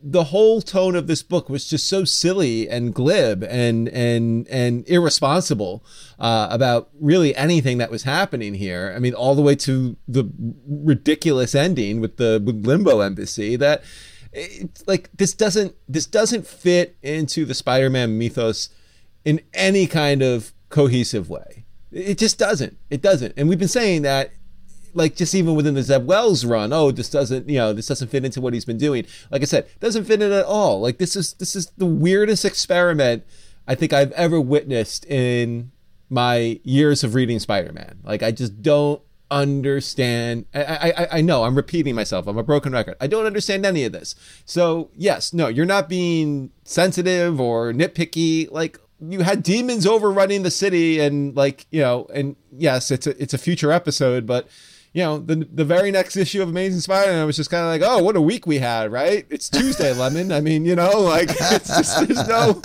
the 0.00 0.24
whole 0.24 0.62
tone 0.62 0.94
of 0.94 1.08
this 1.08 1.24
book 1.24 1.48
was 1.48 1.68
just 1.68 1.88
so 1.88 2.04
silly 2.04 2.68
and 2.68 2.94
glib 2.94 3.42
and 3.42 3.88
and 3.88 4.46
and 4.46 4.88
irresponsible 4.88 5.84
uh, 6.20 6.46
about 6.48 6.90
really 7.00 7.34
anything 7.34 7.78
that 7.78 7.90
was 7.90 8.04
happening 8.04 8.54
here. 8.54 8.92
I 8.94 9.00
mean, 9.00 9.14
all 9.14 9.34
the 9.34 9.42
way 9.42 9.56
to 9.56 9.96
the 10.06 10.30
ridiculous 10.66 11.56
ending 11.56 12.00
with 12.00 12.18
the 12.18 12.40
with 12.44 12.64
Limbo 12.64 13.00
Embassy 13.00 13.56
that 13.56 13.82
it's 14.32 14.86
like 14.86 15.10
this 15.16 15.32
doesn't 15.32 15.74
this 15.88 16.06
doesn't 16.06 16.46
fit 16.46 16.96
into 17.02 17.44
the 17.44 17.54
Spider-Man 17.54 18.18
mythos 18.18 18.70
in 19.24 19.40
any 19.54 19.86
kind 19.86 20.22
of 20.22 20.52
cohesive 20.68 21.28
way. 21.28 21.64
It 21.90 22.18
just 22.18 22.38
doesn't. 22.38 22.76
It 22.90 23.00
doesn't. 23.00 23.34
And 23.36 23.48
we've 23.48 23.58
been 23.58 23.68
saying 23.68 24.02
that 24.02 24.32
like 24.94 25.16
just 25.16 25.34
even 25.34 25.54
within 25.54 25.74
the 25.74 25.82
Zeb 25.82 26.06
Wells 26.06 26.44
run, 26.44 26.72
oh, 26.72 26.90
this 26.90 27.10
doesn't, 27.10 27.48
you 27.48 27.58
know, 27.58 27.72
this 27.72 27.86
doesn't 27.86 28.08
fit 28.08 28.24
into 28.24 28.40
what 28.40 28.52
he's 28.52 28.64
been 28.64 28.78
doing. 28.78 29.06
Like 29.30 29.42
I 29.42 29.44
said, 29.44 29.66
doesn't 29.80 30.04
fit 30.04 30.22
in 30.22 30.32
at 30.32 30.44
all. 30.44 30.80
Like 30.80 30.98
this 30.98 31.16
is 31.16 31.34
this 31.34 31.56
is 31.56 31.70
the 31.76 31.86
weirdest 31.86 32.44
experiment 32.44 33.24
I 33.66 33.74
think 33.74 33.92
I've 33.92 34.12
ever 34.12 34.40
witnessed 34.40 35.04
in 35.06 35.72
my 36.10 36.60
years 36.64 37.04
of 37.04 37.14
reading 37.14 37.38
Spider-Man. 37.38 38.00
Like 38.02 38.22
I 38.22 38.30
just 38.30 38.62
don't 38.62 39.02
understand. 39.30 40.46
I, 40.54 40.92
I 40.98 41.08
I 41.18 41.20
know 41.20 41.44
I'm 41.44 41.54
repeating 41.54 41.94
myself. 41.94 42.26
I'm 42.26 42.38
a 42.38 42.42
broken 42.42 42.72
record. 42.72 42.96
I 43.00 43.06
don't 43.06 43.26
understand 43.26 43.66
any 43.66 43.84
of 43.84 43.92
this. 43.92 44.14
So 44.44 44.90
yes, 44.96 45.32
no, 45.32 45.48
you're 45.48 45.66
not 45.66 45.88
being 45.88 46.50
sensitive 46.64 47.40
or 47.40 47.72
nitpicky. 47.72 48.50
Like 48.50 48.78
you 49.00 49.20
had 49.20 49.42
demons 49.42 49.86
overrunning 49.86 50.42
the 50.42 50.50
city, 50.50 51.00
and 51.00 51.36
like 51.36 51.66
you 51.70 51.80
know, 51.80 52.06
and 52.12 52.36
yes, 52.52 52.90
it's 52.90 53.06
a 53.06 53.20
it's 53.22 53.34
a 53.34 53.38
future 53.38 53.72
episode, 53.72 54.26
but 54.26 54.48
you 54.92 55.02
know, 55.02 55.18
the 55.18 55.46
the 55.52 55.64
very 55.64 55.90
next 55.90 56.16
issue 56.16 56.42
of 56.42 56.48
Amazing 56.48 56.80
Spider-Man 56.80 57.26
was 57.26 57.36
just 57.36 57.50
kind 57.50 57.62
of 57.62 57.68
like, 57.68 57.82
oh, 57.84 58.02
what 58.02 58.16
a 58.16 58.20
week 58.20 58.46
we 58.46 58.58
had, 58.58 58.90
right? 58.90 59.26
It's 59.30 59.48
Tuesday, 59.48 59.92
Lemon. 59.98 60.32
I 60.32 60.40
mean, 60.40 60.64
you 60.64 60.74
know, 60.74 61.00
like 61.00 61.28
it's 61.30 61.68
just 61.68 62.08
there's 62.08 62.26
no 62.26 62.62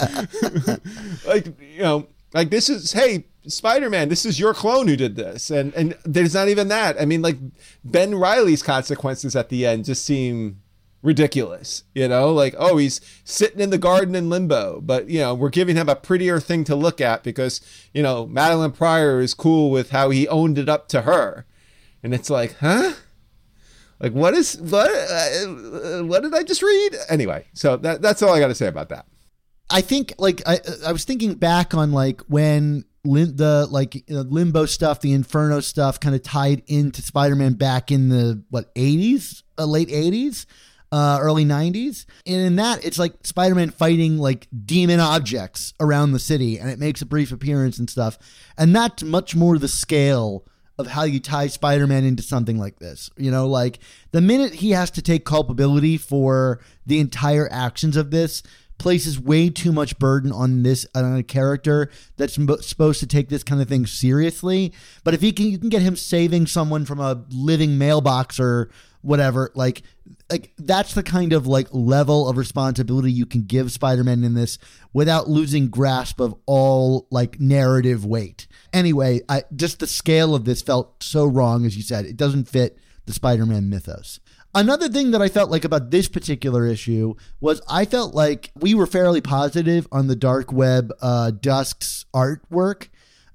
like 1.28 1.48
you 1.60 1.82
know, 1.82 2.08
like 2.34 2.50
this 2.50 2.70
is 2.70 2.94
hey 2.94 3.26
Spider-Man, 3.48 4.10
this 4.10 4.26
is 4.26 4.40
your 4.40 4.54
clone 4.54 4.88
who 4.88 4.96
did 4.96 5.16
this, 5.16 5.50
and 5.50 5.74
and 5.74 5.98
there's 6.06 6.34
not 6.34 6.50
even 6.50 6.68
that. 6.70 7.00
I 7.02 7.06
mean, 7.06 7.22
like 7.22 7.38
Ben 7.84 8.16
Reilly's 8.16 8.64
consequences 8.64 9.36
at 9.36 9.50
the 9.50 9.66
end 9.66 9.86
just 9.86 10.06
seem 10.06 10.62
ridiculous. 11.02 11.84
You 11.94 12.08
know, 12.08 12.32
like 12.32 12.56
oh, 12.58 12.78
he's 12.78 13.02
sitting 13.24 13.60
in 13.60 13.70
the 13.70 13.78
garden 13.78 14.16
in 14.16 14.30
limbo, 14.30 14.82
but 14.82 15.10
you 15.10 15.20
know, 15.20 15.34
we're 15.34 15.50
giving 15.50 15.76
him 15.76 15.90
a 15.90 15.96
prettier 15.96 16.40
thing 16.40 16.64
to 16.66 16.76
look 16.76 17.02
at 17.02 17.24
because 17.24 17.62
you 17.94 18.02
know 18.02 18.28
Madelyne 18.28 18.76
Pryor 18.76 19.20
is 19.20 19.34
cool 19.34 19.70
with 19.70 19.92
how 19.92 20.10
he 20.10 20.28
owned 20.28 20.58
it 20.58 20.70
up 20.70 20.88
to 20.90 21.02
her, 21.02 21.46
and 22.02 22.14
it's 22.14 22.30
like, 22.30 22.56
huh? 22.60 22.94
Like 24.00 24.14
what 24.14 24.34
is 24.34 24.60
what? 24.60 24.90
Uh, 24.90 26.04
what 26.04 26.24
did 26.24 26.34
I 26.34 26.44
just 26.44 26.62
read? 26.62 26.96
Anyway, 27.10 27.46
so 27.54 27.78
that 27.78 28.02
that's 28.02 28.22
all 28.22 28.34
I 28.34 28.40
got 28.40 28.48
to 28.48 28.56
say 28.56 28.68
about 28.68 28.90
that. 28.90 29.06
I 29.70 29.82
think 29.82 30.14
like 30.18 30.42
I 30.46 30.60
I 30.86 30.92
was 30.92 31.04
thinking 31.04 31.36
back 31.36 31.74
on 31.74 31.92
like 31.92 32.22
when 32.22 32.86
lim- 33.04 33.36
the 33.36 33.68
like 33.70 34.04
uh, 34.10 34.22
limbo 34.22 34.66
stuff, 34.66 35.02
the 35.02 35.14
Inferno 35.14 35.60
stuff, 35.60 36.00
kind 36.00 36.16
of 36.16 36.24
tied 36.24 36.64
into 36.68 37.02
Spider-Man 37.02 37.54
back 37.54 37.92
in 37.92 38.10
the 38.10 38.44
what 38.50 38.74
'80s, 38.76 39.44
uh, 39.58 39.66
late 39.66 39.90
'80s. 39.90 40.46
Uh, 40.92 41.18
early 41.22 41.44
90s 41.44 42.06
and 42.28 42.36
in 42.36 42.56
that 42.58 42.86
it's 42.86 43.00
like 43.00 43.16
spider-man 43.24 43.72
fighting 43.72 44.20
like 44.20 44.48
demon 44.64 45.00
objects 45.00 45.74
around 45.80 46.12
the 46.12 46.20
city 46.20 46.60
and 46.60 46.70
it 46.70 46.78
makes 46.78 47.02
a 47.02 47.06
brief 47.08 47.32
appearance 47.32 47.80
and 47.80 47.90
stuff 47.90 48.20
and 48.60 48.76
that's 48.76 49.02
much 49.02 49.36
more 49.36 49.58
the 49.58 49.68
scale 49.68 50.46
of 50.80 50.88
how 50.88 51.04
you 51.04 51.20
tie 51.20 51.48
Spider-Man 51.48 52.04
into 52.04 52.24
something 52.24 52.58
like 52.58 52.80
this. 52.80 53.10
You 53.18 53.32
know, 53.32 53.48
like 53.48 53.80
the 54.12 54.22
minute 54.22 54.54
he 54.56 54.72
has 54.72 54.90
to 54.92 55.02
take 55.02 55.26
culpability 55.26 55.98
for 55.98 56.60
the 56.86 57.00
entire 57.00 57.48
actions 57.52 57.96
of 57.96 58.12
this, 58.12 58.42
places 58.78 59.20
way 59.20 59.50
too 59.50 59.72
much 59.72 59.98
burden 60.00 60.32
on 60.32 60.64
this 60.64 60.86
on 60.94 61.16
a 61.16 61.24
character 61.24 61.90
that's 62.18 62.34
supposed 62.34 63.00
to 63.00 63.08
take 63.08 63.30
this 63.30 63.44
kind 63.44 63.62
of 63.62 63.68
thing 63.68 63.86
seriously. 63.86 64.74
But 65.04 65.14
if 65.14 65.22
he 65.22 65.32
can, 65.32 65.48
you 65.48 65.58
can 65.58 65.70
get 65.70 65.82
him 65.82 65.96
saving 65.96 66.48
someone 66.48 66.86
from 66.86 67.00
a 67.00 67.24
living 67.30 67.78
mailbox 67.78 68.40
or 68.40 68.70
whatever, 69.02 69.52
like 69.54 69.84
like 70.32 70.52
that's 70.58 70.94
the 70.94 71.04
kind 71.04 71.34
of 71.34 71.46
like 71.46 71.68
level 71.72 72.28
of 72.28 72.38
responsibility 72.38 73.12
you 73.12 73.26
can 73.26 73.44
give 73.44 73.72
Spider-Man 73.72 74.24
in 74.24 74.34
this 74.34 74.58
without 74.92 75.30
losing 75.30 75.70
grasp 75.70 76.20
of 76.20 76.34
all 76.46 77.08
like 77.12 77.40
narrative 77.40 78.06
weight. 78.06 78.48
Anyway, 78.72 79.22
I 79.30 79.44
just 79.56 79.80
the 79.80 79.88
scale 79.88 80.34
of 80.34 80.46
this 80.46 80.62
felt 80.62 81.04
so 81.04 81.26
wrong 81.26 81.66
as 81.66 81.78
you 81.78 81.84
said. 81.84 82.06
It 82.06 82.18
doesn't 82.18 82.50
fit 82.50 82.80
the 83.06 83.14
Spider-Man 83.14 83.70
mythos. 83.70 84.20
Another 84.56 84.88
thing 84.88 85.12
that 85.12 85.22
I 85.22 85.30
felt 85.30 85.50
like 85.50 85.66
about 85.66 85.90
this 85.90 86.08
particular 86.08 86.66
issue 86.68 87.16
was 87.42 87.62
I 87.68 87.86
felt 87.86 88.14
like 88.14 88.52
we 88.56 88.76
were 88.76 88.86
fairly 88.86 89.20
positive 89.20 89.88
on 89.92 90.08
the 90.08 90.16
dark 90.16 90.52
web 90.52 90.92
uh, 91.02 91.32
Dusk's 91.32 92.06
artwork. 92.14 92.90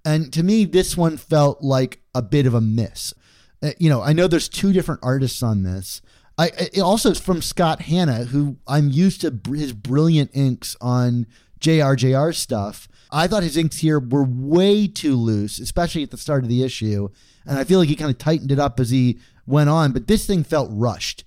And 0.04 0.33
to 0.33 0.44
me, 0.44 0.64
this 0.64 0.96
one 0.96 1.16
felt 1.16 1.61
like 1.61 2.00
a 2.14 2.22
bit 2.22 2.46
of 2.46 2.54
a 2.54 2.61
miss. 2.61 3.14
Uh, 3.61 3.70
you 3.78 3.90
know, 3.90 4.00
I 4.00 4.12
know 4.12 4.28
there's 4.28 4.48
two 4.48 4.72
different 4.72 5.00
artists 5.02 5.42
on 5.42 5.64
this. 5.64 6.00
I 6.38 6.52
it 6.72 6.81
also 6.81 7.11
is 7.11 7.18
from 7.18 7.42
Scott 7.42 7.83
Hanna, 7.83 8.24
who 8.24 8.59
I'm 8.68 8.90
used 8.90 9.20
to 9.22 9.40
his 9.52 9.72
brilliant 9.72 10.31
inks 10.33 10.76
on 10.81 11.26
JRJR 11.61 12.33
stuff. 12.33 12.88
I 13.11 13.26
thought 13.26 13.42
his 13.42 13.57
inks 13.57 13.78
here 13.78 13.98
were 13.98 14.24
way 14.24 14.87
too 14.87 15.16
loose, 15.16 15.59
especially 15.59 16.04
at 16.04 16.12
the 16.12 16.16
start 16.16 16.44
of 16.44 16.48
the 16.48 16.62
issue. 16.62 17.09
And 17.44 17.59
I 17.59 17.64
feel 17.64 17.81
like 17.81 17.88
he 17.88 17.96
kind 17.96 18.11
of 18.11 18.18
tightened 18.18 18.52
it 18.52 18.59
up 18.59 18.78
as 18.78 18.90
he 18.90 19.18
went 19.48 19.70
on, 19.70 19.92
but 19.92 20.06
this 20.06 20.26
thing 20.26 20.44
felt 20.44 20.68
rushed. 20.72 21.24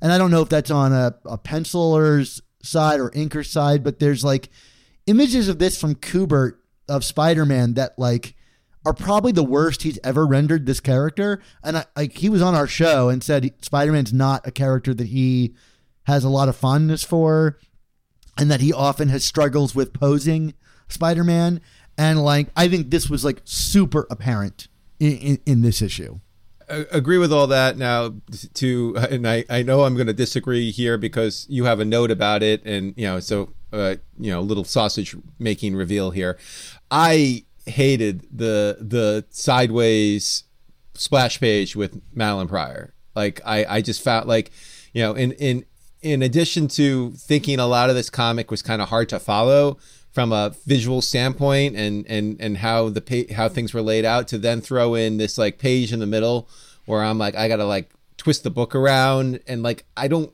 And 0.00 0.12
I 0.12 0.18
don't 0.18 0.30
know 0.30 0.42
if 0.42 0.48
that's 0.48 0.70
on 0.70 0.92
a, 0.92 1.14
a 1.24 1.38
penciler's 1.38 2.42
side 2.62 3.00
or 3.00 3.10
inker 3.10 3.46
side, 3.46 3.82
but 3.84 3.98
there's 3.98 4.24
like 4.24 4.50
images 5.06 5.48
of 5.48 5.58
this 5.58 5.80
from 5.80 5.94
Kubert 5.94 6.54
of 6.88 7.04
Spider 7.04 7.46
Man 7.46 7.74
that 7.74 7.98
like 7.98 8.34
are 8.84 8.92
probably 8.92 9.32
the 9.32 9.44
worst 9.44 9.82
he's 9.82 9.98
ever 10.02 10.26
rendered 10.26 10.66
this 10.66 10.80
character. 10.80 11.40
And 11.62 11.78
I, 11.78 11.84
like 11.96 12.18
he 12.18 12.28
was 12.28 12.42
on 12.42 12.54
our 12.54 12.66
show 12.66 13.08
and 13.08 13.22
said 13.22 13.52
Spider 13.62 13.92
Man's 13.92 14.12
not 14.12 14.46
a 14.46 14.50
character 14.50 14.92
that 14.94 15.08
he 15.08 15.54
has 16.04 16.24
a 16.24 16.28
lot 16.28 16.48
of 16.48 16.56
fondness 16.56 17.04
for, 17.04 17.58
and 18.36 18.50
that 18.50 18.60
he 18.60 18.72
often 18.72 19.08
has 19.08 19.24
struggles 19.24 19.74
with 19.74 19.92
posing 19.92 20.54
Spider 20.88 21.22
Man. 21.22 21.60
And 21.96 22.24
like 22.24 22.48
I 22.56 22.66
think 22.68 22.90
this 22.90 23.08
was 23.08 23.24
like 23.24 23.40
super 23.44 24.06
apparent 24.10 24.66
in, 24.98 25.16
in, 25.18 25.38
in 25.46 25.62
this 25.62 25.80
issue 25.80 26.18
agree 26.90 27.18
with 27.18 27.32
all 27.32 27.46
that. 27.48 27.76
Now 27.76 28.14
to 28.54 28.96
and 29.10 29.28
I, 29.28 29.44
I 29.48 29.62
know 29.62 29.84
i'm 29.84 29.94
going 29.94 30.06
to 30.06 30.12
disagree 30.12 30.70
here 30.70 30.98
because 30.98 31.46
you 31.48 31.64
have 31.64 31.80
a 31.80 31.84
note 31.84 32.10
about 32.10 32.42
it 32.42 32.64
and 32.64 32.94
you 32.96 33.06
know 33.06 33.20
so 33.20 33.52
uh, 33.72 33.96
you 34.18 34.30
know 34.30 34.40
little 34.40 34.64
sausage 34.64 35.16
making 35.38 35.74
reveal 35.74 36.10
here. 36.10 36.38
I 36.90 37.44
hated 37.66 38.26
the 38.30 38.78
the 38.80 39.24
sideways 39.30 40.44
splash 40.94 41.40
page 41.40 41.76
with 41.76 42.00
Madelyne 42.14 42.48
Pryor. 42.48 42.94
Like 43.14 43.40
i 43.44 43.64
i 43.66 43.82
just 43.82 44.02
felt 44.02 44.26
like 44.26 44.50
you 44.92 45.02
know 45.02 45.14
in 45.14 45.32
in 45.32 45.64
in 46.00 46.22
addition 46.22 46.66
to 46.66 47.12
thinking 47.12 47.58
a 47.58 47.66
lot 47.66 47.88
of 47.88 47.96
this 47.96 48.10
comic 48.10 48.50
was 48.50 48.60
kind 48.62 48.82
of 48.82 48.88
hard 48.88 49.08
to 49.08 49.20
follow 49.20 49.78
from 50.12 50.30
a 50.30 50.54
visual 50.66 51.00
standpoint 51.00 51.74
and 51.74 52.06
and 52.06 52.36
and 52.40 52.58
how 52.58 52.90
the 52.90 53.26
how 53.34 53.48
things 53.48 53.74
were 53.74 53.82
laid 53.82 54.04
out 54.04 54.28
to 54.28 54.38
then 54.38 54.60
throw 54.60 54.94
in 54.94 55.16
this 55.16 55.38
like 55.38 55.58
page 55.58 55.92
in 55.92 55.98
the 55.98 56.06
middle 56.06 56.48
where 56.84 57.02
I'm 57.02 57.18
like 57.18 57.34
I 57.34 57.48
got 57.48 57.56
to 57.56 57.64
like 57.64 57.90
twist 58.18 58.44
the 58.44 58.50
book 58.50 58.74
around 58.74 59.40
and 59.46 59.62
like 59.62 59.86
I 59.96 60.08
don't 60.08 60.32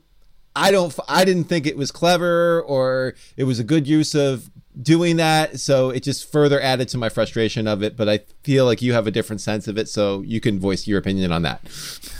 I 0.55 0.71
don't 0.71 0.93
I 1.07 1.23
didn't 1.23 1.45
think 1.45 1.65
it 1.65 1.77
was 1.77 1.91
clever 1.91 2.61
or 2.61 3.15
it 3.37 3.45
was 3.45 3.59
a 3.59 3.63
good 3.63 3.87
use 3.87 4.13
of 4.13 4.51
doing 4.79 5.17
that 5.17 5.59
so 5.59 5.89
it 5.89 6.03
just 6.03 6.31
further 6.31 6.61
added 6.61 6.87
to 6.87 6.97
my 6.97 7.09
frustration 7.09 7.67
of 7.67 7.81
it 7.81 7.97
but 7.97 8.07
I 8.07 8.19
feel 8.43 8.65
like 8.65 8.81
you 8.81 8.93
have 8.93 9.07
a 9.07 9.11
different 9.11 9.41
sense 9.41 9.67
of 9.67 9.77
it 9.77 9.89
so 9.89 10.21
you 10.21 10.39
can 10.39 10.59
voice 10.59 10.87
your 10.87 10.99
opinion 10.99 11.31
on 11.31 11.41
that. 11.41 11.61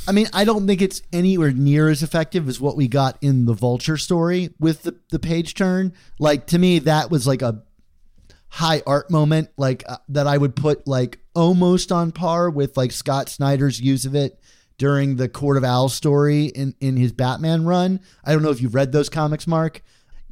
I 0.08 0.12
mean, 0.12 0.28
I 0.34 0.44
don't 0.44 0.66
think 0.66 0.82
it's 0.82 1.02
anywhere 1.14 1.52
near 1.52 1.90
as 1.90 2.02
effective 2.02 2.50
as 2.50 2.60
what 2.60 2.76
we 2.76 2.88
got 2.88 3.18
in 3.22 3.46
the 3.46 3.54
Vulture 3.54 3.98
story 3.98 4.50
with 4.60 4.84
the 4.84 4.96
the 5.10 5.20
page 5.20 5.54
turn. 5.54 5.94
Like 6.18 6.48
to 6.48 6.58
me 6.58 6.80
that 6.80 7.12
was 7.12 7.28
like 7.28 7.42
a 7.42 7.64
high 8.50 8.82
art 8.88 9.12
moment 9.12 9.50
like 9.58 9.84
uh, 9.88 9.98
that 10.10 10.28
I 10.28 10.38
would 10.38 10.56
put 10.56 10.88
like 10.88 11.20
almost 11.36 11.92
on 11.92 12.12
par 12.12 12.50
with 12.50 12.76
like 12.76 12.92
Scott 12.92 13.30
Snyder's 13.30 13.80
use 13.80 14.06
of 14.06 14.16
it 14.16 14.40
during 14.78 15.18
the 15.18 15.30
Court 15.30 15.58
of 15.58 15.64
Owls 15.64 15.94
story 15.94 16.46
in, 16.46 16.74
in 16.80 16.98
his 16.98 17.12
Batman 17.12 17.66
run. 17.66 18.00
I 18.24 18.32
don't 18.32 18.42
know 18.42 18.50
if 18.50 18.62
you've 18.62 18.74
read 18.74 18.92
those 18.92 19.10
comics, 19.10 19.46
Mark, 19.46 19.84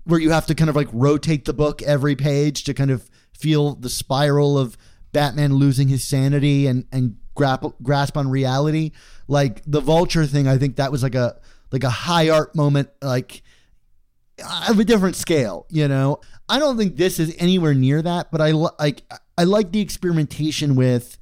where 0.08 0.20
you 0.20 0.32
have 0.32 0.46
to 0.48 0.56
kind 0.56 0.70
of 0.70 0.76
like 0.76 0.88
rotate 0.92 1.46
the 1.46 1.54
book 1.54 1.82
every 1.82 2.16
page 2.16 2.64
to 2.64 2.74
kind 2.74 2.92
of 2.92 3.10
feel 3.38 3.76
the 3.76 3.90
spiral 3.90 4.58
of 4.58 4.78
Batman 5.12 5.56
losing 5.56 5.90
his 5.90 6.04
sanity 6.04 6.66
and, 6.66 6.86
and 6.92 7.18
grapple, 7.36 7.76
grasp 7.84 8.18
on 8.18 8.30
reality. 8.30 8.92
Like 9.28 9.62
the 9.66 9.82
vulture 9.82 10.26
thing, 10.26 10.48
I 10.48 10.58
think 10.58 10.78
that 10.78 10.92
was 10.92 11.04
like 11.04 11.16
a 11.16 11.38
like 11.72 11.84
a 11.84 11.90
high 11.90 12.30
art 12.30 12.56
moment, 12.56 12.90
like 13.02 13.44
of 14.70 14.80
a 14.80 14.86
different 14.86 15.16
scale, 15.16 15.66
you 15.70 15.88
know. 15.88 16.22
I 16.48 16.60
don't 16.60 16.78
think 16.78 16.96
this 16.96 17.20
is 17.20 17.36
anywhere 17.38 17.74
near 17.74 18.02
that, 18.02 18.32
but 18.32 18.42
I 18.42 18.52
like 18.52 19.04
I 19.38 19.44
like 19.44 19.72
the 19.72 19.82
experimentation 19.82 20.76
with 20.76 21.18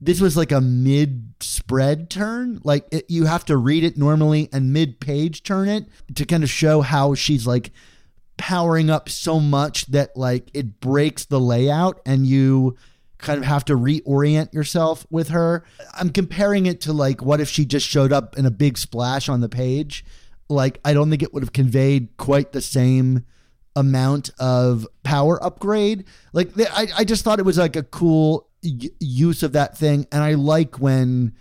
this 0.00 0.20
was 0.20 0.36
like 0.36 0.52
a 0.52 0.60
mid 0.60 1.34
spread 1.40 2.10
turn. 2.10 2.60
Like 2.64 2.86
it, 2.90 3.06
you 3.08 3.26
have 3.26 3.44
to 3.46 3.56
read 3.56 3.84
it 3.84 3.96
normally 3.96 4.48
and 4.52 4.72
mid 4.72 5.00
page 5.00 5.42
turn 5.42 5.68
it 5.68 5.86
to 6.14 6.24
kind 6.24 6.42
of 6.42 6.50
show 6.50 6.80
how 6.80 7.14
she's 7.14 7.46
like 7.46 7.72
powering 8.38 8.88
up 8.88 9.08
so 9.08 9.40
much 9.40 9.86
that 9.86 10.16
like 10.16 10.50
it 10.54 10.80
breaks 10.80 11.26
the 11.26 11.40
layout 11.40 12.00
and 12.06 12.26
you 12.26 12.76
kind 13.18 13.38
of 13.38 13.44
have 13.44 13.64
to 13.66 13.74
reorient 13.74 14.54
yourself 14.54 15.06
with 15.10 15.28
her. 15.28 15.64
I'm 15.94 16.10
comparing 16.10 16.66
it 16.66 16.80
to 16.82 16.92
like 16.92 17.20
what 17.20 17.40
if 17.40 17.48
she 17.48 17.64
just 17.64 17.86
showed 17.86 18.12
up 18.12 18.38
in 18.38 18.46
a 18.46 18.50
big 18.50 18.78
splash 18.78 19.28
on 19.28 19.40
the 19.40 19.48
page? 19.48 20.04
Like 20.48 20.80
I 20.84 20.94
don't 20.94 21.10
think 21.10 21.22
it 21.22 21.34
would 21.34 21.42
have 21.42 21.52
conveyed 21.52 22.16
quite 22.16 22.52
the 22.52 22.62
same 22.62 23.24
amount 23.76 24.30
of 24.38 24.86
power 25.02 25.42
upgrade. 25.44 26.04
Like 26.32 26.50
I, 26.58 26.88
I 26.98 27.04
just 27.04 27.24
thought 27.24 27.38
it 27.38 27.44
was 27.44 27.58
like 27.58 27.76
a 27.76 27.82
cool 27.82 28.48
use 28.62 29.42
of 29.42 29.52
that 29.52 29.76
thing. 29.76 30.06
And 30.10 30.22
I 30.22 30.34
like 30.34 30.80
when 30.80 31.34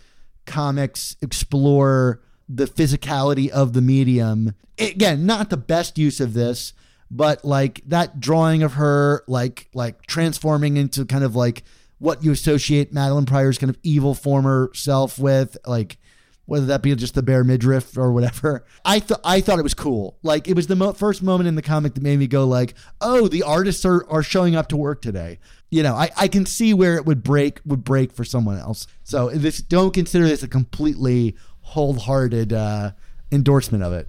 comics 0.45 1.15
explore 1.21 2.21
the 2.49 2.65
physicality 2.65 3.49
of 3.49 3.73
the 3.73 3.81
medium. 3.81 4.53
Again, 4.79 5.25
not 5.25 5.49
the 5.49 5.57
best 5.57 5.97
use 5.97 6.19
of 6.19 6.33
this, 6.33 6.73
but 7.09 7.45
like 7.45 7.81
that 7.87 8.19
drawing 8.19 8.63
of 8.63 8.73
her 8.73 9.23
like 9.27 9.69
like 9.73 10.05
transforming 10.05 10.77
into 10.77 11.05
kind 11.05 11.23
of 11.23 11.35
like 11.35 11.63
what 11.99 12.23
you 12.23 12.31
associate 12.31 12.93
Madelyne 12.93 13.25
Pryor's 13.25 13.57
kind 13.57 13.69
of 13.69 13.77
evil 13.83 14.13
former 14.13 14.69
self 14.73 15.17
with, 15.17 15.57
like 15.65 15.97
whether 16.45 16.67
that 16.67 16.81
be 16.81 16.95
just 16.95 17.15
the 17.15 17.23
bare 17.23 17.43
midriff 17.43 17.97
or 17.97 18.11
whatever. 18.11 18.65
I 18.85 18.99
thought 18.99 19.21
I 19.23 19.41
thought 19.41 19.59
it 19.59 19.63
was 19.63 19.73
cool. 19.73 20.17
Like 20.23 20.47
it 20.47 20.55
was 20.55 20.67
the 20.67 20.75
mo- 20.75 20.93
first 20.93 21.23
moment 21.23 21.47
in 21.47 21.55
the 21.55 21.61
comic 21.61 21.93
that 21.93 22.03
made 22.03 22.19
me 22.19 22.27
go 22.27 22.45
like, 22.45 22.75
"Oh, 23.01 23.27
the 23.27 23.43
artists 23.43 23.85
are 23.85 24.05
are 24.09 24.23
showing 24.23 24.55
up 24.55 24.69
to 24.69 24.77
work 24.77 25.01
today." 25.01 25.39
You 25.69 25.83
know, 25.83 25.95
I, 25.95 26.09
I 26.15 26.27
can 26.29 26.45
see 26.45 26.73
where 26.73 26.95
it 26.95 27.05
would 27.05 27.23
break 27.23 27.59
would 27.65 27.83
break 27.83 28.11
for 28.11 28.23
someone 28.23 28.57
else. 28.57 28.87
So 29.03 29.29
this 29.29 29.57
don't 29.59 29.93
consider 29.93 30.27
this 30.27 30.43
a 30.43 30.47
completely 30.47 31.35
wholehearted 31.61 32.53
uh, 32.53 32.91
endorsement 33.31 33.83
of 33.83 33.93
it. 33.93 34.07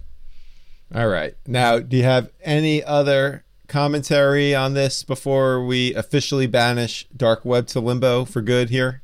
All 0.94 1.08
right. 1.08 1.34
Now, 1.46 1.80
do 1.80 1.96
you 1.96 2.04
have 2.04 2.30
any 2.42 2.82
other 2.82 3.44
commentary 3.66 4.54
on 4.54 4.72
this 4.72 5.02
before 5.02 5.64
we 5.64 5.94
officially 5.94 6.46
banish 6.46 7.06
dark 7.14 7.44
web 7.44 7.66
to 7.68 7.80
limbo 7.80 8.24
for 8.24 8.40
good 8.40 8.70
here? 8.70 9.02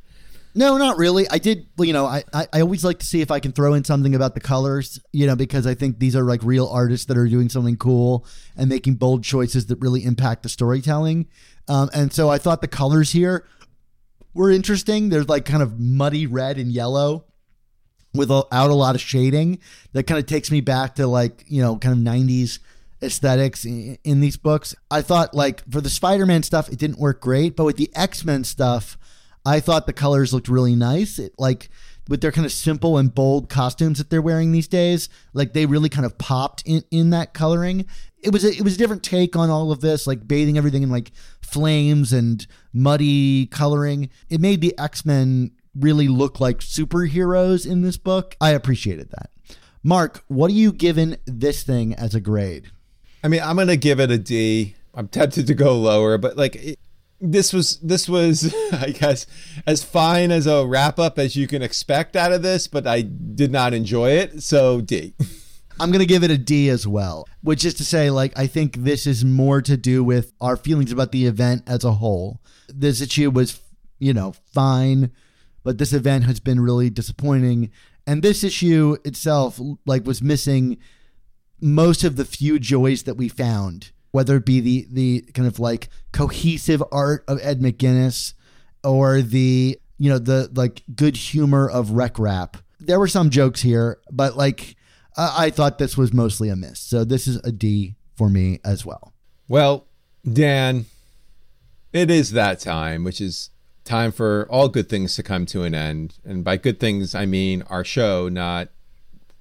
No, 0.56 0.78
not 0.78 0.96
really. 0.96 1.28
I 1.28 1.38
did, 1.38 1.66
you 1.78 1.92
know, 1.92 2.06
I, 2.06 2.22
I, 2.32 2.60
always 2.60 2.84
like 2.84 3.00
to 3.00 3.06
see 3.06 3.20
if 3.20 3.32
I 3.32 3.40
can 3.40 3.50
throw 3.50 3.74
in 3.74 3.82
something 3.82 4.14
about 4.14 4.34
the 4.34 4.40
colors, 4.40 5.00
you 5.12 5.26
know, 5.26 5.34
because 5.34 5.66
I 5.66 5.74
think 5.74 5.98
these 5.98 6.14
are 6.14 6.22
like 6.22 6.44
real 6.44 6.68
artists 6.68 7.06
that 7.06 7.18
are 7.18 7.26
doing 7.26 7.48
something 7.48 7.76
cool 7.76 8.24
and 8.56 8.68
making 8.68 8.94
bold 8.94 9.24
choices 9.24 9.66
that 9.66 9.80
really 9.80 10.04
impact 10.04 10.44
the 10.44 10.48
storytelling. 10.48 11.26
Um, 11.66 11.90
and 11.92 12.12
so 12.12 12.30
I 12.30 12.38
thought 12.38 12.60
the 12.60 12.68
colors 12.68 13.10
here 13.10 13.44
were 14.32 14.48
interesting. 14.48 15.08
There's 15.08 15.28
like 15.28 15.44
kind 15.44 15.62
of 15.62 15.80
muddy 15.80 16.24
red 16.26 16.56
and 16.56 16.70
yellow 16.70 17.26
without 18.14 18.48
a 18.52 18.74
lot 18.74 18.94
of 18.94 19.00
shading. 19.00 19.58
That 19.92 20.04
kind 20.04 20.18
of 20.18 20.26
takes 20.26 20.50
me 20.50 20.60
back 20.60 20.94
to 20.96 21.06
like, 21.06 21.44
you 21.48 21.60
know, 21.62 21.76
kind 21.76 21.92
of 21.92 22.14
90s 22.14 22.58
aesthetics 23.02 23.64
in, 23.64 24.20
these 24.20 24.36
books. 24.36 24.74
I 24.90 25.02
thought 25.02 25.34
like 25.34 25.68
for 25.70 25.80
the 25.80 25.90
Spider-Man 25.90 26.42
stuff, 26.42 26.68
it 26.70 26.78
didn't 26.78 26.98
work 26.98 27.20
great, 27.20 27.56
but 27.56 27.64
with 27.64 27.76
the 27.76 27.90
X-Men 27.94 28.44
stuff, 28.44 28.96
I 29.44 29.60
thought 29.60 29.86
the 29.86 29.92
colors 29.92 30.32
looked 30.32 30.48
really 30.48 30.74
nice. 30.74 31.18
It 31.18 31.34
like 31.38 31.68
with 32.08 32.20
their 32.20 32.32
kind 32.32 32.44
of 32.44 32.52
simple 32.52 32.98
and 32.98 33.14
bold 33.14 33.48
costumes 33.48 33.98
that 33.98 34.10
they're 34.10 34.22
wearing 34.22 34.52
these 34.52 34.68
days, 34.68 35.08
like 35.32 35.52
they 35.52 35.66
really 35.66 35.88
kind 35.88 36.06
of 36.06 36.18
popped 36.18 36.62
in, 36.66 36.82
in 36.90 37.10
that 37.10 37.34
coloring. 37.34 37.86
It 38.22 38.32
was 38.32 38.44
a, 38.44 38.54
it 38.54 38.62
was 38.62 38.74
a 38.74 38.78
different 38.78 39.02
take 39.02 39.36
on 39.36 39.50
all 39.50 39.70
of 39.70 39.80
this, 39.80 40.06
like 40.06 40.26
bathing 40.26 40.56
everything 40.56 40.82
in 40.82 40.90
like 40.90 41.12
flames 41.42 42.12
and 42.12 42.46
muddy 42.72 43.46
coloring. 43.46 44.08
It 44.30 44.40
made 44.40 44.60
the 44.60 44.76
X 44.78 45.04
Men 45.04 45.52
really 45.74 46.08
look 46.08 46.40
like 46.40 46.58
superheroes 46.58 47.70
in 47.70 47.82
this 47.82 47.96
book. 47.96 48.36
I 48.40 48.50
appreciated 48.50 49.10
that. 49.10 49.30
Mark, 49.82 50.24
what 50.28 50.50
are 50.50 50.54
you 50.54 50.72
giving 50.72 51.16
this 51.26 51.62
thing 51.62 51.94
as 51.94 52.14
a 52.14 52.20
grade? 52.20 52.70
I 53.22 53.28
mean, 53.28 53.42
I'm 53.42 53.56
gonna 53.56 53.76
give 53.76 54.00
it 54.00 54.10
a 54.10 54.18
D. 54.18 54.76
I'm 54.94 55.08
tempted 55.08 55.46
to 55.46 55.54
go 55.54 55.78
lower, 55.78 56.18
but 56.18 56.36
like 56.36 56.56
it, 56.56 56.78
this 57.20 57.52
was 57.52 57.78
this 57.80 58.08
was 58.08 58.54
I 58.72 58.90
guess 58.90 59.26
as 59.66 59.82
fine 59.82 60.30
as 60.30 60.46
a 60.46 60.66
wrap 60.66 60.98
up 60.98 61.18
as 61.18 61.36
you 61.36 61.46
can 61.46 61.62
expect 61.62 62.16
out 62.16 62.32
of 62.32 62.42
this, 62.42 62.66
but 62.66 62.86
I 62.86 63.02
did 63.02 63.50
not 63.50 63.74
enjoy 63.74 64.10
it. 64.10 64.42
So 64.42 64.80
D. 64.80 65.14
I'm 65.80 65.90
going 65.90 66.00
to 66.00 66.06
give 66.06 66.22
it 66.22 66.30
a 66.30 66.38
D 66.38 66.68
as 66.68 66.86
well, 66.86 67.26
which 67.42 67.64
is 67.64 67.74
to 67.74 67.84
say, 67.84 68.08
like, 68.08 68.32
I 68.38 68.46
think 68.46 68.76
this 68.76 69.08
is 69.08 69.24
more 69.24 69.60
to 69.62 69.76
do 69.76 70.04
with 70.04 70.32
our 70.40 70.56
feelings 70.56 70.92
about 70.92 71.10
the 71.10 71.26
event 71.26 71.64
as 71.66 71.82
a 71.82 71.92
whole. 71.92 72.40
This 72.68 73.00
issue 73.00 73.28
was, 73.30 73.60
you 73.98 74.14
know, 74.14 74.34
fine, 74.52 75.10
but 75.64 75.78
this 75.78 75.92
event 75.92 76.24
has 76.24 76.38
been 76.38 76.60
really 76.60 76.90
disappointing. 76.90 77.72
And 78.06 78.22
this 78.22 78.44
issue 78.44 78.98
itself, 79.04 79.60
like, 79.84 80.06
was 80.06 80.22
missing 80.22 80.78
most 81.60 82.04
of 82.04 82.14
the 82.14 82.24
few 82.24 82.60
joys 82.60 83.02
that 83.02 83.16
we 83.16 83.28
found 83.28 83.90
whether 84.14 84.36
it 84.36 84.46
be 84.46 84.60
the 84.60 84.86
the 84.92 85.20
kind 85.34 85.48
of 85.48 85.58
like 85.58 85.88
cohesive 86.12 86.80
art 86.92 87.24
of 87.26 87.40
Ed 87.42 87.60
McGuinness 87.60 88.34
or 88.84 89.22
the 89.22 89.76
you 89.98 90.08
know 90.08 90.20
the 90.20 90.48
like 90.54 90.84
good 90.94 91.16
humor 91.16 91.68
of 91.68 91.90
Rek-Rap. 91.90 92.58
There 92.78 93.00
were 93.00 93.08
some 93.08 93.28
jokes 93.28 93.60
here, 93.60 93.98
but 94.12 94.36
like 94.36 94.76
I 95.16 95.50
thought 95.50 95.78
this 95.78 95.96
was 95.96 96.12
mostly 96.12 96.48
a 96.48 96.54
miss. 96.54 96.78
So 96.78 97.02
this 97.02 97.26
is 97.26 97.38
a 97.38 97.50
D 97.50 97.96
for 98.14 98.30
me 98.30 98.60
as 98.64 98.86
well. 98.86 99.14
Well, 99.48 99.88
Dan, 100.32 100.84
it 101.92 102.08
is 102.08 102.30
that 102.32 102.60
time, 102.60 103.02
which 103.02 103.20
is 103.20 103.50
time 103.84 104.12
for 104.12 104.46
all 104.50 104.68
good 104.68 104.88
things 104.88 105.14
to 105.16 105.22
come 105.22 105.46
to 105.46 105.62
an 105.62 105.74
end. 105.74 106.18
And 106.24 106.42
by 106.42 106.56
good 106.56 106.80
things, 106.80 107.14
I 107.14 107.26
mean 107.26 107.62
our 107.68 107.84
show, 107.84 108.28
not 108.28 108.68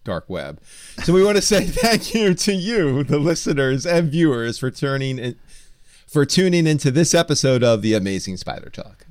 dark 0.03 0.29
web. 0.29 0.61
So 1.03 1.13
we 1.13 1.23
want 1.23 1.37
to 1.37 1.41
say 1.41 1.63
thank 1.65 2.13
you 2.13 2.33
to 2.33 2.53
you, 2.53 3.03
the 3.03 3.17
listeners 3.17 3.85
and 3.85 4.11
viewers, 4.11 4.59
for 4.59 4.69
turning 4.69 5.17
in, 5.17 5.35
for 6.07 6.25
tuning 6.25 6.67
into 6.67 6.91
this 6.91 7.13
episode 7.13 7.63
of 7.63 7.81
the 7.81 7.93
Amazing 7.93 8.37
Spider 8.37 8.69
Talk. 8.69 9.05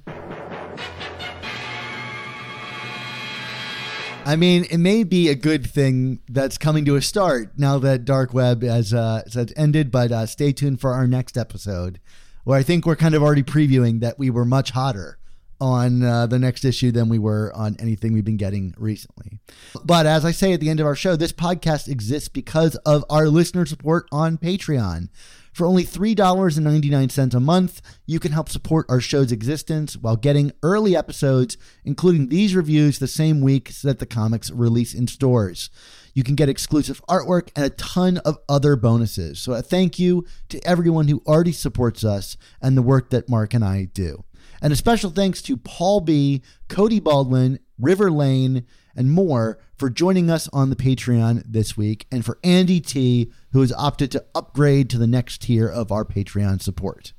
I 4.24 4.36
mean, 4.36 4.66
it 4.70 4.78
may 4.78 5.02
be 5.02 5.28
a 5.28 5.34
good 5.34 5.68
thing 5.68 6.20
that's 6.28 6.56
coming 6.56 6.84
to 6.84 6.94
a 6.94 7.02
start 7.02 7.58
now 7.58 7.80
that 7.80 8.04
dark 8.04 8.32
web 8.32 8.62
has, 8.62 8.94
uh, 8.94 9.22
has 9.34 9.52
ended, 9.56 9.90
but 9.90 10.12
uh, 10.12 10.26
stay 10.26 10.52
tuned 10.52 10.80
for 10.80 10.92
our 10.92 11.08
next 11.08 11.36
episode, 11.36 11.98
where 12.44 12.56
I 12.56 12.62
think 12.62 12.86
we're 12.86 12.94
kind 12.94 13.16
of 13.16 13.22
already 13.22 13.42
previewing 13.42 13.98
that 13.98 14.20
we 14.20 14.30
were 14.30 14.44
much 14.44 14.70
hotter 14.70 15.18
on 15.62 16.02
uh, 16.02 16.26
the 16.26 16.40
next 16.40 16.64
issue 16.64 16.90
than 16.90 17.08
we 17.08 17.20
were 17.20 17.52
on 17.54 17.76
anything 17.78 18.12
we've 18.12 18.24
been 18.24 18.36
getting 18.36 18.74
recently. 18.76 19.38
But 19.84 20.06
as 20.06 20.24
I 20.24 20.32
say 20.32 20.52
at 20.52 20.58
the 20.58 20.68
end 20.68 20.80
of 20.80 20.86
our 20.86 20.96
show, 20.96 21.14
this 21.14 21.32
podcast 21.32 21.86
exists 21.86 22.28
because 22.28 22.74
of 22.78 23.04
our 23.08 23.28
listener 23.28 23.64
support 23.64 24.08
on 24.10 24.38
Patreon. 24.38 25.08
For 25.52 25.64
only 25.64 25.84
$3.99 25.84 27.34
a 27.34 27.40
month, 27.40 27.80
you 28.06 28.18
can 28.18 28.32
help 28.32 28.48
support 28.48 28.86
our 28.88 29.00
show's 29.00 29.30
existence 29.30 29.96
while 29.96 30.16
getting 30.16 30.50
early 30.64 30.96
episodes, 30.96 31.56
including 31.84 32.28
these 32.28 32.56
reviews, 32.56 32.98
the 32.98 33.06
same 33.06 33.40
week 33.40 33.72
that 33.82 34.00
the 34.00 34.06
comics 34.06 34.50
release 34.50 34.94
in 34.94 35.06
stores. 35.06 35.70
You 36.12 36.24
can 36.24 36.34
get 36.34 36.48
exclusive 36.48 37.04
artwork 37.08 37.50
and 37.54 37.66
a 37.66 37.70
ton 37.70 38.18
of 38.18 38.38
other 38.48 38.74
bonuses. 38.74 39.38
So, 39.38 39.52
a 39.52 39.62
thank 39.62 39.98
you 39.98 40.26
to 40.48 40.60
everyone 40.66 41.06
who 41.06 41.22
already 41.26 41.52
supports 41.52 42.02
us 42.02 42.36
and 42.60 42.76
the 42.76 42.82
work 42.82 43.10
that 43.10 43.28
Mark 43.28 43.54
and 43.54 43.64
I 43.64 43.84
do. 43.84 44.24
And 44.62 44.72
a 44.72 44.76
special 44.76 45.10
thanks 45.10 45.42
to 45.42 45.56
Paul 45.56 46.00
B., 46.00 46.40
Cody 46.68 47.00
Baldwin, 47.00 47.58
River 47.78 48.10
Lane, 48.10 48.64
and 48.94 49.10
more 49.10 49.58
for 49.76 49.90
joining 49.90 50.30
us 50.30 50.48
on 50.52 50.70
the 50.70 50.76
Patreon 50.76 51.42
this 51.44 51.76
week, 51.76 52.06
and 52.12 52.24
for 52.24 52.38
Andy 52.44 52.80
T., 52.80 53.32
who 53.50 53.60
has 53.60 53.72
opted 53.72 54.12
to 54.12 54.24
upgrade 54.34 54.88
to 54.90 54.98
the 54.98 55.06
next 55.08 55.42
tier 55.42 55.68
of 55.68 55.90
our 55.90 56.04
Patreon 56.04 56.62
support. 56.62 57.12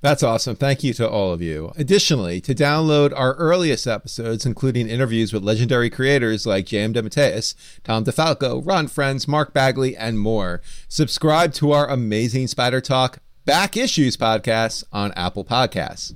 That's 0.00 0.22
awesome. 0.22 0.56
Thank 0.56 0.84
you 0.84 0.92
to 0.94 1.08
all 1.08 1.32
of 1.32 1.40
you. 1.40 1.72
Additionally, 1.76 2.40
to 2.42 2.54
download 2.54 3.12
our 3.16 3.34
earliest 3.34 3.86
episodes, 3.86 4.44
including 4.44 4.88
interviews 4.88 5.32
with 5.32 5.42
legendary 5.42 5.90
creators 5.90 6.46
like 6.46 6.66
J.M. 6.66 6.92
DeMatteis, 6.92 7.54
Tom 7.82 8.04
DeFalco, 8.04 8.64
Ron 8.64 8.88
Frenz, 8.88 9.26
Mark 9.26 9.54
Bagley, 9.54 9.96
and 9.96 10.18
more, 10.18 10.60
subscribe 10.88 11.54
to 11.54 11.72
our 11.72 11.88
amazing 11.88 12.46
Spider 12.46 12.80
Talk 12.80 13.20
Back 13.46 13.76
Issues 13.76 14.16
podcast 14.16 14.82
on 14.92 15.12
Apple 15.12 15.44
Podcasts. 15.44 16.12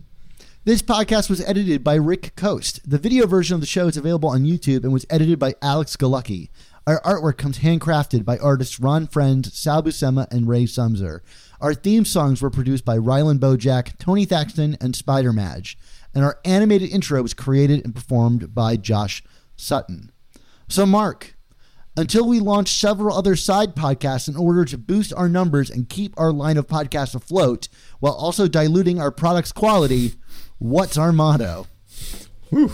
This 0.64 0.83
podcast 0.83 1.31
was 1.31 1.41
edited 1.41 1.85
by 1.85 1.95
Rick 1.95 2.35
Coast. 2.35 2.81
The 2.85 2.99
video 2.99 3.24
version 3.28 3.55
of 3.55 3.61
the 3.61 3.68
show 3.68 3.87
is 3.87 3.97
available 3.97 4.31
on 4.31 4.43
YouTube 4.43 4.83
and 4.83 4.93
was 4.93 5.07
edited 5.09 5.39
by 5.39 5.55
Alex 5.62 5.95
Galucki. 5.97 6.49
Our 6.89 7.01
artwork 7.03 7.39
comes 7.39 7.61
handcrafted 7.61 8.24
by 8.24 8.37
artists 8.39 8.81
Ron 8.81 9.07
Frenz, 9.07 9.55
Sal 9.57 9.81
Buscema, 9.81 10.26
and 10.33 10.49
Ray 10.49 10.64
Sumser. 10.64 11.20
Our 11.61 11.72
theme 11.72 12.05
songs 12.05 12.43
were 12.43 12.51
produced 12.51 12.85
by 12.85 12.99
Rylan 12.99 13.39
Bojack, 13.39 13.97
Tony 13.99 14.24
Thaxton, 14.24 14.76
and 14.81 14.97
Spider 14.97 15.33
Madge. 15.33 15.78
And 16.12 16.24
our 16.24 16.41
animated 16.45 16.91
intro 16.91 17.22
was 17.22 17.33
created 17.33 17.85
and 17.85 17.95
performed 17.95 18.57
by 18.57 18.76
Josh 18.76 19.22
Sutton. 19.55 20.11
So, 20.66 20.85
Mark, 20.85 21.37
until 21.97 22.26
we 22.26 22.41
launch 22.41 22.68
several 22.68 23.16
other 23.16 23.36
side 23.36 23.74
podcasts 23.74 24.28
in 24.28 24.36
order 24.36 24.64
to 24.64 24.78
boost 24.78 25.12
our 25.14 25.28
numbers 25.28 25.70
and 25.70 25.88
keep 25.88 26.14
our 26.18 26.32
line 26.32 26.57
of 26.57 26.66
podcasts 26.66 27.14
afloat 27.14 27.68
while 27.99 28.12
also 28.12 28.47
diluting 28.47 29.01
our 29.01 29.11
product's 29.11 29.53
quality, 29.53 30.14
what's 30.59 30.97
our 30.97 31.12
motto? 31.12 31.66
Whew. 32.51 32.70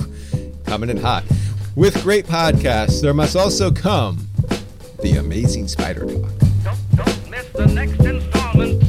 Coming 0.64 0.90
in 0.90 0.98
hot. 0.98 1.24
With 1.74 2.02
great 2.02 2.26
podcasts, 2.26 3.02
there 3.02 3.14
must 3.14 3.36
also 3.36 3.70
come 3.70 4.28
the 5.02 5.16
amazing 5.18 5.68
Spider 5.68 6.06
Talk. 6.06 6.32
Don't, 6.64 6.96
don't 6.96 7.30
miss 7.30 7.48
the 7.50 7.66
next 7.66 8.00
installment. 8.00 8.85